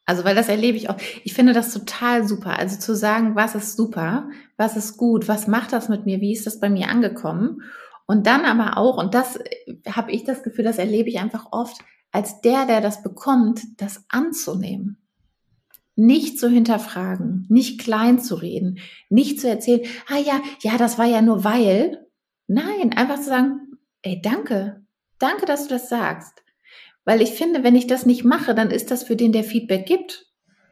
Also, 0.09 0.23
weil 0.23 0.33
das 0.33 0.49
erlebe 0.49 0.75
ich 0.75 0.89
auch. 0.89 0.97
Ich 1.23 1.35
finde 1.35 1.53
das 1.53 1.71
total 1.71 2.27
super. 2.27 2.57
Also 2.57 2.79
zu 2.79 2.95
sagen, 2.95 3.35
was 3.35 3.53
ist 3.53 3.77
super, 3.77 4.27
was 4.57 4.75
ist 4.75 4.97
gut, 4.97 5.27
was 5.27 5.45
macht 5.45 5.71
das 5.71 5.87
mit 5.87 6.07
mir, 6.07 6.19
wie 6.19 6.33
ist 6.33 6.47
das 6.47 6.59
bei 6.59 6.67
mir 6.67 6.89
angekommen? 6.89 7.61
Und 8.07 8.25
dann 8.25 8.43
aber 8.43 8.79
auch, 8.79 8.97
und 8.97 9.13
das 9.13 9.35
äh, 9.35 9.75
habe 9.87 10.11
ich 10.11 10.23
das 10.23 10.41
Gefühl, 10.41 10.63
das 10.63 10.79
erlebe 10.79 11.09
ich 11.09 11.19
einfach 11.19 11.49
oft, 11.51 11.77
als 12.11 12.41
der, 12.41 12.65
der 12.65 12.81
das 12.81 13.03
bekommt, 13.03 13.61
das 13.77 14.03
anzunehmen. 14.09 14.97
Nicht 15.95 16.39
zu 16.39 16.49
hinterfragen, 16.49 17.45
nicht 17.47 17.79
klein 17.79 18.17
zu 18.17 18.33
reden, 18.33 18.79
nicht 19.11 19.39
zu 19.39 19.47
erzählen, 19.47 19.81
ah 20.07 20.17
ja, 20.17 20.41
ja, 20.61 20.79
das 20.79 20.97
war 20.97 21.05
ja 21.05 21.21
nur 21.21 21.43
weil. 21.43 22.07
Nein, 22.47 22.93
einfach 22.95 23.17
zu 23.19 23.25
sagen, 23.25 23.77
ey, 24.01 24.19
danke, 24.23 24.81
danke, 25.19 25.45
dass 25.45 25.67
du 25.67 25.75
das 25.75 25.87
sagst. 25.87 26.41
Weil 27.05 27.21
ich 27.21 27.31
finde, 27.31 27.63
wenn 27.63 27.75
ich 27.75 27.87
das 27.87 28.05
nicht 28.05 28.23
mache, 28.23 28.53
dann 28.53 28.71
ist 28.71 28.91
das 28.91 29.03
für 29.03 29.15
den, 29.15 29.31
der 29.31 29.43
Feedback 29.43 29.85
gibt. 29.85 30.27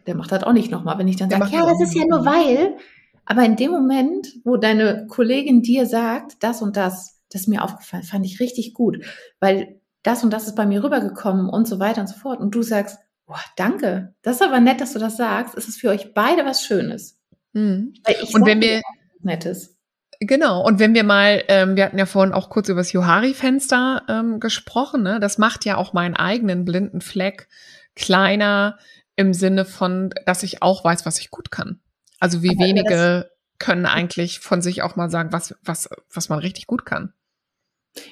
Der 0.05 0.15
macht 0.15 0.31
das 0.31 0.43
auch 0.43 0.53
nicht 0.53 0.71
nochmal, 0.71 0.97
wenn 0.97 1.07
ich 1.07 1.17
dann 1.17 1.29
sage, 1.29 1.49
ja, 1.51 1.65
das 1.65 1.81
ist 1.81 1.95
ja 1.95 2.03
nur 2.07 2.25
weil. 2.25 2.77
Aber 3.25 3.43
in 3.43 3.57
dem 3.57 3.71
Moment, 3.71 4.27
wo 4.45 4.55
deine 4.55 5.05
Kollegin 5.07 5.61
dir 5.61 5.85
sagt, 5.85 6.41
das 6.43 6.61
und 6.61 6.77
das, 6.77 7.21
das 7.29 7.41
ist 7.41 7.47
mir 7.47 7.63
aufgefallen, 7.63 8.03
fand 8.03 8.25
ich 8.25 8.39
richtig 8.39 8.73
gut. 8.73 9.03
Weil 9.39 9.81
das 10.03 10.23
und 10.23 10.31
das 10.31 10.47
ist 10.47 10.55
bei 10.55 10.65
mir 10.65 10.83
rübergekommen 10.83 11.49
und 11.49 11.67
so 11.67 11.79
weiter 11.79 12.01
und 12.01 12.07
so 12.07 12.15
fort. 12.15 12.39
Und 12.39 12.55
du 12.55 12.61
sagst, 12.61 12.99
boah, 13.25 13.41
danke. 13.57 14.15
Das 14.21 14.37
ist 14.37 14.41
aber 14.41 14.61
nett, 14.61 14.79
dass 14.79 14.93
du 14.93 14.99
das 14.99 15.17
sagst. 15.17 15.55
Es 15.55 15.67
ist 15.67 15.79
für 15.79 15.89
euch 15.89 16.13
beide 16.13 16.45
was 16.45 16.65
Schönes. 16.65 17.19
Mhm. 17.51 17.93
Und 18.33 18.45
wenn 18.45 18.61
wir, 18.61 18.81
Nettes. 19.21 19.76
Genau, 20.19 20.65
und 20.65 20.79
wenn 20.79 20.93
wir 20.95 21.03
mal, 21.03 21.43
ähm, 21.47 21.75
wir 21.75 21.85
hatten 21.85 21.99
ja 21.99 22.07
vorhin 22.07 22.33
auch 22.33 22.49
kurz 22.49 22.69
über 22.69 22.79
das 22.79 22.91
Johari-Fenster 22.91 24.03
ähm, 24.09 24.39
gesprochen, 24.39 25.03
ne? 25.03 25.19
das 25.19 25.37
macht 25.37 25.63
ja 25.65 25.77
auch 25.77 25.93
meinen 25.93 26.15
eigenen 26.15 26.65
blinden 26.65 27.01
Fleck 27.01 27.47
kleiner 27.95 28.77
im 29.15 29.33
Sinne 29.33 29.65
von, 29.65 30.11
dass 30.25 30.43
ich 30.43 30.61
auch 30.63 30.83
weiß, 30.83 31.05
was 31.05 31.19
ich 31.19 31.29
gut 31.29 31.51
kann. 31.51 31.79
Also 32.19 32.41
wie 32.41 32.51
Aber 32.51 32.65
wenige 32.65 33.29
können 33.59 33.85
eigentlich 33.85 34.39
von 34.39 34.61
sich 34.61 34.81
auch 34.81 34.95
mal 34.95 35.09
sagen, 35.09 35.31
was, 35.31 35.55
was, 35.63 35.89
was 36.11 36.29
man 36.29 36.39
richtig 36.39 36.67
gut 36.67 36.85
kann. 36.85 37.13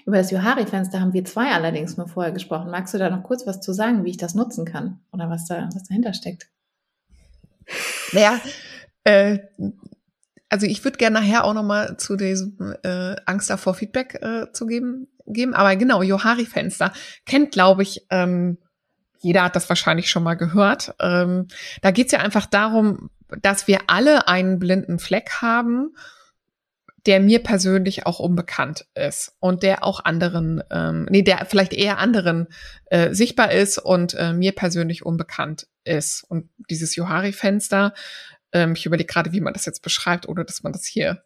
Über 0.06 0.18
das 0.18 0.32
Johari-Fenster 0.32 1.00
haben 1.00 1.14
wir 1.14 1.26
zwei 1.26 1.52
allerdings 1.52 1.98
nur 1.98 2.08
vorher 2.08 2.32
gesprochen. 2.32 2.72
Magst 2.72 2.94
du 2.94 2.98
da 2.98 3.10
noch 3.10 3.24
kurz 3.24 3.46
was 3.46 3.62
zu 3.62 3.74
sagen, 3.74 4.04
wie 4.04 4.12
ich 4.12 4.18
das 4.18 4.34
nutzen 4.34 4.66
kann? 4.66 5.00
Oder 5.12 5.30
was 5.30 5.46
da, 5.46 5.70
was 5.74 5.84
dahinter 5.84 6.14
steckt? 6.14 6.50
Naja, 8.12 8.40
äh, 9.04 9.40
also 10.50 10.66
ich 10.66 10.84
würde 10.84 10.98
gerne 10.98 11.20
nachher 11.20 11.44
auch 11.44 11.54
noch 11.54 11.64
mal 11.64 11.98
zu 11.98 12.16
diesem 12.16 12.76
äh, 12.84 13.16
Angst 13.26 13.50
davor 13.50 13.74
Feedback 13.74 14.16
äh, 14.22 14.52
zu 14.52 14.66
geben, 14.66 15.08
geben. 15.26 15.54
Aber 15.54 15.76
genau, 15.76 16.02
Johari-Fenster 16.02 16.94
kennt, 17.26 17.52
glaube 17.52 17.84
ich, 17.84 18.06
ähm, 18.10 18.58
jeder 19.20 19.44
hat 19.44 19.56
das 19.56 19.70
wahrscheinlich 19.70 20.10
schon 20.10 20.24
mal 20.24 20.36
gehört. 20.36 20.94
Ähm, 21.00 21.48
da 21.82 21.92
geht's 21.92 22.12
ja 22.12 22.20
einfach 22.20 22.46
darum, 22.46 23.10
dass 23.42 23.68
wir 23.68 23.80
alle 23.88 24.28
einen 24.28 24.60
blinden 24.60 25.00
Fleck 25.00 25.42
haben, 25.42 25.96
der 27.06 27.20
mir 27.20 27.42
persönlich 27.42 28.06
auch 28.06 28.20
unbekannt 28.20 28.86
ist 28.96 29.36
und 29.40 29.64
der 29.64 29.84
auch 29.84 30.04
anderen, 30.04 30.64
ähm, 30.72 31.08
nee, 31.10 31.22
der 31.22 31.46
vielleicht 31.46 31.74
eher 31.74 31.98
anderen 32.00 32.48
äh, 32.86 33.14
sichtbar 33.14 33.52
ist 33.52 33.78
und 33.78 34.16
äh, 34.16 34.34
mir 34.34 34.54
persönlich 34.54 35.06
unbekannt 35.06 35.68
ist. 35.84 36.24
Und 36.24 36.50
dieses 36.70 36.96
Johari-Fenster, 36.96 37.94
ähm, 38.56 38.74
ich 38.76 38.86
überlege 38.86 39.12
gerade, 39.12 39.34
wie 39.34 39.42
man 39.42 39.54
das 39.54 39.66
jetzt 39.66 39.84
beschreibt, 39.84 40.28
ohne 40.30 40.46
dass 40.46 40.64
man 40.64 40.72
das 40.72 40.86
hier 40.86 41.22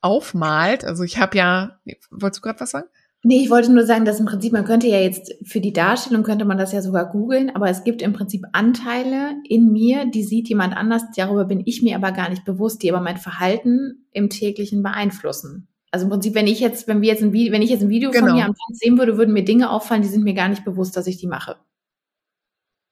aufmalt. 0.00 0.82
Also 0.84 1.04
ich 1.04 1.18
habe 1.18 1.36
ja, 1.36 1.78
wolltest 2.10 2.38
du 2.38 2.48
gerade 2.48 2.58
was 2.58 2.70
sagen? 2.70 2.88
Nee, 3.22 3.42
ich 3.42 3.50
wollte 3.50 3.70
nur 3.70 3.84
sagen, 3.84 4.06
dass 4.06 4.18
im 4.18 4.24
Prinzip, 4.24 4.54
man 4.54 4.64
könnte 4.64 4.86
ja 4.86 4.98
jetzt 4.98 5.34
für 5.44 5.60
die 5.60 5.74
Darstellung 5.74 6.22
könnte 6.22 6.46
man 6.46 6.56
das 6.56 6.72
ja 6.72 6.80
sogar 6.80 7.10
googeln, 7.10 7.54
aber 7.54 7.68
es 7.68 7.84
gibt 7.84 8.00
im 8.00 8.14
Prinzip 8.14 8.46
Anteile 8.52 9.34
in 9.46 9.70
mir, 9.70 10.06
die 10.06 10.24
sieht 10.24 10.48
jemand 10.48 10.74
anders, 10.74 11.02
darüber 11.14 11.44
bin 11.44 11.62
ich 11.66 11.82
mir 11.82 11.96
aber 11.96 12.12
gar 12.12 12.30
nicht 12.30 12.46
bewusst, 12.46 12.82
die 12.82 12.90
aber 12.90 13.02
mein 13.02 13.18
Verhalten 13.18 14.06
im 14.12 14.30
täglichen 14.30 14.82
beeinflussen. 14.82 15.68
Also 15.90 16.06
im 16.06 16.10
Prinzip, 16.10 16.34
wenn 16.34 16.46
ich 16.46 16.60
jetzt, 16.60 16.88
wenn 16.88 17.02
wir 17.02 17.10
jetzt 17.10 17.22
ein 17.22 17.34
Video, 17.34 17.52
wenn 17.52 17.60
ich 17.60 17.68
jetzt 17.68 17.82
ein 17.82 17.90
Video 17.90 18.10
genau. 18.10 18.28
von 18.28 18.36
mir 18.36 18.44
am 18.46 18.54
Tanz 18.54 18.78
sehen 18.78 18.96
würde, 18.96 19.18
würden 19.18 19.34
mir 19.34 19.44
Dinge 19.44 19.68
auffallen, 19.68 20.00
die 20.00 20.08
sind 20.08 20.24
mir 20.24 20.34
gar 20.34 20.48
nicht 20.48 20.64
bewusst, 20.64 20.96
dass 20.96 21.06
ich 21.06 21.18
die 21.18 21.26
mache. 21.26 21.56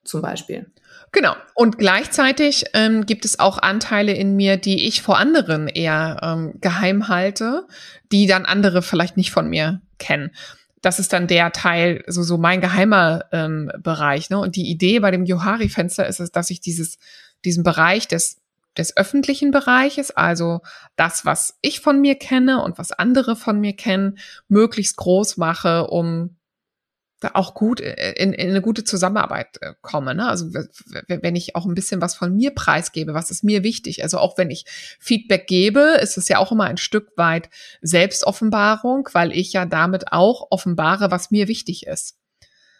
Zum 0.03 0.21
Beispiel. 0.21 0.71
Genau. 1.11 1.35
Und 1.55 1.77
gleichzeitig 1.77 2.65
ähm, 2.73 3.05
gibt 3.05 3.25
es 3.25 3.39
auch 3.39 3.57
Anteile 3.57 4.13
in 4.13 4.35
mir, 4.35 4.57
die 4.57 4.87
ich 4.87 5.01
vor 5.01 5.17
anderen 5.17 5.67
eher 5.67 6.19
ähm, 6.21 6.53
geheim 6.61 7.07
halte, 7.07 7.67
die 8.11 8.27
dann 8.27 8.45
andere 8.45 8.81
vielleicht 8.81 9.17
nicht 9.17 9.31
von 9.31 9.49
mir 9.49 9.81
kennen. 9.97 10.31
Das 10.81 10.99
ist 10.99 11.11
dann 11.11 11.27
der 11.27 11.51
Teil, 11.51 12.03
so, 12.07 12.23
so 12.23 12.37
mein 12.37 12.61
geheimer 12.61 13.25
ähm, 13.31 13.71
Bereich. 13.79 14.29
Ne? 14.29 14.39
Und 14.39 14.55
die 14.55 14.69
Idee 14.69 14.99
bei 14.99 15.11
dem 15.11 15.25
Johari-Fenster 15.25 16.07
ist 16.07 16.19
es, 16.19 16.31
dass 16.31 16.49
ich 16.49 16.61
dieses, 16.61 16.97
diesen 17.43 17.63
Bereich 17.63 18.07
des, 18.07 18.37
des 18.77 18.95
öffentlichen 18.95 19.51
Bereiches, 19.51 20.11
also 20.11 20.61
das, 20.95 21.25
was 21.25 21.57
ich 21.61 21.81
von 21.81 21.99
mir 21.99 22.15
kenne 22.15 22.63
und 22.63 22.77
was 22.77 22.91
andere 22.91 23.35
von 23.35 23.59
mir 23.59 23.75
kennen, 23.75 24.19
möglichst 24.47 24.95
groß 24.95 25.37
mache, 25.37 25.87
um 25.87 26.37
auch 27.33 27.53
gut 27.53 27.81
äh, 27.81 28.13
in, 28.13 28.33
in 28.33 28.49
eine 28.49 28.61
gute 28.61 28.83
Zusammenarbeit 28.83 29.57
äh, 29.61 29.73
komme. 29.81 30.15
Ne? 30.15 30.27
Also 30.27 30.51
wenn 31.07 31.35
ich 31.35 31.55
auch 31.55 31.65
ein 31.65 31.75
bisschen 31.75 32.01
was 32.01 32.15
von 32.15 32.35
mir 32.35 32.51
preisgebe, 32.51 33.13
was 33.13 33.31
ist 33.31 33.43
mir 33.43 33.63
wichtig? 33.63 34.03
Also 34.03 34.19
auch 34.19 34.37
wenn 34.37 34.49
ich 34.49 34.65
Feedback 34.99 35.47
gebe, 35.47 35.97
ist 36.01 36.17
es 36.17 36.29
ja 36.29 36.37
auch 36.37 36.51
immer 36.51 36.65
ein 36.65 36.77
Stück 36.77 37.11
weit 37.17 37.49
Selbstoffenbarung, 37.81 39.09
weil 39.13 39.31
ich 39.31 39.53
ja 39.53 39.65
damit 39.65 40.11
auch 40.11 40.47
offenbare, 40.49 41.11
was 41.11 41.31
mir 41.31 41.47
wichtig 41.47 41.87
ist 41.87 42.17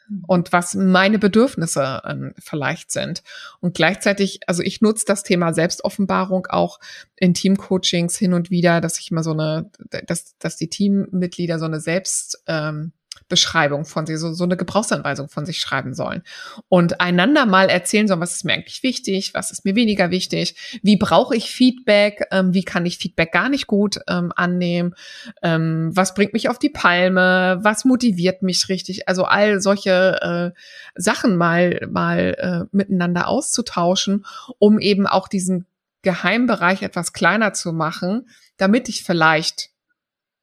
mhm. 0.10 0.24
und 0.28 0.54
was 0.54 0.74
meine 0.74 1.20
Bedürfnisse 1.20 2.02
ähm, 2.06 2.34
vielleicht 2.40 2.92
sind. 2.92 3.24
Und 3.60 3.76
gleichzeitig, 3.76 4.42
also 4.48 4.64
ich 4.64 4.82
nutze 4.82 5.06
das 5.06 5.24
Thema 5.24 5.54
Selbstoffenbarung 5.54 6.48
auch 6.48 6.80
in 7.18 7.34
Teamcoachings 7.34 8.18
hin 8.18 8.34
und 8.34 8.50
wieder, 8.50 8.80
dass 8.80 9.00
ich 9.00 9.12
immer 9.12 9.24
so 9.24 9.32
eine, 9.32 9.70
dass, 10.08 10.38
dass 10.38 10.56
die 10.56 10.70
Teammitglieder 10.70 11.60
so 11.60 11.66
eine 11.66 11.82
Selbst 11.82 12.42
ähm, 12.48 12.94
Beschreibung 13.30 13.86
von 13.86 14.06
sich, 14.06 14.18
so, 14.18 14.34
so 14.34 14.44
eine 14.44 14.58
Gebrauchsanweisung 14.58 15.30
von 15.30 15.46
sich 15.46 15.60
schreiben 15.60 15.94
sollen. 15.94 16.24
Und 16.68 17.00
einander 17.00 17.46
mal 17.46 17.70
erzählen 17.70 18.08
sollen, 18.08 18.20
was 18.20 18.36
ist 18.36 18.44
mir 18.44 18.54
eigentlich 18.54 18.84
wichtig, 18.84 19.34
was 19.34 19.52
ist 19.52 19.64
mir 19.64 19.76
weniger 19.76 20.12
wichtig, 20.12 20.56
wie 20.82 20.98
brauche 20.98 21.36
ich 21.36 21.52
Feedback, 21.52 22.28
ähm, 22.32 22.54
wie 22.54 22.64
kann 22.64 22.86
ich 22.86 22.98
Feedback 22.98 23.32
gar 23.32 23.50
nicht 23.50 23.68
gut 23.68 24.00
ähm, 24.08 24.34
annehmen, 24.36 24.96
ähm, 25.44 25.92
was 25.94 26.14
bringt 26.14 26.34
mich 26.34 26.50
auf 26.50 26.60
die 26.60 26.70
Palme, 26.70 27.60
was 27.62 27.86
motiviert 27.86 28.42
mich 28.42 28.68
richtig, 28.68 29.08
also 29.08 29.24
all 29.24 29.62
solche 29.62 30.54
äh, 30.56 30.60
Sachen 30.96 31.38
mal 31.38 31.88
mal 31.90 32.36
äh, 32.38 32.76
miteinander 32.76 33.28
auszutauschen, 33.28 34.26
um 34.58 34.80
eben 34.80 35.08
auch 35.08 35.28
diesen 35.28 35.66
Geheimbereich 36.02 36.82
etwas 36.82 37.14
kleiner 37.14 37.54
zu 37.54 37.74
machen, 37.74 38.28
damit 38.58 38.90
ich 38.90 39.04
vielleicht 39.04 39.70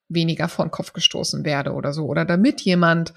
weniger 0.08 0.48
vor 0.48 0.64
den 0.64 0.70
Kopf 0.70 0.92
gestoßen 0.92 1.44
werde 1.44 1.72
oder 1.72 1.92
so. 1.92 2.06
Oder 2.06 2.24
damit 2.24 2.60
jemand 2.62 3.12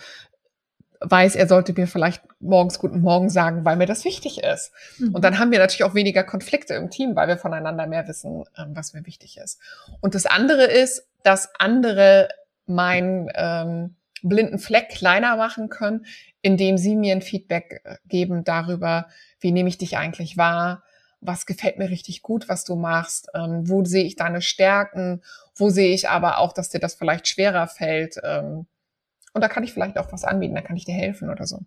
weiß, 1.02 1.36
er 1.36 1.48
sollte 1.48 1.74
mir 1.74 1.88
vielleicht 1.88 2.24
morgens 2.40 2.80
guten 2.80 3.02
Morgen 3.02 3.30
sagen, 3.30 3.64
weil 3.64 3.78
mir 3.78 3.86
das 3.86 4.04
wichtig 4.04 4.44
ist. 4.44 4.72
Mhm. 4.98 5.16
Und 5.16 5.24
dann 5.24 5.40
haben 5.40 5.52
wir 5.52 5.60
natürlich 5.60 5.84
auch 5.84 5.96
weniger 5.96 6.24
Konflikte 6.24 6.74
im 6.74 6.90
Team, 6.90 7.16
weil 7.16 7.28
wir 7.28 7.38
voneinander 7.38 7.88
mehr 7.88 8.08
wissen, 8.08 8.44
ähm, 8.58 8.72
was 8.74 8.94
mir 8.94 9.06
wichtig 9.06 9.38
ist. 9.38 9.60
Und 10.02 10.16
das 10.16 10.26
andere 10.26 10.66
ist, 10.66 11.08
dass 11.24 11.50
andere 11.58 12.30
meinen 12.66 13.30
ähm, 13.34 13.96
blinden 14.22 14.60
Fleck 14.60 14.90
kleiner 14.90 15.38
machen 15.38 15.70
können, 15.70 16.06
indem 16.42 16.78
sie 16.78 16.96
mir 16.96 17.14
ein 17.14 17.22
Feedback 17.22 17.82
äh, 17.84 17.96
geben 18.06 18.44
darüber, 18.44 19.08
wie 19.40 19.52
nehme 19.52 19.70
ich 19.70 19.78
dich 19.78 19.98
eigentlich 19.98 20.38
wahr, 20.38 20.84
was 21.22 21.46
gefällt 21.46 21.78
mir 21.78 21.90
richtig 21.90 22.22
gut, 22.22 22.48
was 22.48 22.64
du 22.64 22.76
machst, 22.76 23.30
ähm, 23.34 23.68
wo 23.70 23.84
sehe 23.84 24.06
ich 24.06 24.16
deine 24.16 24.42
Stärken, 24.42 25.22
wo 25.56 25.70
sehe 25.70 25.94
ich 25.94 26.10
aber 26.10 26.40
auch, 26.40 26.54
dass 26.54 26.70
dir 26.70 26.80
das 26.80 26.96
vielleicht 26.96 27.28
schwerer 27.28 27.68
fällt. 27.68 28.16
Ähm, 28.24 28.68
und 29.34 29.42
da 29.42 29.48
kann 29.48 29.64
ich 29.64 29.74
vielleicht 29.74 29.98
auch 29.98 30.12
was 30.12 30.24
anbieten, 30.24 30.56
da 30.56 30.62
kann 30.62 30.78
ich 30.78 30.86
dir 30.86 30.96
helfen 30.96 31.30
oder 31.30 31.46
so. 31.46 31.60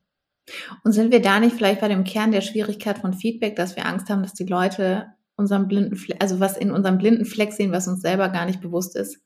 Und 0.84 0.92
sind 0.92 1.12
wir 1.12 1.22
da 1.22 1.38
nicht 1.38 1.54
vielleicht 1.54 1.80
bei 1.80 1.88
dem 1.88 2.04
Kern 2.04 2.32
der 2.32 2.40
Schwierigkeit 2.40 2.98
von 2.98 3.14
Feedback, 3.14 3.56
dass 3.56 3.76
wir 3.76 3.86
Angst 3.86 4.08
haben, 4.08 4.22
dass 4.22 4.34
die 4.34 4.46
Leute 4.46 5.06
unseren 5.36 5.68
blinden 5.68 5.96
Fleck, 5.96 6.20
also 6.20 6.40
was 6.40 6.56
in 6.56 6.70
unserem 6.70 6.98
blinden 6.98 7.24
Fleck 7.24 7.52
sehen, 7.52 7.72
was 7.72 7.88
uns 7.88 8.00
selber 8.00 8.28
gar 8.28 8.46
nicht 8.46 8.60
bewusst 8.60 8.96
ist? 8.96 9.20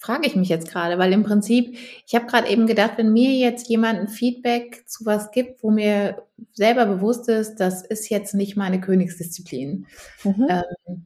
Frage 0.00 0.26
ich 0.26 0.34
mich 0.34 0.48
jetzt 0.48 0.70
gerade, 0.70 0.98
weil 0.98 1.12
im 1.12 1.22
Prinzip, 1.22 1.76
ich 2.06 2.14
habe 2.14 2.26
gerade 2.26 2.48
eben 2.48 2.66
gedacht, 2.66 2.92
wenn 2.96 3.12
mir 3.12 3.32
jetzt 3.32 3.68
jemand 3.68 4.00
ein 4.00 4.08
Feedback 4.08 4.88
zu 4.88 5.04
was 5.04 5.30
gibt, 5.30 5.62
wo 5.62 5.70
mir 5.70 6.22
selber 6.52 6.86
bewusst 6.86 7.28
ist, 7.28 7.56
das 7.56 7.84
ist 7.84 8.08
jetzt 8.08 8.34
nicht 8.34 8.56
meine 8.56 8.80
Königsdisziplin, 8.80 9.86
mhm. 10.24 10.48
ähm, 10.48 11.04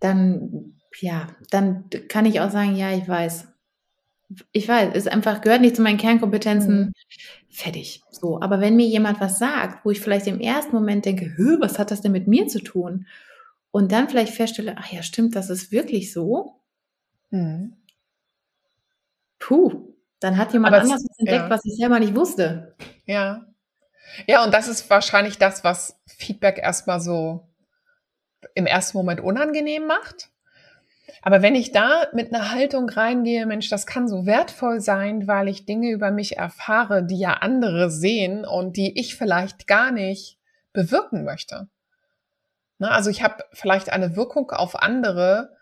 dann, 0.00 0.74
ja, 1.00 1.28
dann 1.50 1.88
kann 2.08 2.26
ich 2.26 2.40
auch 2.40 2.50
sagen, 2.50 2.76
ja, 2.76 2.92
ich 2.94 3.08
weiß. 3.08 3.48
Ich 4.52 4.68
weiß, 4.68 4.90
es 4.94 5.06
einfach 5.06 5.40
gehört 5.40 5.62
nicht 5.62 5.76
zu 5.76 5.82
meinen 5.82 5.98
Kernkompetenzen. 5.98 6.78
Mhm. 6.78 6.92
Fertig. 7.48 8.02
So. 8.10 8.40
Aber 8.40 8.60
wenn 8.60 8.76
mir 8.76 8.86
jemand 8.86 9.20
was 9.20 9.38
sagt, 9.38 9.84
wo 9.84 9.90
ich 9.90 10.00
vielleicht 10.00 10.26
im 10.26 10.40
ersten 10.40 10.74
Moment 10.74 11.06
denke, 11.06 11.34
was 11.60 11.78
hat 11.78 11.90
das 11.90 12.02
denn 12.02 12.12
mit 12.12 12.26
mir 12.26 12.48
zu 12.48 12.60
tun? 12.60 13.06
Und 13.70 13.92
dann 13.92 14.08
vielleicht 14.08 14.34
feststelle, 14.34 14.74
ach 14.76 14.92
ja, 14.92 15.02
stimmt, 15.02 15.36
das 15.36 15.48
ist 15.48 15.72
wirklich 15.72 16.12
so. 16.12 16.56
Mhm 17.30 17.76
puh, 19.44 19.94
dann 20.20 20.38
hat 20.38 20.52
jemand 20.54 20.74
Aber 20.74 20.82
anders 20.82 21.04
entdeckt, 21.18 21.44
ja. 21.44 21.50
was 21.50 21.64
ich 21.64 21.76
selber 21.76 21.98
nicht 22.00 22.14
wusste. 22.14 22.74
Ja. 23.04 23.44
Ja, 24.26 24.42
und 24.44 24.54
das 24.54 24.68
ist 24.68 24.88
wahrscheinlich 24.88 25.38
das, 25.38 25.64
was 25.64 26.00
Feedback 26.06 26.58
erstmal 26.58 27.00
so 27.00 27.46
im 28.54 28.66
ersten 28.66 28.96
Moment 28.96 29.20
unangenehm 29.20 29.86
macht. 29.86 30.30
Aber 31.20 31.42
wenn 31.42 31.54
ich 31.54 31.72
da 31.72 32.06
mit 32.12 32.32
einer 32.34 32.52
Haltung 32.52 32.88
reingehe, 32.88 33.46
Mensch, 33.46 33.68
das 33.68 33.86
kann 33.86 34.08
so 34.08 34.24
wertvoll 34.24 34.80
sein, 34.80 35.26
weil 35.26 35.48
ich 35.48 35.66
Dinge 35.66 35.90
über 35.90 36.10
mich 36.10 36.36
erfahre, 36.36 37.02
die 37.04 37.18
ja 37.18 37.34
andere 37.34 37.90
sehen 37.90 38.44
und 38.46 38.76
die 38.76 38.98
ich 38.98 39.16
vielleicht 39.16 39.66
gar 39.66 39.90
nicht 39.90 40.38
bewirken 40.72 41.24
möchte. 41.24 41.68
Ne, 42.78 42.90
also 42.90 43.10
ich 43.10 43.22
habe 43.22 43.44
vielleicht 43.52 43.90
eine 43.90 44.16
Wirkung 44.16 44.50
auf 44.50 44.82
andere, 44.82 45.53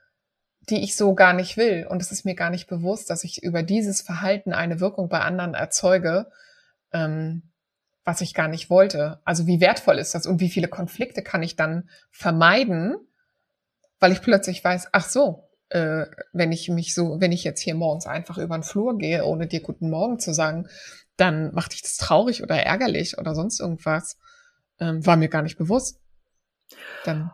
die 0.69 0.83
ich 0.83 0.97
so 0.97 1.15
gar 1.15 1.33
nicht 1.33 1.57
will. 1.57 1.87
Und 1.89 2.01
es 2.03 2.13
ist 2.13 2.25
mir 2.25 2.35
gar 2.35 2.51
nicht 2.51 2.67
bewusst, 2.67 3.11
dass 3.11 3.25
ich 3.25 3.43
über 3.43 3.63
dieses 3.63 4.01
Verhalten 4.01 4.53
eine 4.53 4.81
Wirkung 4.81 5.09
bei 5.09 5.21
anderen 5.21 5.55
erzeuge, 5.55 6.31
ähm, 6.93 7.43
was 8.05 8.21
ich 8.21 8.35
gar 8.35 8.49
nicht 8.49 8.71
wollte. 8.71 9.21
Also 9.25 9.47
wie 9.47 9.61
wertvoll 9.61 9.99
ist 9.99 10.15
das 10.15 10.27
und 10.27 10.41
wie 10.41 10.51
viele 10.51 10.69
Konflikte 10.69 11.23
kann 11.23 11.43
ich 11.43 11.57
dann 11.57 11.89
vermeiden, 12.11 12.97
weil 14.01 14.13
ich 14.13 14.23
plötzlich 14.23 14.63
weiß, 14.63 14.89
ach 14.93 15.09
so, 15.09 15.49
äh, 15.69 16.07
wenn 16.33 16.53
ich 16.53 16.69
mich 16.69 16.95
so, 16.95 17.21
wenn 17.21 17.33
ich 17.33 17.45
jetzt 17.45 17.61
hier 17.61 17.75
morgens 17.75 18.07
einfach 18.07 18.39
über 18.39 18.57
den 18.57 18.65
Flur 18.65 18.99
gehe, 18.99 19.25
ohne 19.25 19.47
dir 19.47 19.61
guten 19.61 19.91
Morgen 19.91 20.19
zu 20.19 20.35
sagen, 20.35 20.69
dann 21.17 21.55
macht 21.55 21.73
dich 21.73 21.83
das 21.83 21.97
traurig 21.97 22.43
oder 22.43 22.57
ärgerlich 22.57 23.19
oder 23.19 23.35
sonst 23.35 23.61
irgendwas. 23.61 24.19
Ähm, 24.81 25.05
war 25.07 25.17
mir 25.17 25.29
gar 25.29 25.43
nicht 25.43 25.59
bewusst. 25.59 26.01
Dann 27.05 27.31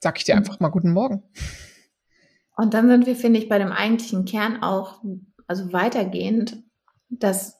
sag 0.00 0.18
ich 0.18 0.24
dir 0.24 0.36
einfach 0.36 0.60
mal 0.60 0.68
guten 0.68 0.92
Morgen. 0.92 1.22
Und 2.60 2.74
dann 2.74 2.88
sind 2.88 3.06
wir, 3.06 3.16
finde 3.16 3.38
ich, 3.38 3.48
bei 3.48 3.58
dem 3.58 3.72
eigentlichen 3.72 4.26
Kern 4.26 4.62
auch, 4.62 5.02
also 5.46 5.72
weitergehend, 5.72 6.62
dass 7.08 7.58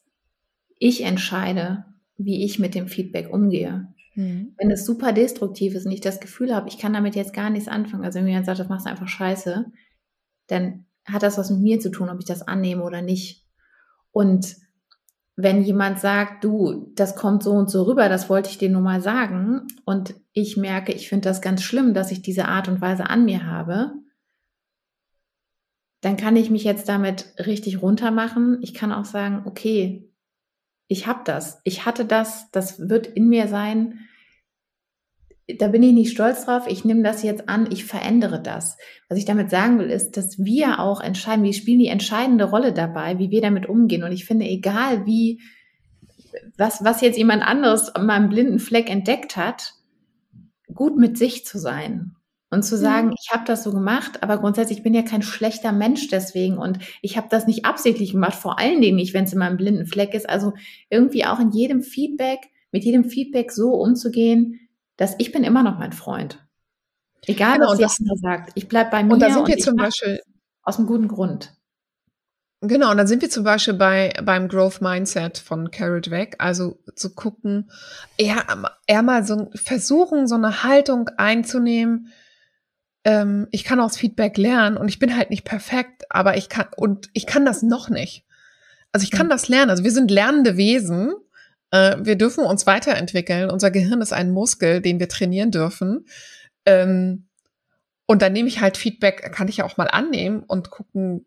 ich 0.78 1.04
entscheide, 1.04 1.86
wie 2.18 2.44
ich 2.44 2.58
mit 2.58 2.74
dem 2.74 2.86
Feedback 2.86 3.32
umgehe. 3.32 3.94
Mhm. 4.14 4.54
Wenn 4.58 4.70
es 4.70 4.84
super 4.84 5.14
destruktiv 5.14 5.74
ist 5.74 5.86
und 5.86 5.92
ich 5.92 6.02
das 6.02 6.20
Gefühl 6.20 6.54
habe, 6.54 6.68
ich 6.68 6.76
kann 6.76 6.92
damit 6.92 7.16
jetzt 7.16 7.33
gar 7.33 7.48
nichts 7.48 7.66
anfangen, 7.66 8.04
also 8.04 8.18
wenn 8.18 8.27
jemand 8.27 8.44
sagt, 8.44 8.58
das 8.58 8.68
machst 8.68 8.85
du 8.85 8.90
einfach 8.90 9.08
scheiße, 9.08 9.72
dann 10.48 10.85
hat 11.06 11.22
das 11.22 11.38
was 11.38 11.48
mit 11.48 11.62
mir 11.62 11.81
zu 11.81 11.90
tun, 11.90 12.10
ob 12.10 12.18
ich 12.18 12.27
das 12.27 12.46
annehme 12.46 12.83
oder 12.83 13.00
nicht. 13.00 13.46
Und 14.10 14.54
wenn 15.35 15.62
jemand 15.62 15.98
sagt, 15.98 16.44
du, 16.44 16.92
das 16.94 17.16
kommt 17.16 17.42
so 17.42 17.52
und 17.52 17.70
so 17.70 17.85
rüber, 17.85 18.10
das 18.10 18.29
wollte 18.29 18.50
ich 18.50 18.58
dir 18.58 18.68
nur 18.68 18.83
mal 18.83 19.00
sagen, 19.00 19.66
und 19.87 20.14
ich 20.35 20.58
merke, 20.58 20.92
ich 20.92 21.08
finde 21.08 21.31
das 21.31 21.40
ganz 21.40 21.62
schlimm, 21.62 21.94
dass 21.94 22.12
ich 22.12 22.20
diese 22.20 22.48
Art 22.48 22.68
und 22.68 22.83
Weise 22.83 23.08
an 23.08 23.25
mir 23.25 23.46
habe, 23.46 23.94
dann 26.01 26.17
kann 26.17 26.37
ich 26.37 26.51
mich 26.51 26.65
jetzt 26.65 26.88
damit 26.88 27.35
richtig 27.38 27.83
runtermachen. 27.83 28.59
Ich 28.63 28.75
kann 28.75 28.92
auch 28.92 29.05
sagen, 29.05 29.42
okay, 29.44 30.09
ich 30.87 31.07
habe 31.07 31.21
das, 31.25 31.61
ich 31.65 31.85
hatte 31.85 32.05
das, 32.05 32.51
das 32.51 32.88
wird 32.88 33.07
in 33.07 33.29
mir 33.29 33.48
sein. 33.48 34.01
da 35.59 35.69
bin 35.69 35.83
ich 35.83 35.92
nicht 35.92 36.13
stolz 36.13 36.46
drauf, 36.46 36.67
ich 36.69 36.85
nehme 36.85 37.03
das 37.03 37.23
jetzt 37.23 37.48
an, 37.48 37.69
ich 37.71 37.85
verändere 37.85 38.40
das. 38.40 38.79
Was 39.09 39.19
ich 39.19 39.25
damit 39.25 39.51
sagen 39.51 39.79
will, 39.79 39.90
ist, 39.90 40.17
dass 40.17 40.38
wir 40.38 40.81
auch 40.81 41.01
entscheiden, 41.01 41.44
wir 41.44 41.53
spielen 41.53 41.81
die 41.81 41.88
entscheidende 41.88 42.44
Rolle 42.44 42.73
dabei, 42.73 43.19
wie 43.19 43.31
wir 43.31 43.40
damit 43.40 43.69
umgehen. 43.69 44.05
Und 44.05 44.13
ich 44.13 44.25
finde, 44.25 44.46
egal 44.46 45.07
wie, 45.07 45.40
was, 46.57 46.85
was 46.85 47.01
jetzt 47.01 47.19
jemand 47.19 47.42
anderes 47.42 47.88
an 47.94 48.07
meinem 48.07 48.29
blinden 48.29 48.59
Fleck 48.59 48.88
entdeckt 48.88 49.37
hat, 49.37 49.75
gut 50.73 50.96
mit 50.96 51.19
sich 51.19 51.44
zu 51.44 51.59
sein 51.59 52.17
und 52.51 52.65
zu 52.65 52.77
sagen, 52.77 53.15
ich 53.19 53.31
habe 53.33 53.44
das 53.46 53.63
so 53.63 53.73
gemacht, 53.73 54.23
aber 54.23 54.38
grundsätzlich 54.38 54.83
bin 54.83 54.92
ja 54.92 55.03
kein 55.03 55.23
schlechter 55.23 55.71
Mensch 55.71 56.09
deswegen 56.09 56.59
und 56.59 56.79
ich 57.01 57.17
habe 57.17 57.29
das 57.31 57.46
nicht 57.46 57.65
absichtlich 57.65 58.13
gemacht, 58.13 58.35
vor 58.35 58.59
allen 58.59 58.81
Dingen 58.81 58.96
nicht, 58.96 59.15
wenn 59.15 59.25
es 59.25 59.33
in 59.33 59.38
meinem 59.38 59.57
blinden 59.57 59.87
Fleck 59.87 60.15
ist. 60.15 60.29
Also 60.29 60.55
irgendwie 60.88 61.25
auch 61.25 61.38
in 61.38 61.53
jedem 61.53 61.83
Feedback, 61.83 62.40
mit 62.73 62.85
jedem 62.85 63.05
Feedback 63.05 63.53
so 63.53 63.75
umzugehen, 63.75 64.69
dass 64.96 65.15
ich 65.19 65.33
bin 65.33 65.44
immer 65.44 65.63
noch 65.63 65.79
mein 65.79 65.92
Freund. 65.92 66.44
Egal, 67.27 67.59
genau, 67.59 67.71
was 67.79 68.01
andere 68.01 68.17
sagt. 68.17 68.53
Ich 68.55 68.69
bleib 68.69 68.90
bei 68.90 69.05
mir. 69.05 69.13
Und 69.13 69.21
da 69.21 69.31
sind 69.31 69.46
wir 69.46 69.59
zum 69.59 69.77
Beispiel 69.77 70.21
aus 70.63 70.79
einem 70.79 70.87
guten 70.87 71.09
Grund. 71.09 71.53
Genau, 72.63 72.90
und 72.90 72.98
dann 72.98 73.07
sind 73.07 73.23
wir 73.23 73.31
zum 73.31 73.44
Beispiel 73.44 73.75
bei 73.75 74.13
beim 74.23 74.48
Growth 74.48 74.83
Mindset 74.83 75.38
von 75.38 75.71
Carol 75.71 76.03
Dweck, 76.03 76.37
also 76.38 76.79
zu 76.94 77.15
gucken, 77.15 77.71
eher, 78.19 78.44
eher 78.87 79.03
mal 79.03 79.25
so 79.25 79.51
versuchen, 79.55 80.27
so 80.27 80.35
eine 80.35 80.63
Haltung 80.63 81.09
einzunehmen. 81.17 82.09
Ähm, 83.05 83.48
ich 83.51 83.65
kann 83.65 83.81
aus 83.81 83.96
Feedback 83.96 84.37
lernen 84.37 84.77
und 84.77 84.88
ich 84.88 84.98
bin 84.98 85.17
halt 85.17 85.31
nicht 85.31 85.44
perfekt, 85.44 86.05
aber 86.11 86.37
ich 86.37 86.48
kann 86.48 86.67
und 86.77 87.09
ich 87.13 87.27
kann 87.27 87.44
das 87.44 87.63
noch 87.63 87.88
nicht. 87.88 88.25
Also 88.92 89.05
ich 89.05 89.11
kann 89.11 89.27
mhm. 89.27 89.31
das 89.31 89.48
lernen. 89.48 89.71
Also 89.71 89.85
wir 89.85 89.92
sind 89.92 90.11
lernende 90.11 90.57
Wesen 90.57 91.15
äh, 91.71 91.96
wir 92.01 92.17
dürfen 92.17 92.44
uns 92.44 92.67
weiterentwickeln. 92.67 93.51
Unser 93.51 93.71
Gehirn 93.71 94.01
ist 94.01 94.13
ein 94.13 94.33
Muskel, 94.33 94.81
den 94.81 94.98
wir 94.98 95.09
trainieren 95.09 95.51
dürfen. 95.51 96.07
Ähm, 96.67 97.29
und 98.07 98.23
dann 98.23 98.33
nehme 98.33 98.48
ich 98.48 98.61
halt 98.61 98.77
Feedback, 98.77 99.33
kann 99.33 99.48
ich 99.48 99.59
ja 99.59 99.65
auch 99.65 99.77
mal 99.77 99.88
annehmen 99.88 100.42
und 100.42 100.71
gucken, 100.71 101.27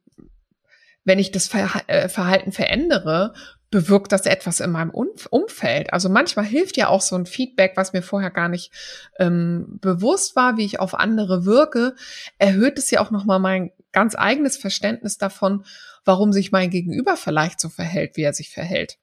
wenn 1.05 1.19
ich 1.19 1.31
das 1.31 1.49
äh, 1.87 2.09
Verhalten 2.09 2.51
verändere, 2.51 3.33
bewirkt 3.73 4.11
das 4.11 4.27
etwas 4.27 4.59
in 4.59 4.69
meinem 4.69 4.91
Umfeld. 4.91 5.91
Also 5.93 6.07
manchmal 6.07 6.45
hilft 6.45 6.77
ja 6.77 6.89
auch 6.89 7.01
so 7.01 7.15
ein 7.15 7.25
Feedback, 7.25 7.73
was 7.75 7.91
mir 7.91 8.03
vorher 8.03 8.29
gar 8.29 8.47
nicht 8.47 8.71
ähm, 9.17 9.79
bewusst 9.81 10.35
war, 10.35 10.57
wie 10.57 10.65
ich 10.65 10.79
auf 10.79 10.93
andere 10.93 11.45
wirke, 11.45 11.95
erhöht 12.37 12.77
es 12.77 12.91
ja 12.91 13.01
auch 13.01 13.09
nochmal 13.09 13.39
mein 13.39 13.71
ganz 13.91 14.13
eigenes 14.15 14.57
Verständnis 14.57 15.17
davon, 15.17 15.65
warum 16.05 16.31
sich 16.33 16.51
mein 16.51 16.69
Gegenüber 16.69 17.17
vielleicht 17.17 17.59
so 17.59 17.67
verhält, 17.67 18.15
wie 18.15 18.21
er 18.21 18.35
sich 18.35 18.51
verhält. 18.51 18.99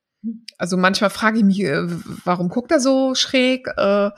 Also 0.57 0.77
manchmal 0.77 1.11
frage 1.11 1.39
ich 1.39 1.45
mich, 1.45 1.61
äh, 1.64 1.89
warum 2.25 2.49
guckt 2.49 2.71
er 2.71 2.79
so 2.79 3.16
schräg? 3.16 3.66
Äh, 3.77 4.11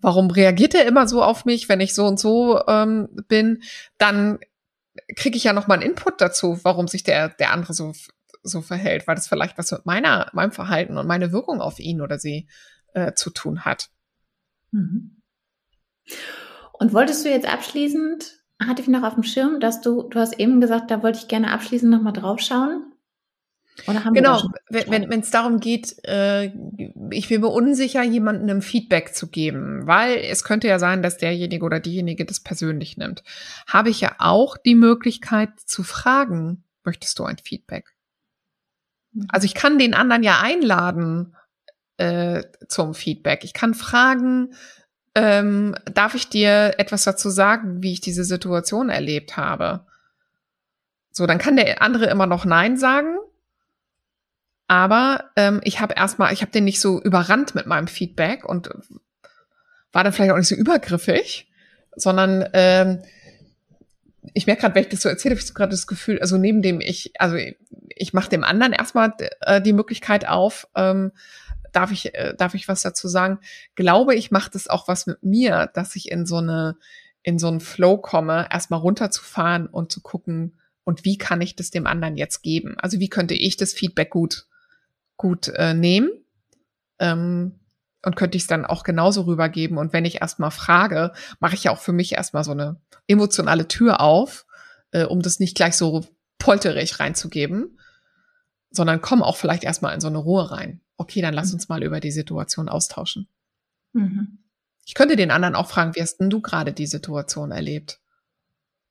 warum 0.00 0.30
reagiert 0.30 0.74
er 0.74 0.86
immer 0.86 1.06
so 1.06 1.22
auf 1.22 1.44
mich, 1.44 1.68
wenn 1.68 1.80
ich 1.80 1.94
so 1.94 2.06
und 2.06 2.18
so 2.18 2.62
ähm, 2.66 3.10
bin? 3.28 3.62
Dann 3.98 4.38
kriege 5.16 5.36
ich 5.36 5.44
ja 5.44 5.52
noch 5.52 5.66
mal 5.66 5.74
einen 5.74 5.82
Input 5.82 6.22
dazu, 6.22 6.60
warum 6.62 6.88
sich 6.88 7.02
der, 7.02 7.28
der 7.28 7.52
andere 7.52 7.74
so, 7.74 7.92
so 8.42 8.60
verhält, 8.60 9.06
weil 9.06 9.14
das 9.14 9.28
vielleicht 9.28 9.58
was 9.58 9.70
mit 9.70 9.86
meiner, 9.86 10.30
meinem 10.32 10.52
Verhalten 10.52 10.98
und 10.98 11.06
meiner 11.06 11.32
Wirkung 11.32 11.60
auf 11.60 11.78
ihn 11.78 12.00
oder 12.00 12.18
sie 12.18 12.48
äh, 12.94 13.12
zu 13.14 13.30
tun 13.30 13.64
hat. 13.64 13.90
Mhm. 14.70 15.22
Und 16.72 16.92
wolltest 16.92 17.24
du 17.24 17.30
jetzt 17.30 17.46
abschließend, 17.46 18.42
hatte 18.60 18.82
ich 18.82 18.88
noch 18.88 19.02
auf 19.02 19.14
dem 19.14 19.22
Schirm, 19.22 19.60
dass 19.60 19.80
du, 19.80 20.08
du 20.08 20.18
hast 20.18 20.38
eben 20.38 20.60
gesagt, 20.60 20.90
da 20.90 21.02
wollte 21.02 21.18
ich 21.18 21.28
gerne 21.28 21.52
abschließend 21.52 21.90
noch 21.90 22.02
mal 22.02 22.12
drauf 22.12 22.40
schauen, 22.40 22.92
genau, 24.12 24.42
wenn 24.68 25.20
es 25.20 25.30
darum 25.30 25.58
geht, 25.58 25.96
äh, 26.04 26.52
ich 27.10 27.28
bin 27.28 27.40
mir 27.40 27.48
unsicher, 27.48 28.02
jemandem 28.02 28.62
Feedback 28.62 29.14
zu 29.14 29.28
geben, 29.28 29.86
weil 29.86 30.18
es 30.18 30.44
könnte 30.44 30.68
ja 30.68 30.78
sein, 30.78 31.02
dass 31.02 31.16
derjenige 31.16 31.64
oder 31.64 31.80
diejenige 31.80 32.24
das 32.24 32.40
persönlich 32.40 32.96
nimmt. 32.96 33.22
Habe 33.66 33.90
ich 33.90 34.00
ja 34.00 34.16
auch 34.18 34.56
die 34.56 34.74
Möglichkeit 34.74 35.50
zu 35.64 35.82
fragen, 35.82 36.64
möchtest 36.84 37.18
du 37.18 37.24
ein 37.24 37.38
Feedback? 37.38 37.91
Mhm. 39.12 39.26
Also 39.28 39.44
ich 39.44 39.54
kann 39.54 39.78
den 39.78 39.94
anderen 39.94 40.22
ja 40.22 40.40
einladen 40.40 41.36
äh, 41.96 42.42
zum 42.68 42.94
Feedback. 42.94 43.44
Ich 43.44 43.52
kann 43.52 43.74
fragen, 43.74 44.54
ähm, 45.14 45.74
darf 45.92 46.14
ich 46.14 46.28
dir 46.28 46.74
etwas 46.78 47.04
dazu 47.04 47.30
sagen, 47.30 47.82
wie 47.82 47.92
ich 47.92 48.00
diese 48.00 48.24
Situation 48.24 48.88
erlebt 48.88 49.36
habe? 49.36 49.86
So, 51.10 51.26
dann 51.26 51.38
kann 51.38 51.56
der 51.56 51.82
andere 51.82 52.06
immer 52.06 52.26
noch 52.26 52.44
Nein 52.44 52.78
sagen 52.78 53.18
aber 54.72 55.24
ähm, 55.36 55.60
ich 55.64 55.80
habe 55.80 55.92
erstmal, 55.92 56.32
ich 56.32 56.40
habe 56.40 56.50
den 56.50 56.64
nicht 56.64 56.80
so 56.80 56.98
überrannt 56.98 57.54
mit 57.54 57.66
meinem 57.66 57.88
Feedback 57.88 58.48
und 58.48 58.70
war 59.92 60.02
dann 60.02 60.14
vielleicht 60.14 60.32
auch 60.32 60.38
nicht 60.38 60.48
so 60.48 60.54
übergriffig, 60.54 61.52
sondern 61.94 62.48
ähm, 62.54 63.02
ich 64.34 64.46
merke 64.46 64.62
gerade, 64.62 64.74
wenn 64.74 64.84
ich 64.84 64.90
das 64.90 65.02
so 65.02 65.08
erzähle, 65.08 65.34
habe 65.34 65.40
ich 65.40 65.46
so 65.46 65.54
gerade 65.54 65.70
das 65.70 65.86
Gefühl, 65.86 66.20
also 66.20 66.36
neben 66.36 66.62
dem 66.62 66.80
ich, 66.80 67.12
also 67.18 67.36
ich, 67.36 67.56
ich 67.88 68.12
mache 68.12 68.30
dem 68.30 68.44
anderen 68.44 68.72
erstmal 68.72 69.14
äh, 69.40 69.60
die 69.60 69.72
Möglichkeit 69.72 70.28
auf, 70.28 70.68
ähm, 70.76 71.12
darf 71.72 71.90
ich, 71.90 72.14
äh, 72.14 72.34
darf 72.36 72.54
ich 72.54 72.68
was 72.68 72.82
dazu 72.82 73.08
sagen? 73.08 73.38
Glaube 73.74 74.14
ich, 74.14 74.30
macht 74.30 74.54
es 74.54 74.68
auch 74.68 74.88
was 74.88 75.06
mit 75.06 75.22
mir, 75.22 75.70
dass 75.74 75.96
ich 75.96 76.10
in 76.10 76.26
so 76.26 76.36
eine, 76.36 76.76
in 77.22 77.38
so 77.38 77.48
einen 77.48 77.60
Flow 77.60 77.98
komme, 77.98 78.48
erstmal 78.50 78.80
runterzufahren 78.80 79.66
und 79.66 79.92
zu 79.92 80.00
gucken, 80.00 80.58
und 80.84 81.04
wie 81.04 81.16
kann 81.16 81.40
ich 81.40 81.54
das 81.54 81.70
dem 81.70 81.86
anderen 81.86 82.16
jetzt 82.16 82.42
geben? 82.42 82.74
Also 82.76 82.98
wie 82.98 83.08
könnte 83.08 83.34
ich 83.34 83.56
das 83.56 83.72
Feedback 83.72 84.10
gut 84.10 84.46
gut 85.16 85.46
äh, 85.54 85.72
nehmen 85.72 86.10
ähm, 86.98 87.60
und 88.04 88.16
könnte 88.16 88.36
ich 88.36 88.42
es 88.42 88.48
dann 88.48 88.66
auch 88.66 88.82
genauso 88.82 89.22
rübergeben. 89.22 89.78
Und 89.78 89.92
wenn 89.92 90.04
ich 90.04 90.20
erstmal 90.20 90.50
frage, 90.50 91.12
mache 91.40 91.54
ich 91.54 91.64
ja 91.64 91.70
auch 91.70 91.78
für 91.78 91.92
mich 91.92 92.12
erstmal 92.12 92.44
so 92.44 92.50
eine 92.50 92.80
emotionale 93.06 93.68
Tür 93.68 94.00
auf, 94.00 94.46
äh, 94.90 95.04
um 95.04 95.22
das 95.22 95.38
nicht 95.38 95.56
gleich 95.56 95.76
so 95.76 96.04
polterig 96.38 96.98
reinzugeben, 96.98 97.78
sondern 98.70 99.00
komm 99.00 99.22
auch 99.22 99.36
vielleicht 99.36 99.64
erstmal 99.64 99.94
in 99.94 100.00
so 100.00 100.08
eine 100.08 100.18
Ruhe 100.18 100.50
rein. 100.50 100.80
Okay, 100.96 101.20
dann 101.20 101.34
lass 101.34 101.48
mhm. 101.48 101.54
uns 101.54 101.68
mal 101.68 101.82
über 101.82 102.00
die 102.00 102.10
Situation 102.10 102.68
austauschen. 102.68 103.28
Mhm. 103.92 104.38
Ich 104.84 104.94
könnte 104.94 105.16
den 105.16 105.30
anderen 105.30 105.54
auch 105.54 105.68
fragen, 105.68 105.94
wie 105.94 106.02
hast 106.02 106.16
denn 106.16 106.30
du 106.30 106.40
gerade 106.40 106.72
die 106.72 106.86
Situation 106.86 107.52
erlebt? 107.52 108.00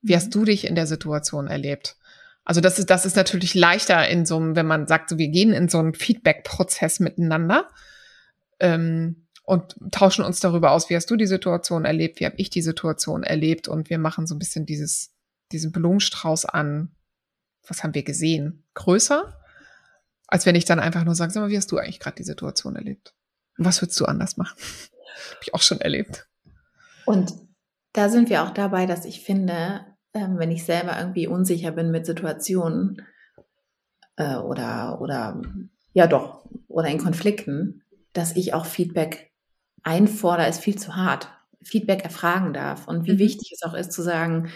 Wie 0.01 0.16
hast 0.16 0.28
mhm. 0.28 0.32
du 0.32 0.45
dich 0.45 0.66
in 0.66 0.76
der 0.76 0.88
Situation 0.88 1.47
erlebt? 1.47 1.97
Also 2.43 2.62
das 2.62 2.80
ist, 2.80 2.89
das 2.89 3.05
ist 3.05 3.16
natürlich 3.16 3.53
leichter 3.53 4.07
in 4.07 4.26
so 4.26 4.38
einem, 4.38 4.55
wenn 4.55 4.66
man 4.66 4.88
sagt, 4.88 5.09
so 5.09 5.18
wir 5.18 5.28
gehen 5.28 5.53
in 5.53 5.70
so 5.70 5.80
einen 5.80 5.93
Feedback-Prozess 5.93 6.99
miteinander 6.99 7.70
ähm, 8.62 9.28
und 9.43 9.76
tauschen 9.91 10.24
uns 10.24 10.39
darüber 10.39 10.72
aus, 10.72 10.89
wie 10.89 10.95
hast 10.95 11.09
du 11.09 11.18
die 11.18 11.28
Situation 11.28 11.84
erlebt, 11.84 12.20
wie 12.20 12.26
habe 12.26 12.38
ich 12.38 12.49
die 12.49 12.62
Situation 12.62 13.24
erlebt 13.24 13.68
und 13.68 13.89
wir 13.89 13.97
machen 13.97 14.28
so 14.28 14.36
ein 14.36 14.39
bisschen 14.39 14.66
dieses, 14.66 15.14
diesen 15.51 15.72
Blumenstrauß 15.72 16.45
an, 16.45 16.95
was 17.68 17.84
haben 17.84 17.93
wir 17.93 18.03
gesehen, 18.03 18.64
größer, 18.76 19.38
als 20.28 20.45
wenn 20.45 20.55
ich 20.55 20.66
dann 20.66 20.80
einfach 20.80 21.03
nur 21.03 21.16
sage, 21.16 21.34
sag 21.34 21.41
mal, 21.41 21.49
wie 21.49 21.57
hast 21.57 21.72
du 21.72 21.78
eigentlich 21.78 21.99
gerade 21.99 22.16
die 22.16 22.24
Situation 22.24 22.76
erlebt? 22.76 23.14
Und 23.57 23.66
was 23.66 23.82
würdest 23.82 23.99
du 23.99 24.05
anders 24.05 24.38
machen? 24.38 24.57
habe 25.32 25.41
ich 25.41 25.53
auch 25.53 25.62
schon 25.62 25.82
erlebt. 25.82 26.28
Und 27.05 27.34
da 27.93 28.09
sind 28.09 28.30
wir 28.30 28.43
auch 28.43 28.51
dabei, 28.51 28.86
dass 28.86 29.05
ich 29.05 29.22
finde, 29.22 29.86
ähm, 30.14 30.38
wenn 30.38 30.51
ich 30.51 30.64
selber 30.64 30.97
irgendwie 30.97 31.28
unsicher 31.28 31.72
bin 31.72 31.91
mit 31.91 32.05
Situationen 32.05 33.01
äh, 34.16 34.36
oder, 34.36 35.01
oder 35.01 35.41
ja 35.93 36.07
doch, 36.07 36.45
oder 36.68 36.88
in 36.88 36.99
Konflikten, 36.99 37.84
dass 38.14 38.36
ich 38.36 38.53
auch 38.53 38.66
Feedback 38.66 39.32
einfordere, 39.84 40.47
ist 40.47 40.62
viel 40.62 40.78
zu 40.78 40.95
hart. 40.95 41.30
Feedback 41.64 42.03
erfragen 42.03 42.53
darf 42.53 42.88
und 42.88 43.05
wie 43.05 43.14
mhm. 43.14 43.20
wichtig 43.20 43.51
es 43.53 43.64
auch 43.64 43.76
ist 43.76 43.91
zu 43.91 44.01
sagen, 44.01 44.49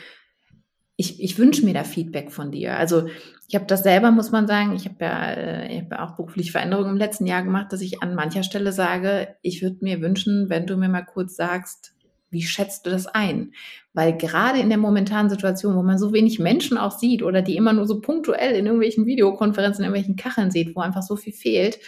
ich, 0.97 1.21
ich 1.21 1.37
wünsche 1.37 1.65
mir 1.65 1.73
da 1.73 1.83
Feedback 1.83 2.31
von 2.31 2.51
dir. 2.51 2.77
Also 2.77 3.07
ich 3.47 3.55
habe 3.55 3.65
das 3.65 3.83
selber, 3.83 4.11
muss 4.11 4.31
man 4.31 4.47
sagen, 4.47 4.73
ich 4.75 4.85
habe 4.85 4.95
ja, 5.01 5.31
äh, 5.31 5.73
ich 5.73 5.81
hab 5.81 5.91
ja 5.91 6.05
auch 6.05 6.15
berufliche 6.15 6.51
Veränderungen 6.51 6.91
im 6.91 6.97
letzten 6.97 7.27
Jahr 7.27 7.43
gemacht, 7.43 7.71
dass 7.71 7.81
ich 7.81 8.01
an 8.01 8.15
mancher 8.15 8.43
Stelle 8.43 8.71
sage, 8.71 9.35
ich 9.41 9.61
würde 9.61 9.77
mir 9.81 10.01
wünschen, 10.01 10.49
wenn 10.49 10.65
du 10.65 10.77
mir 10.77 10.89
mal 10.89 11.03
kurz 11.03 11.35
sagst, 11.35 11.93
wie 12.31 12.41
schätzt 12.41 12.85
du 12.85 12.89
das 12.89 13.07
ein? 13.07 13.53
Weil 13.93 14.17
gerade 14.17 14.59
in 14.59 14.69
der 14.69 14.77
momentanen 14.77 15.29
Situation, 15.29 15.75
wo 15.75 15.83
man 15.83 15.97
so 15.97 16.11
wenig 16.11 16.39
Menschen 16.39 16.77
auch 16.77 16.91
sieht 16.91 17.23
oder 17.23 17.41
die 17.41 17.55
immer 17.55 17.73
nur 17.73 17.87
so 17.87 18.01
punktuell 18.01 18.55
in 18.55 18.65
irgendwelchen 18.65 19.05
Videokonferenzen, 19.05 19.83
in 19.83 19.91
irgendwelchen 19.91 20.15
Kacheln 20.15 20.51
sieht, 20.51 20.75
wo 20.75 20.81
einfach 20.81 21.03
so 21.03 21.15
viel 21.15 21.33
fehlt, 21.33 21.79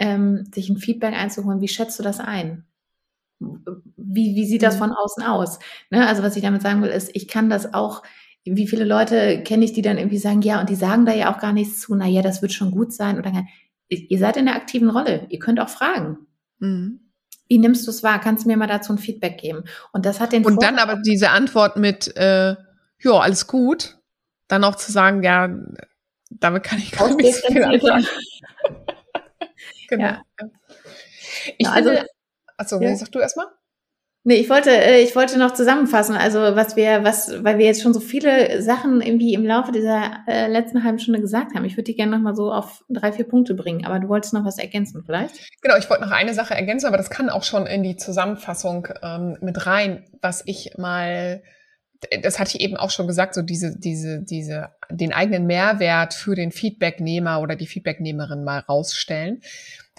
ähm, 0.00 0.46
sich 0.52 0.68
ein 0.68 0.78
Feedback 0.78 1.14
einzuholen, 1.14 1.60
wie 1.60 1.68
schätzt 1.68 1.98
du 1.98 2.02
das 2.02 2.18
ein? 2.18 2.64
Wie, 3.38 4.34
wie 4.34 4.46
sieht 4.46 4.62
das 4.62 4.74
mhm. 4.74 4.78
von 4.78 4.92
außen 4.92 5.22
aus? 5.22 5.58
Ne? 5.90 6.06
Also 6.06 6.22
was 6.22 6.34
ich 6.36 6.42
damit 6.42 6.62
sagen 6.62 6.82
will, 6.82 6.90
ist, 6.90 7.10
ich 7.14 7.28
kann 7.28 7.48
das 7.48 7.72
auch, 7.72 8.02
wie 8.44 8.66
viele 8.66 8.84
Leute 8.84 9.42
kenne 9.42 9.64
ich, 9.64 9.72
die 9.72 9.82
dann 9.82 9.98
irgendwie 9.98 10.18
sagen, 10.18 10.42
ja, 10.42 10.60
und 10.60 10.70
die 10.70 10.74
sagen 10.74 11.06
da 11.06 11.12
ja 11.12 11.32
auch 11.32 11.38
gar 11.38 11.52
nichts 11.52 11.80
zu, 11.80 11.94
na 11.94 12.06
ja, 12.06 12.22
das 12.22 12.42
wird 12.42 12.52
schon 12.52 12.70
gut 12.70 12.92
sein. 12.92 13.18
Oder 13.18 13.44
ihr 13.88 14.18
seid 14.18 14.38
in 14.38 14.46
der 14.46 14.56
aktiven 14.56 14.90
Rolle, 14.90 15.26
ihr 15.28 15.38
könnt 15.38 15.60
auch 15.60 15.68
fragen. 15.68 16.26
Mhm. 16.58 17.00
Wie 17.48 17.58
nimmst 17.58 17.86
du 17.86 17.90
es 17.90 18.02
wahr? 18.02 18.20
Kannst 18.20 18.44
du 18.44 18.48
mir 18.48 18.56
mal 18.56 18.66
dazu 18.66 18.92
ein 18.92 18.98
Feedback 18.98 19.38
geben? 19.38 19.64
Und 19.92 20.06
das 20.06 20.20
hat 20.20 20.32
den 20.32 20.44
Und 20.44 20.54
Vorteil, 20.54 20.76
dann 20.76 20.78
aber 20.78 21.02
diese 21.02 21.30
Antwort 21.30 21.76
mit, 21.76 22.16
äh, 22.16 22.56
ja, 23.02 23.12
alles 23.12 23.46
gut. 23.46 23.98
Dann 24.48 24.64
auch 24.64 24.76
zu 24.76 24.92
sagen, 24.92 25.22
ja, 25.22 25.48
damit 26.30 26.62
kann 26.62 26.78
ich 26.78 26.92
gar 26.92 27.14
nicht 27.14 27.34
viel 27.34 27.64
anfangen. 27.64 28.06
genau. 29.90 30.04
Ja. 30.04 30.22
Ich 31.58 31.66
ja, 31.66 31.72
also, 31.72 31.90
finde, 31.90 32.06
achso, 32.56 32.80
ja. 32.80 32.96
sag 32.96 33.12
du 33.12 33.18
erstmal? 33.18 33.46
Nee, 34.22 34.34
ich 34.34 34.50
wollte, 34.50 34.70
äh, 34.70 35.00
ich 35.00 35.16
wollte 35.16 35.38
noch 35.38 35.54
zusammenfassen, 35.54 36.14
also 36.14 36.40
was 36.40 36.76
wir, 36.76 37.04
was, 37.04 37.42
weil 37.42 37.56
wir 37.56 37.64
jetzt 37.64 37.80
schon 37.80 37.94
so 37.94 38.00
viele 38.00 38.60
Sachen 38.60 39.00
irgendwie 39.00 39.32
im 39.32 39.46
Laufe 39.46 39.72
dieser 39.72 40.24
äh, 40.28 40.46
letzten 40.46 40.84
halben 40.84 40.98
Stunde 40.98 41.22
gesagt 41.22 41.54
haben. 41.54 41.64
Ich 41.64 41.78
würde 41.78 41.84
die 41.84 41.96
gerne 41.96 42.12
noch 42.12 42.20
mal 42.20 42.36
so 42.36 42.52
auf 42.52 42.84
drei, 42.90 43.12
vier 43.12 43.26
Punkte 43.26 43.54
bringen, 43.54 43.86
aber 43.86 43.98
du 43.98 44.08
wolltest 44.08 44.34
noch 44.34 44.44
was 44.44 44.58
ergänzen 44.58 45.04
vielleicht? 45.06 45.36
Genau, 45.62 45.76
ich 45.78 45.88
wollte 45.88 46.04
noch 46.04 46.12
eine 46.12 46.34
Sache 46.34 46.52
ergänzen, 46.52 46.86
aber 46.86 46.98
das 46.98 47.08
kann 47.08 47.30
auch 47.30 47.44
schon 47.44 47.66
in 47.66 47.82
die 47.82 47.96
Zusammenfassung 47.96 48.88
ähm, 49.02 49.38
mit 49.40 49.66
rein, 49.66 50.04
was 50.20 50.42
ich 50.44 50.76
mal, 50.76 51.42
das 52.22 52.38
hatte 52.38 52.58
ich 52.58 52.62
eben 52.62 52.76
auch 52.76 52.90
schon 52.90 53.06
gesagt, 53.06 53.32
so 53.32 53.40
diese, 53.40 53.78
diese, 53.78 54.22
diese, 54.22 54.68
den 54.90 55.14
eigenen 55.14 55.46
Mehrwert 55.46 56.12
für 56.12 56.34
den 56.34 56.52
Feedbacknehmer 56.52 57.40
oder 57.40 57.56
die 57.56 57.66
Feedbacknehmerin 57.66 58.44
mal 58.44 58.58
rausstellen. 58.58 59.40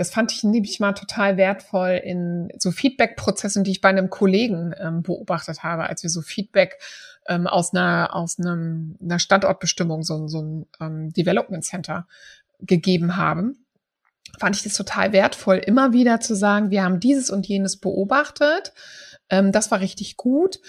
Das 0.02 0.10
fand 0.10 0.32
ich 0.32 0.44
nämlich 0.44 0.80
mal 0.80 0.94
total 0.94 1.38
wertvoll 1.38 2.02
in 2.04 2.50
so 2.58 2.72
Feedback-Prozessen, 2.72 3.64
die 3.64 3.70
ich 3.70 3.82
bei 3.82 3.90
einem 3.90 4.10
Kollegen 4.10 4.74
ähm, 4.80 5.04
beobachtet 5.04 5.62
habe, 5.62 5.84
als 5.84 6.02
wir 6.02 6.10
so 6.10 6.24
Feedback 6.24 6.80
ähm, 7.28 7.46
aus 7.46 7.72
einer 7.72 8.16
aus 8.16 8.40
einem, 8.40 8.98
einer 9.00 9.20
Standortbestimmung, 9.20 10.02
so, 10.02 10.28
so 10.28 10.42
ein 10.42 10.66
ähm, 10.80 11.14
Development 11.14 11.64
Center 11.64 12.08
gegeben 12.62 13.16
haben 13.16 13.66
fand 14.40 14.56
ich 14.56 14.64
das 14.64 14.74
total 14.74 15.14
wertvoll, 15.14 15.58
immer 15.58 15.94
wieder 15.94 16.20
zu 16.20 16.36
sagen, 16.36 16.72
wir 16.72 16.84
haben 16.84 17.00
dieses 17.00 17.30
und 17.30 17.48
jenes 17.48 17.78
beobachtet. 17.78 18.74
Ähm, 19.30 19.52
das 19.52 19.70
war 19.70 19.82
richtig 19.82 20.18
gut. 20.18 20.60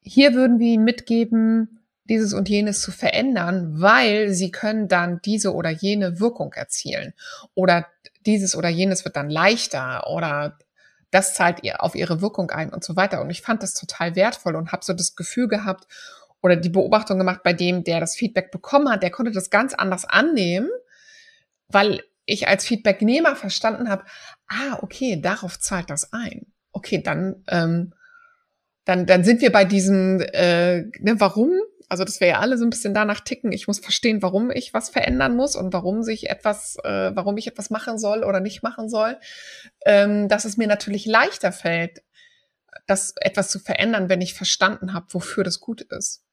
Hier 0.00 0.32
würden 0.32 0.58
wir 0.58 0.68
Ihnen 0.68 0.84
mitgeben, 0.84 1.80
dieses 2.04 2.32
und 2.32 2.48
jenes 2.48 2.80
zu 2.80 2.90
verändern, 2.90 3.80
weil 3.80 4.32
Sie 4.32 4.50
können 4.50 4.88
dann 4.88 5.20
diese 5.24 5.52
oder 5.52 5.70
jene 5.70 6.20
Wirkung 6.20 6.52
erzielen. 6.54 7.12
Oder 7.54 7.86
dieses 8.26 8.56
oder 8.56 8.68
jenes 8.68 9.04
wird 9.04 9.16
dann 9.16 9.30
leichter 9.30 10.08
oder 10.08 10.58
das 11.10 11.34
zahlt 11.34 11.62
ihr 11.62 11.82
auf 11.82 11.94
ihre 11.94 12.22
Wirkung 12.22 12.50
ein 12.50 12.70
und 12.70 12.82
so 12.82 12.96
weiter. 12.96 13.20
Und 13.20 13.30
ich 13.30 13.42
fand 13.42 13.62
das 13.62 13.74
total 13.74 14.16
wertvoll 14.16 14.56
und 14.56 14.72
habe 14.72 14.84
so 14.84 14.94
das 14.94 15.14
Gefühl 15.14 15.46
gehabt 15.46 15.86
oder 16.42 16.56
die 16.56 16.70
Beobachtung 16.70 17.18
gemacht 17.18 17.42
bei 17.44 17.52
dem, 17.52 17.84
der 17.84 18.00
das 18.00 18.16
Feedback 18.16 18.50
bekommen 18.50 18.90
hat, 18.90 19.02
der 19.02 19.10
konnte 19.10 19.30
das 19.30 19.50
ganz 19.50 19.74
anders 19.74 20.04
annehmen, 20.04 20.70
weil 21.68 22.02
ich 22.24 22.48
als 22.48 22.66
Feedbacknehmer 22.66 23.36
verstanden 23.36 23.88
habe, 23.88 24.04
ah, 24.48 24.78
okay, 24.80 25.20
darauf 25.20 25.58
zahlt 25.58 25.90
das 25.90 26.12
ein. 26.12 26.46
Okay, 26.72 27.02
dann, 27.02 27.44
ähm, 27.48 27.92
dann, 28.84 29.06
dann 29.06 29.22
sind 29.22 29.40
wir 29.40 29.52
bei 29.52 29.64
diesem, 29.64 30.20
äh, 30.20 30.82
ne, 30.98 31.14
warum 31.18 31.52
also 31.92 32.04
dass 32.04 32.20
wir 32.20 32.28
ja 32.28 32.38
alle 32.38 32.56
so 32.56 32.64
ein 32.64 32.70
bisschen 32.70 32.94
danach 32.94 33.20
ticken. 33.20 33.52
Ich 33.52 33.66
muss 33.66 33.78
verstehen, 33.78 34.22
warum 34.22 34.50
ich 34.50 34.72
was 34.72 34.88
verändern 34.88 35.36
muss 35.36 35.54
und 35.54 35.74
warum 35.74 36.02
sich 36.02 36.30
etwas, 36.30 36.76
äh, 36.84 37.14
warum 37.14 37.36
ich 37.36 37.46
etwas 37.46 37.68
machen 37.68 37.98
soll 37.98 38.24
oder 38.24 38.40
nicht 38.40 38.62
machen 38.62 38.88
soll. 38.88 39.18
Ähm, 39.84 40.26
dass 40.26 40.46
es 40.46 40.56
mir 40.56 40.66
natürlich 40.66 41.04
leichter 41.04 41.52
fällt, 41.52 42.02
das 42.86 43.12
etwas 43.20 43.50
zu 43.50 43.58
verändern, 43.58 44.08
wenn 44.08 44.22
ich 44.22 44.32
verstanden 44.32 44.94
habe, 44.94 45.04
wofür 45.10 45.44
das 45.44 45.60
gut 45.60 45.82
ist. 45.82 46.24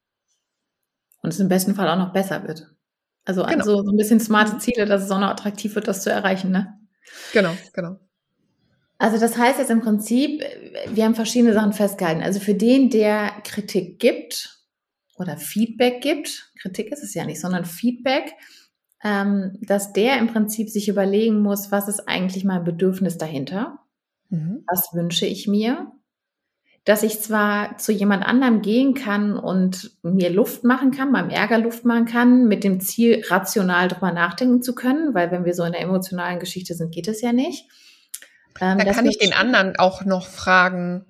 Und 1.22 1.34
es 1.34 1.41
im 1.41 1.49
besten 1.49 1.76
Fall 1.76 1.89
auch 1.89 1.97
noch 1.97 2.14
besser 2.14 2.47
wird. 2.47 2.74
Also, 3.26 3.43
genau. 3.43 3.57
also 3.57 3.84
so 3.84 3.91
ein 3.91 3.97
bisschen 3.97 4.22
smarte. 4.22 4.60
Ziele, 4.60 4.86
dass 4.86 5.03
es 5.03 5.12
auch 5.12 5.20
noch 5.20 5.28
attraktiv 5.28 5.76
wird, 5.76 5.89
das 5.89 6.03
zu 6.03 6.10
erreichen, 6.10 6.51
ne? 6.51 6.80
Genau, 7.34 7.51
genau. 7.74 7.99
Also 8.97 9.18
das 9.18 9.38
heißt 9.38 9.60
jetzt 9.60 9.72
im 9.72 9.82
Prinzip, 9.82 10.41
wir 10.88 11.03
haben 11.03 11.16
verschiedene 11.16 11.53
Sachen 11.53 11.74
festgehalten. 11.74 12.24
Also 12.24 12.39
für 12.39 12.53
den, 12.53 12.89
der 12.89 13.34
Kritik 13.43 13.99
gibt, 13.99 14.59
oder 15.20 15.38
Feedback 15.38 16.01
gibt, 16.01 16.51
Kritik 16.59 16.91
ist 16.91 17.03
es 17.03 17.13
ja 17.13 17.26
nicht, 17.26 17.41
sondern 17.41 17.65
Feedback, 17.65 18.34
ähm, 19.03 19.57
dass 19.61 19.93
der 19.93 20.17
im 20.17 20.28
Prinzip 20.28 20.70
sich 20.70 20.89
überlegen 20.89 21.41
muss, 21.41 21.72
was 21.72 21.88
ist 21.88 22.07
eigentlich 22.07 22.43
mein 22.43 22.63
Bedürfnis 22.63 23.17
dahinter? 23.17 23.80
Mhm. 24.30 24.63
Was 24.67 24.93
wünsche 24.93 25.26
ich 25.26 25.47
mir? 25.47 25.91
Dass 26.86 27.03
ich 27.03 27.20
zwar 27.20 27.78
zu 27.78 27.91
jemand 27.91 28.26
anderem 28.26 28.61
gehen 28.61 28.93
kann 28.93 29.38
und 29.38 29.91
mir 30.01 30.30
Luft 30.30 30.63
machen 30.63 30.91
kann, 30.91 31.11
meinem 31.11 31.30
Ärger 31.30 31.59
Luft 31.59 31.86
machen 31.86 32.05
kann, 32.05 32.47
mit 32.47 32.63
dem 32.63 32.80
Ziel, 32.80 33.24
rational 33.28 33.89
drüber 33.89 34.11
nachdenken 34.11 34.61
zu 34.61 34.74
können, 34.74 35.13
weil 35.13 35.32
wenn 35.32 35.45
wir 35.45 35.53
so 35.53 35.63
in 35.63 35.74
der 35.74 35.82
emotionalen 35.82 36.39
Geschichte 36.39 36.74
sind, 36.74 36.93
geht 36.93 37.07
es 37.07 37.22
ja 37.22 37.34
nicht. 37.34 37.70
Ähm, 38.59 38.78
da 38.78 38.93
kann 38.93 39.05
ich 39.05 39.17
den 39.17 39.34
anderen 39.34 39.76
auch 39.78 40.03
noch 40.03 40.28
fragen, 40.28 41.05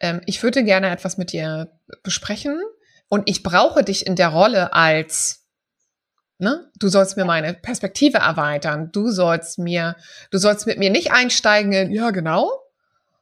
ähm, 0.00 0.20
ich 0.26 0.42
würde 0.42 0.64
gerne 0.64 0.90
etwas 0.90 1.18
mit 1.18 1.32
dir 1.32 1.72
besprechen 2.02 2.60
und 3.08 3.28
ich 3.28 3.42
brauche 3.42 3.82
dich 3.84 4.06
in 4.06 4.16
der 4.16 4.28
Rolle 4.28 4.72
als, 4.72 5.46
ne, 6.38 6.70
du 6.78 6.88
sollst 6.88 7.16
mir 7.16 7.24
meine 7.24 7.54
Perspektive 7.54 8.18
erweitern, 8.18 8.90
du 8.92 9.10
sollst 9.10 9.58
mir, 9.58 9.96
du 10.30 10.38
sollst 10.38 10.66
mit 10.66 10.78
mir 10.78 10.90
nicht 10.90 11.10
einsteigen 11.10 11.72
in, 11.72 11.90
ja, 11.90 12.10
genau, 12.10 12.50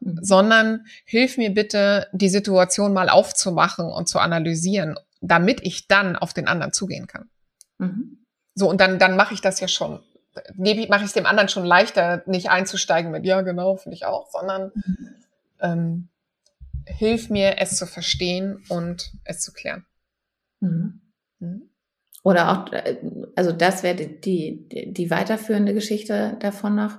mhm. 0.00 0.18
sondern 0.22 0.86
hilf 1.04 1.36
mir 1.36 1.50
bitte, 1.50 2.08
die 2.12 2.28
Situation 2.28 2.92
mal 2.92 3.08
aufzumachen 3.08 3.86
und 3.86 4.08
zu 4.08 4.18
analysieren, 4.18 4.98
damit 5.20 5.60
ich 5.62 5.86
dann 5.86 6.16
auf 6.16 6.32
den 6.34 6.48
anderen 6.48 6.72
zugehen 6.72 7.06
kann. 7.06 7.30
Mhm. 7.78 8.18
So, 8.54 8.68
und 8.68 8.80
dann, 8.80 8.98
dann 8.98 9.16
mache 9.16 9.34
ich 9.34 9.40
das 9.40 9.60
ja 9.60 9.68
schon. 9.68 10.00
Mache 10.56 11.00
ich 11.00 11.06
es 11.06 11.12
dem 11.14 11.26
anderen 11.26 11.48
schon 11.48 11.64
leichter, 11.64 12.22
nicht 12.26 12.50
einzusteigen 12.50 13.10
mit, 13.10 13.24
ja, 13.24 13.40
genau, 13.40 13.76
finde 13.76 13.96
ich 13.96 14.04
auch, 14.04 14.28
sondern 14.30 14.72
mhm. 14.74 15.14
ähm, 15.60 16.08
hilf 16.86 17.30
mir, 17.30 17.58
es 17.58 17.76
zu 17.76 17.86
verstehen 17.86 18.62
und 18.68 19.12
es 19.24 19.40
zu 19.40 19.52
klären. 19.52 19.84
Mhm. 20.60 21.00
Mhm. 21.38 21.70
Oder 22.22 22.50
auch, 22.50 22.72
äh, 22.72 22.96
also 23.36 23.52
das 23.52 23.82
wäre 23.82 23.94
die, 23.94 24.68
die, 24.68 24.92
die 24.92 25.10
weiterführende 25.10 25.74
Geschichte 25.74 26.36
davon 26.40 26.74
noch. 26.74 26.98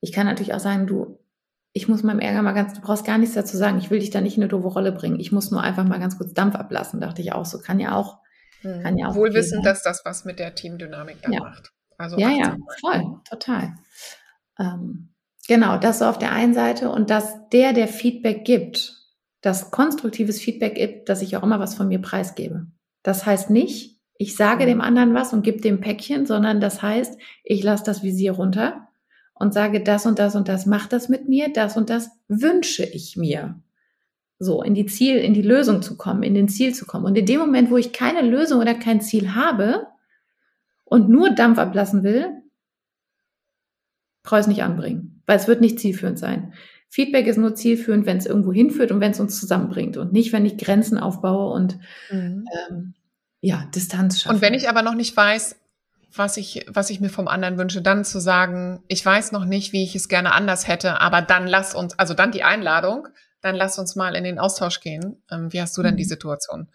Ich 0.00 0.12
kann 0.12 0.26
natürlich 0.26 0.54
auch 0.54 0.60
sagen, 0.60 0.86
du, 0.86 1.18
ich 1.72 1.88
muss 1.88 2.02
meinem 2.02 2.20
Ärger 2.20 2.42
mal 2.42 2.52
ganz, 2.52 2.74
du 2.74 2.80
brauchst 2.80 3.06
gar 3.06 3.18
nichts 3.18 3.34
dazu 3.34 3.56
sagen, 3.56 3.78
ich 3.78 3.90
will 3.90 4.00
dich 4.00 4.10
da 4.10 4.20
nicht 4.20 4.36
in 4.36 4.42
eine 4.42 4.50
doofe 4.50 4.68
Rolle 4.68 4.92
bringen. 4.92 5.20
Ich 5.20 5.32
muss 5.32 5.50
nur 5.50 5.62
einfach 5.62 5.84
mal 5.84 6.00
ganz 6.00 6.18
kurz 6.18 6.34
Dampf 6.34 6.54
ablassen, 6.54 7.00
dachte 7.00 7.22
ich 7.22 7.32
auch. 7.32 7.44
So 7.44 7.60
kann 7.60 7.80
ja 7.80 7.94
auch, 7.94 8.18
mhm. 8.62 8.82
kann 8.82 8.98
ja 8.98 9.08
auch. 9.08 9.14
Wohl 9.14 9.32
wissen, 9.34 9.62
dass 9.62 9.82
das 9.82 10.02
was 10.04 10.24
mit 10.24 10.38
der 10.38 10.54
Teamdynamik 10.54 11.22
da 11.22 11.30
ja. 11.30 11.40
macht. 11.40 11.72
Also 11.96 12.18
ja, 12.18 12.30
ja, 12.30 12.56
voll, 12.80 13.20
total. 13.28 13.74
Ähm, 14.58 15.14
genau, 15.48 15.78
das 15.78 15.98
so 15.98 16.04
auf 16.04 16.18
der 16.18 16.32
einen 16.32 16.54
Seite 16.54 16.90
und 16.90 17.10
dass 17.10 17.48
der, 17.50 17.72
der 17.72 17.88
Feedback 17.88 18.44
gibt, 18.44 18.97
das 19.48 19.70
konstruktives 19.70 20.40
Feedback 20.40 20.74
gibt, 20.74 21.08
dass 21.08 21.22
ich 21.22 21.36
auch 21.36 21.42
immer 21.42 21.58
was 21.58 21.74
von 21.74 21.88
mir 21.88 22.00
preisgebe. 22.00 22.66
Das 23.02 23.24
heißt 23.24 23.48
nicht, 23.48 23.98
ich 24.18 24.36
sage 24.36 24.66
dem 24.66 24.82
anderen 24.82 25.14
was 25.14 25.32
und 25.32 25.42
gebe 25.42 25.60
dem 25.60 25.80
Päckchen, 25.80 26.26
sondern 26.26 26.60
das 26.60 26.82
heißt, 26.82 27.18
ich 27.44 27.62
lasse 27.62 27.84
das 27.84 28.02
Visier 28.02 28.32
runter 28.32 28.88
und 29.32 29.54
sage, 29.54 29.82
das 29.82 30.04
und 30.04 30.18
das 30.18 30.34
und 30.34 30.48
das 30.48 30.66
macht 30.66 30.92
das 30.92 31.08
mit 31.08 31.28
mir, 31.28 31.50
das 31.50 31.76
und 31.76 31.88
das 31.88 32.10
wünsche 32.28 32.84
ich 32.84 33.16
mir. 33.16 33.60
So, 34.38 34.62
in 34.62 34.74
die 34.74 34.86
Ziel, 34.86 35.16
in 35.16 35.32
die 35.34 35.42
Lösung 35.42 35.80
zu 35.80 35.96
kommen, 35.96 36.22
in 36.22 36.34
den 36.34 36.48
Ziel 36.48 36.74
zu 36.74 36.84
kommen. 36.84 37.06
Und 37.06 37.16
in 37.16 37.26
dem 37.26 37.40
Moment, 37.40 37.70
wo 37.70 37.76
ich 37.76 37.92
keine 37.92 38.22
Lösung 38.22 38.60
oder 38.60 38.74
kein 38.74 39.00
Ziel 39.00 39.34
habe 39.34 39.86
und 40.84 41.08
nur 41.08 41.30
Dampf 41.30 41.58
ablassen 41.58 42.02
will, 42.02 42.30
brauche 44.22 44.40
ich 44.40 44.44
es 44.44 44.48
nicht 44.48 44.62
anbringen, 44.62 45.22
weil 45.26 45.38
es 45.38 45.48
wird 45.48 45.60
nicht 45.60 45.80
zielführend 45.80 46.18
sein. 46.18 46.52
Feedback 46.90 47.26
ist 47.26 47.36
nur 47.36 47.54
zielführend, 47.54 48.06
wenn 48.06 48.16
es 48.16 48.26
irgendwo 48.26 48.52
hinführt 48.52 48.90
und 48.90 49.00
wenn 49.00 49.12
es 49.12 49.20
uns 49.20 49.38
zusammenbringt 49.38 49.96
und 49.96 50.12
nicht, 50.12 50.32
wenn 50.32 50.46
ich 50.46 50.56
Grenzen 50.56 50.98
aufbaue 50.98 51.52
und 51.52 51.78
mhm. 52.10 52.46
ähm, 52.70 52.94
ja, 53.40 53.68
Distanz 53.74 54.20
schaffe. 54.20 54.34
Und 54.34 54.42
wenn 54.42 54.54
ich 54.54 54.68
aber 54.68 54.82
noch 54.82 54.94
nicht 54.94 55.16
weiß, 55.16 55.56
was 56.14 56.38
ich, 56.38 56.64
was 56.68 56.88
ich 56.88 57.00
mir 57.00 57.10
vom 57.10 57.28
anderen 57.28 57.58
wünsche, 57.58 57.82
dann 57.82 58.04
zu 58.04 58.20
sagen, 58.20 58.82
ich 58.88 59.04
weiß 59.04 59.32
noch 59.32 59.44
nicht, 59.44 59.72
wie 59.72 59.84
ich 59.84 59.94
es 59.94 60.08
gerne 60.08 60.32
anders 60.32 60.66
hätte, 60.66 61.00
aber 61.00 61.20
dann 61.20 61.46
lass 61.46 61.74
uns, 61.74 61.98
also 61.98 62.14
dann 62.14 62.32
die 62.32 62.42
Einladung, 62.42 63.08
dann 63.42 63.54
lass 63.54 63.78
uns 63.78 63.94
mal 63.94 64.16
in 64.16 64.24
den 64.24 64.38
Austausch 64.38 64.80
gehen. 64.80 65.22
Ähm, 65.30 65.52
wie 65.52 65.60
hast 65.60 65.76
du 65.76 65.82
denn 65.82 65.96
die 65.96 66.04
mhm. 66.04 66.08
Situation 66.08 66.68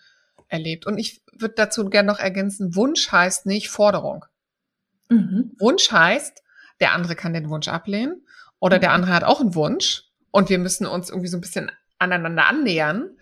erlebt? 0.48 0.86
Und 0.86 1.00
ich 1.00 1.24
würde 1.38 1.56
dazu 1.58 1.90
gerne 1.90 2.08
noch 2.08 2.20
ergänzen, 2.20 2.76
Wunsch 2.76 3.12
heißt 3.12 3.48
nicht 3.48 3.70
Forderung. 3.70 4.26
Mhm. 5.10 5.54
Wunsch 5.58 5.92
heißt, 5.92 6.44
der 6.80 6.94
andere 6.94 7.16
kann 7.16 7.34
den 7.34 7.50
Wunsch 7.50 7.68
ablehnen 7.68 8.22
oder 8.64 8.80
der 8.80 8.94
andere 8.94 9.12
hat 9.12 9.26
auch 9.26 9.42
einen 9.42 9.56
Wunsch 9.56 10.06
und 10.32 10.48
wir 10.48 10.58
müssen 10.58 10.88
uns 10.88 11.10
irgendwie 11.10 11.28
so 11.28 11.36
ein 11.36 11.42
bisschen 11.42 11.70
aneinander 12.00 12.48
annähern 12.48 13.18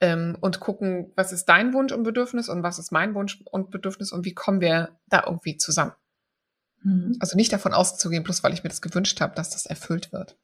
ähm, 0.00 0.36
und 0.42 0.60
gucken, 0.60 1.10
was 1.16 1.32
ist 1.32 1.46
dein 1.46 1.72
Wunsch 1.72 1.90
und 1.90 2.02
Bedürfnis 2.02 2.50
und 2.50 2.62
was 2.62 2.78
ist 2.78 2.92
mein 2.92 3.14
Wunsch 3.14 3.42
und 3.50 3.70
Bedürfnis 3.70 4.12
und 4.12 4.26
wie 4.26 4.34
kommen 4.34 4.60
wir 4.60 4.90
da 5.06 5.24
irgendwie 5.26 5.56
zusammen. 5.56 5.92
Mhm. 6.82 7.16
Also 7.18 7.34
nicht 7.34 7.50
davon 7.50 7.72
auszugehen, 7.72 8.24
bloß 8.24 8.44
weil 8.44 8.52
ich 8.52 8.62
mir 8.62 8.68
das 8.68 8.82
gewünscht 8.82 9.22
habe, 9.22 9.34
dass 9.34 9.48
das 9.48 9.64
erfüllt 9.64 10.12
wird. 10.12 10.36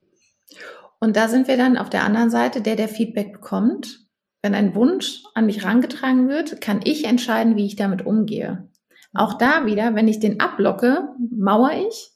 Und 1.00 1.16
da 1.16 1.28
sind 1.28 1.46
wir 1.46 1.58
dann 1.58 1.76
auf 1.76 1.90
der 1.90 2.04
anderen 2.04 2.30
Seite, 2.30 2.62
der 2.62 2.76
der 2.76 2.88
Feedback 2.88 3.34
bekommt. 3.34 4.06
Wenn 4.40 4.54
ein 4.54 4.74
Wunsch 4.74 5.22
an 5.34 5.44
mich 5.44 5.64
rangetragen 5.64 6.30
wird, 6.30 6.62
kann 6.62 6.80
ich 6.82 7.04
entscheiden, 7.04 7.56
wie 7.56 7.66
ich 7.66 7.76
damit 7.76 8.06
umgehe. 8.06 8.70
Auch 9.12 9.34
da 9.34 9.66
wieder, 9.66 9.94
wenn 9.94 10.08
ich 10.08 10.18
den 10.18 10.40
ablocke, 10.40 11.10
mauer 11.30 11.72
ich 11.72 12.12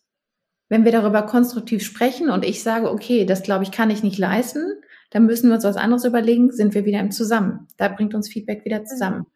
wenn 0.68 0.84
wir 0.84 0.92
darüber 0.92 1.22
konstruktiv 1.22 1.84
sprechen 1.84 2.30
und 2.30 2.44
ich 2.44 2.62
sage, 2.62 2.90
okay, 2.90 3.24
das 3.24 3.42
glaube 3.42 3.64
ich, 3.64 3.70
kann 3.70 3.90
ich 3.90 4.02
nicht 4.02 4.18
leisten, 4.18 4.64
dann 5.10 5.26
müssen 5.26 5.48
wir 5.48 5.56
uns 5.56 5.64
was 5.64 5.76
anderes 5.76 6.04
überlegen, 6.04 6.50
sind 6.50 6.74
wir 6.74 6.84
wieder 6.84 7.00
im 7.00 7.10
Zusammen. 7.10 7.68
Da 7.76 7.88
bringt 7.88 8.14
uns 8.14 8.28
Feedback 8.28 8.64
wieder 8.64 8.84
zusammen. 8.84 9.26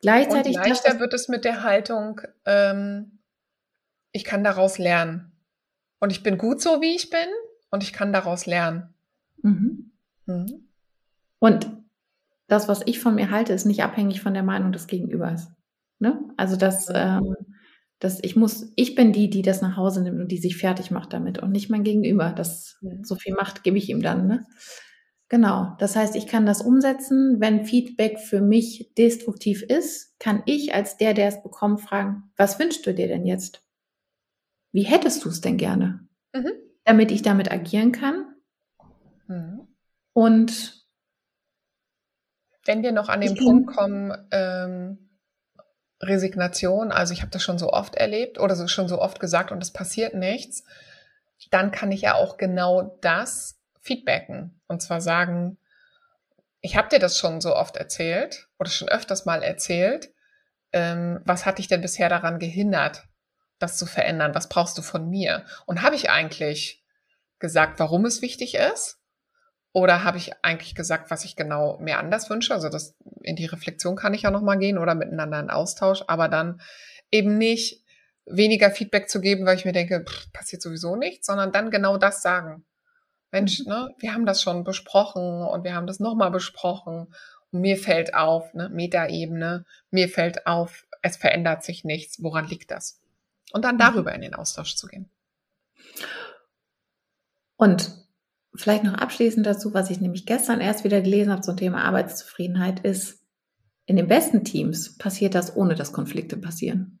Gleichzeitig. 0.00 0.56
Und 0.56 0.66
leichter 0.66 0.90
das, 0.90 1.00
wird 1.00 1.14
es 1.14 1.28
mit 1.28 1.44
der 1.44 1.62
Haltung, 1.62 2.20
ähm, 2.44 3.18
ich 4.12 4.24
kann 4.24 4.44
daraus 4.44 4.78
lernen. 4.78 5.32
Und 5.98 6.10
ich 6.12 6.22
bin 6.22 6.38
gut 6.38 6.60
so, 6.60 6.80
wie 6.80 6.94
ich 6.94 7.10
bin, 7.10 7.28
und 7.70 7.82
ich 7.82 7.92
kann 7.92 8.12
daraus 8.12 8.46
lernen. 8.46 8.94
Mhm. 9.42 9.92
Mhm. 10.26 10.68
Und 11.38 11.68
das, 12.48 12.68
was 12.68 12.82
ich 12.86 13.00
von 13.00 13.14
mir 13.14 13.30
halte, 13.30 13.52
ist 13.52 13.64
nicht 13.64 13.82
abhängig 13.82 14.20
von 14.20 14.34
der 14.34 14.42
Meinung 14.42 14.72
des 14.72 14.86
Gegenübers. 14.86 15.48
Ne? 15.98 16.20
Also 16.36 16.56
das, 16.56 16.88
ähm, 16.92 17.36
das, 17.98 18.18
ich 18.22 18.36
muss, 18.36 18.72
ich 18.76 18.94
bin 18.94 19.12
die, 19.12 19.30
die 19.30 19.42
das 19.42 19.62
nach 19.62 19.76
Hause 19.76 20.02
nimmt 20.02 20.20
und 20.20 20.28
die 20.30 20.38
sich 20.38 20.56
fertig 20.56 20.90
macht 20.90 21.12
damit 21.12 21.38
und 21.38 21.50
nicht 21.50 21.70
mein 21.70 21.82
Gegenüber. 21.82 22.32
Das 22.32 22.78
so 23.02 23.14
viel 23.14 23.34
Macht 23.34 23.62
gebe 23.62 23.78
ich 23.78 23.88
ihm 23.88 24.02
dann. 24.02 24.26
Ne? 24.26 24.46
Genau. 25.28 25.74
Das 25.78 25.96
heißt, 25.96 26.14
ich 26.14 26.26
kann 26.26 26.44
das 26.44 26.60
umsetzen. 26.60 27.40
Wenn 27.40 27.64
Feedback 27.64 28.18
für 28.18 28.40
mich 28.40 28.92
destruktiv 28.98 29.62
ist, 29.62 30.18
kann 30.18 30.42
ich 30.44 30.74
als 30.74 30.98
der, 30.98 31.14
der 31.14 31.28
es 31.28 31.42
bekommt, 31.42 31.80
fragen, 31.80 32.30
was 32.36 32.58
wünschst 32.58 32.86
du 32.86 32.92
dir 32.92 33.08
denn 33.08 33.24
jetzt? 33.24 33.62
Wie 34.72 34.82
hättest 34.82 35.24
du 35.24 35.30
es 35.30 35.40
denn 35.40 35.56
gerne? 35.56 36.06
Mhm. 36.34 36.52
Damit 36.84 37.10
ich 37.10 37.22
damit 37.22 37.50
agieren 37.50 37.92
kann. 37.92 38.34
Mhm. 39.26 39.68
Und 40.12 40.86
wenn 42.66 42.82
wir 42.82 42.92
noch 42.92 43.08
an 43.08 43.20
den 43.20 43.36
Punkt 43.36 43.74
kommen, 43.74 44.12
ähm, 44.32 45.05
Resignation, 46.00 46.92
also 46.92 47.12
ich 47.12 47.22
habe 47.22 47.30
das 47.30 47.42
schon 47.42 47.58
so 47.58 47.70
oft 47.70 47.94
erlebt 47.94 48.38
oder 48.38 48.54
so, 48.54 48.66
schon 48.68 48.88
so 48.88 49.00
oft 49.00 49.20
gesagt 49.20 49.50
und 49.50 49.62
es 49.62 49.72
passiert 49.72 50.14
nichts, 50.14 50.64
dann 51.50 51.70
kann 51.70 51.92
ich 51.92 52.02
ja 52.02 52.14
auch 52.14 52.36
genau 52.36 52.98
das 53.00 53.58
feedbacken 53.80 54.60
und 54.68 54.82
zwar 54.82 55.00
sagen, 55.00 55.58
ich 56.60 56.76
habe 56.76 56.88
dir 56.88 56.98
das 56.98 57.16
schon 57.16 57.40
so 57.40 57.54
oft 57.54 57.76
erzählt 57.76 58.48
oder 58.58 58.70
schon 58.70 58.88
öfters 58.88 59.24
mal 59.24 59.42
erzählt. 59.42 60.12
Ähm, 60.72 61.20
was 61.24 61.46
hat 61.46 61.58
dich 61.58 61.68
denn 61.68 61.80
bisher 61.80 62.08
daran 62.08 62.40
gehindert, 62.40 63.04
das 63.60 63.78
zu 63.78 63.86
verändern? 63.86 64.34
Was 64.34 64.48
brauchst 64.48 64.76
du 64.76 64.82
von 64.82 65.08
mir? 65.08 65.44
Und 65.66 65.82
habe 65.82 65.94
ich 65.94 66.10
eigentlich 66.10 66.84
gesagt, 67.38 67.78
warum 67.78 68.04
es 68.04 68.20
wichtig 68.20 68.56
ist? 68.56 68.98
Oder 69.72 70.02
habe 70.02 70.18
ich 70.18 70.32
eigentlich 70.42 70.74
gesagt, 70.74 71.10
was 71.10 71.24
ich 71.24 71.36
genau 71.36 71.78
mir 71.78 71.98
anders 71.98 72.30
wünsche? 72.30 72.52
Also 72.54 72.68
das 72.68 72.96
in 73.26 73.36
die 73.36 73.46
Reflexion 73.46 73.96
kann 73.96 74.14
ich 74.14 74.22
ja 74.22 74.30
noch 74.30 74.42
mal 74.42 74.56
gehen 74.56 74.78
oder 74.78 74.94
miteinander 74.94 75.40
in 75.40 75.50
Austausch, 75.50 76.02
aber 76.06 76.28
dann 76.28 76.60
eben 77.10 77.36
nicht 77.38 77.84
weniger 78.24 78.70
Feedback 78.70 79.08
zu 79.08 79.20
geben, 79.20 79.46
weil 79.46 79.56
ich 79.56 79.64
mir 79.64 79.72
denke, 79.72 80.04
pff, 80.04 80.32
passiert 80.32 80.62
sowieso 80.62 80.96
nichts, 80.96 81.26
sondern 81.26 81.52
dann 81.52 81.70
genau 81.70 81.96
das 81.96 82.22
sagen. 82.22 82.64
Mensch, 83.32 83.60
mhm. 83.60 83.68
ne, 83.68 83.94
wir 83.98 84.14
haben 84.14 84.26
das 84.26 84.42
schon 84.42 84.64
besprochen 84.64 85.42
und 85.42 85.64
wir 85.64 85.74
haben 85.74 85.86
das 85.86 86.00
nochmal 86.00 86.30
besprochen 86.30 87.12
und 87.50 87.60
mir 87.60 87.76
fällt 87.76 88.14
auf, 88.14 88.54
ne, 88.54 88.68
Metaebene, 88.68 89.64
mir 89.90 90.08
fällt 90.08 90.46
auf, 90.46 90.86
es 91.02 91.16
verändert 91.16 91.64
sich 91.64 91.84
nichts. 91.84 92.22
Woran 92.22 92.46
liegt 92.46 92.70
das? 92.70 93.00
Und 93.52 93.64
dann 93.64 93.76
mhm. 93.76 93.80
darüber 93.80 94.14
in 94.14 94.20
den 94.20 94.34
Austausch 94.34 94.76
zu 94.76 94.86
gehen. 94.86 95.10
Und 97.56 98.05
vielleicht 98.56 98.84
noch 98.84 98.94
abschließend 98.94 99.46
dazu, 99.46 99.74
was 99.74 99.90
ich 99.90 100.00
nämlich 100.00 100.26
gestern 100.26 100.60
erst 100.60 100.84
wieder 100.84 101.00
gelesen 101.00 101.32
habe 101.32 101.42
zum 101.42 101.56
Thema 101.56 101.84
Arbeitszufriedenheit, 101.84 102.80
ist, 102.80 103.22
in 103.86 103.96
den 103.96 104.08
besten 104.08 104.44
Teams 104.44 104.98
passiert 104.98 105.34
das, 105.34 105.56
ohne 105.56 105.74
dass 105.74 105.92
Konflikte 105.92 106.36
passieren. 106.36 106.98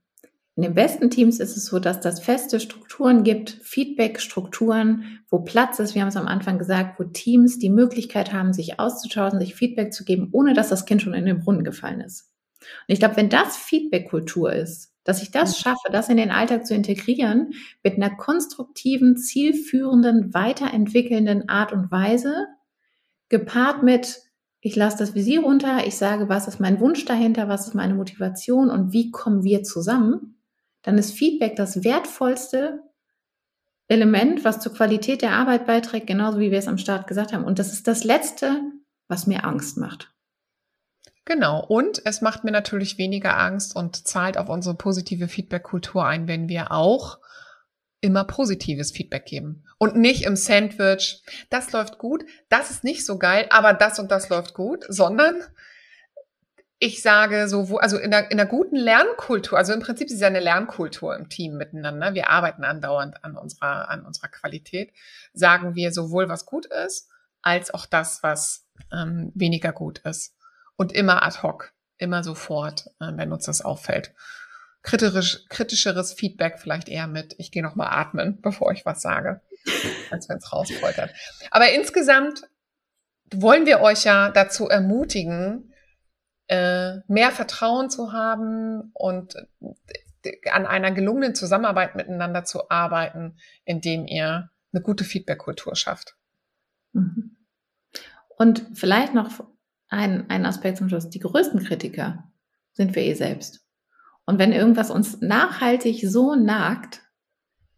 In 0.54 0.62
den 0.62 0.74
besten 0.74 1.10
Teams 1.10 1.38
ist 1.38 1.56
es 1.56 1.66
so, 1.66 1.78
dass 1.78 2.00
das 2.00 2.20
feste 2.20 2.60
Strukturen 2.60 3.24
gibt, 3.24 3.58
Feedback-Strukturen, 3.62 5.20
wo 5.28 5.40
Platz 5.40 5.78
ist, 5.80 5.94
wir 5.94 6.00
haben 6.00 6.08
es 6.08 6.16
am 6.16 6.28
Anfang 6.28 6.58
gesagt, 6.58 6.98
wo 6.98 7.04
Teams 7.04 7.58
die 7.58 7.68
Möglichkeit 7.68 8.32
haben, 8.32 8.54
sich 8.54 8.80
auszutauschen, 8.80 9.38
sich 9.38 9.54
Feedback 9.54 9.92
zu 9.92 10.04
geben, 10.04 10.28
ohne 10.32 10.54
dass 10.54 10.70
das 10.70 10.86
Kind 10.86 11.02
schon 11.02 11.12
in 11.12 11.26
den 11.26 11.40
Brunnen 11.40 11.62
gefallen 11.62 12.00
ist. 12.00 12.32
Und 12.88 12.92
ich 12.92 12.98
glaube, 12.98 13.16
wenn 13.16 13.28
das 13.28 13.56
Feedback-Kultur 13.56 14.52
ist, 14.52 14.92
dass 15.04 15.22
ich 15.22 15.30
das 15.30 15.56
mhm. 15.56 15.62
schaffe, 15.62 15.92
das 15.92 16.08
in 16.08 16.16
den 16.16 16.30
Alltag 16.30 16.66
zu 16.66 16.74
integrieren, 16.74 17.52
mit 17.82 17.94
einer 17.94 18.14
konstruktiven, 18.14 19.16
zielführenden, 19.16 20.34
weiterentwickelnden 20.34 21.48
Art 21.48 21.72
und 21.72 21.90
Weise, 21.90 22.46
gepaart 23.28 23.82
mit, 23.82 24.20
ich 24.60 24.76
lasse 24.76 24.98
das 24.98 25.14
Visier 25.14 25.42
runter, 25.42 25.86
ich 25.86 25.96
sage, 25.96 26.28
was 26.28 26.48
ist 26.48 26.60
mein 26.60 26.80
Wunsch 26.80 27.04
dahinter, 27.04 27.48
was 27.48 27.68
ist 27.68 27.74
meine 27.74 27.94
Motivation 27.94 28.68
und 28.68 28.92
wie 28.92 29.10
kommen 29.10 29.44
wir 29.44 29.62
zusammen, 29.62 30.40
dann 30.82 30.98
ist 30.98 31.12
Feedback 31.12 31.56
das 31.56 31.84
wertvollste 31.84 32.82
Element, 33.88 34.44
was 34.44 34.60
zur 34.60 34.72
Qualität 34.72 35.22
der 35.22 35.32
Arbeit 35.32 35.66
beiträgt, 35.66 36.08
genauso 36.08 36.40
wie 36.40 36.50
wir 36.50 36.58
es 36.58 36.68
am 36.68 36.78
Start 36.78 37.06
gesagt 37.06 37.32
haben. 37.32 37.44
Und 37.44 37.60
das 37.60 37.72
ist 37.72 37.86
das 37.86 38.02
Letzte, 38.02 38.60
was 39.06 39.28
mir 39.28 39.44
Angst 39.44 39.78
macht. 39.78 40.15
Genau. 41.26 41.60
Und 41.60 42.00
es 42.06 42.22
macht 42.22 42.44
mir 42.44 42.52
natürlich 42.52 42.98
weniger 42.98 43.36
Angst 43.36 43.76
und 43.76 44.06
zahlt 44.06 44.38
auf 44.38 44.48
unsere 44.48 44.76
positive 44.76 45.28
Feedback-Kultur 45.28 46.06
ein, 46.06 46.28
wenn 46.28 46.48
wir 46.48 46.70
auch 46.70 47.18
immer 48.00 48.24
positives 48.24 48.92
Feedback 48.92 49.26
geben. 49.26 49.64
Und 49.78 49.96
nicht 49.96 50.24
im 50.24 50.36
Sandwich, 50.36 51.22
das 51.50 51.72
läuft 51.72 51.98
gut, 51.98 52.24
das 52.48 52.70
ist 52.70 52.84
nicht 52.84 53.04
so 53.04 53.18
geil, 53.18 53.46
aber 53.50 53.74
das 53.74 53.98
und 53.98 54.12
das 54.12 54.28
läuft 54.28 54.54
gut, 54.54 54.84
sondern 54.88 55.42
ich 56.78 57.02
sage 57.02 57.48
so, 57.48 57.70
wo, 57.70 57.78
also 57.78 57.98
in 57.98 58.12
der, 58.12 58.30
in 58.30 58.36
der 58.36 58.46
guten 58.46 58.76
Lernkultur, 58.76 59.58
also 59.58 59.72
im 59.72 59.80
Prinzip 59.80 60.06
ist 60.06 60.14
es 60.14 60.20
ja 60.20 60.28
eine 60.28 60.40
Lernkultur 60.40 61.16
im 61.16 61.28
Team 61.28 61.56
miteinander. 61.56 62.14
Wir 62.14 62.30
arbeiten 62.30 62.62
andauernd 62.62 63.24
an 63.24 63.36
unserer, 63.36 63.88
an 63.88 64.06
unserer 64.06 64.28
Qualität. 64.28 64.92
Sagen 65.32 65.74
wir 65.74 65.90
sowohl, 65.90 66.28
was 66.28 66.46
gut 66.46 66.66
ist, 66.66 67.08
als 67.42 67.74
auch 67.74 67.86
das, 67.86 68.22
was 68.22 68.68
ähm, 68.92 69.32
weniger 69.34 69.72
gut 69.72 69.98
ist 70.00 70.36
und 70.76 70.92
immer 70.92 71.22
ad 71.22 71.42
hoc, 71.42 71.72
immer 71.98 72.22
sofort, 72.22 72.86
äh, 73.00 73.12
wenn 73.14 73.32
uns 73.32 73.46
das 73.46 73.62
auffällt. 73.62 74.14
Kritisch, 74.82 75.46
kritischeres 75.48 76.12
Feedback 76.12 76.58
vielleicht 76.58 76.88
eher 76.88 77.06
mit, 77.06 77.34
ich 77.38 77.50
gehe 77.50 77.62
nochmal 77.62 77.88
atmen, 77.90 78.40
bevor 78.42 78.72
ich 78.72 78.86
was 78.86 79.02
sage, 79.02 79.40
als 80.10 80.28
wenn 80.28 80.38
es 80.38 80.52
rauspoltert. 80.52 81.10
Aber 81.50 81.70
insgesamt 81.72 82.42
wollen 83.34 83.66
wir 83.66 83.80
euch 83.80 84.04
ja 84.04 84.30
dazu 84.30 84.68
ermutigen, 84.68 85.72
äh, 86.48 86.98
mehr 87.08 87.32
Vertrauen 87.32 87.90
zu 87.90 88.12
haben 88.12 88.92
und 88.94 89.34
an 90.50 90.66
einer 90.66 90.92
gelungenen 90.92 91.34
Zusammenarbeit 91.34 91.96
miteinander 91.96 92.44
zu 92.44 92.70
arbeiten, 92.70 93.36
indem 93.64 94.06
ihr 94.06 94.50
eine 94.72 94.82
gute 94.82 95.04
Feedback-Kultur 95.04 95.74
schafft. 95.74 96.16
Mhm. 96.92 97.36
Und 98.36 98.66
vielleicht 98.74 99.14
noch 99.14 99.30
ein, 99.88 100.28
ein 100.28 100.46
Aspekt 100.46 100.78
zum 100.78 100.88
Schluss. 100.88 101.10
Die 101.10 101.20
größten 101.20 101.62
Kritiker 101.62 102.24
sind 102.72 102.94
wir 102.94 103.02
eh 103.02 103.14
selbst. 103.14 103.64
Und 104.24 104.38
wenn 104.38 104.52
irgendwas 104.52 104.90
uns 104.90 105.20
nachhaltig 105.20 106.04
so 106.08 106.34
nagt, 106.34 107.02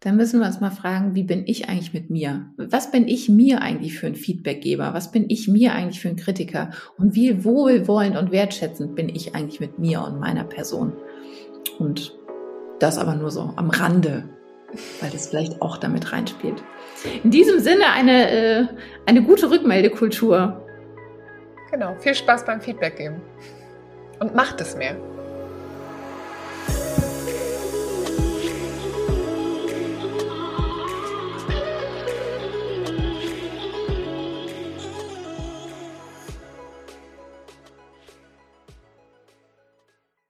dann 0.01 0.17
müssen 0.17 0.39
wir 0.41 0.47
uns 0.47 0.61
mal 0.61 0.71
fragen, 0.71 1.15
wie 1.15 1.25
bin 1.25 1.45
ich 1.47 1.69
eigentlich 1.69 1.93
mit 1.93 2.09
mir? 2.09 2.53
Was 2.57 2.91
bin 2.91 3.09
ich 3.09 3.29
mir 3.29 3.61
eigentlich 3.61 3.99
für 3.99 4.07
ein 4.07 4.15
Feedbackgeber? 4.15 4.95
Was 4.95 5.11
bin 5.11 5.27
ich 5.29 5.49
mir 5.49 5.75
eigentlich 5.75 6.01
für 6.01 6.09
ein 6.09 6.17
Kritiker? 6.17 6.71
Und 6.97 7.15
wie 7.15 7.45
wohlwollend 7.45 8.17
und 8.17 8.31
wertschätzend 8.31 8.95
bin 8.95 9.09
ich 9.09 9.35
eigentlich 9.35 9.61
mit 9.61 9.79
mir 9.79 10.03
und 10.03 10.21
meiner 10.21 10.45
Person? 10.45 10.93
Und 11.79 12.17
das 12.79 12.97
aber 12.97 13.17
nur 13.17 13.33
so 13.33 13.53
am 13.57 13.71
Rande, 13.71 14.29
weil 15.01 15.11
das 15.11 15.29
vielleicht 15.29 15.61
auch 15.61 15.77
damit 15.79 16.13
reinspielt. 16.13 16.63
In 17.25 17.31
diesem 17.31 17.59
Sinne 17.59 17.87
eine, 17.93 18.31
äh, 18.31 18.67
eine 19.05 19.23
gute 19.23 19.51
Rückmeldekultur 19.51 20.65
Genau, 21.71 21.95
viel 21.97 22.15
Spaß 22.15 22.45
beim 22.45 22.61
Feedback 22.61 22.97
geben. 22.97 23.21
Und 24.21 24.35
macht 24.35 24.61
es 24.61 24.75
mehr. 24.77 24.97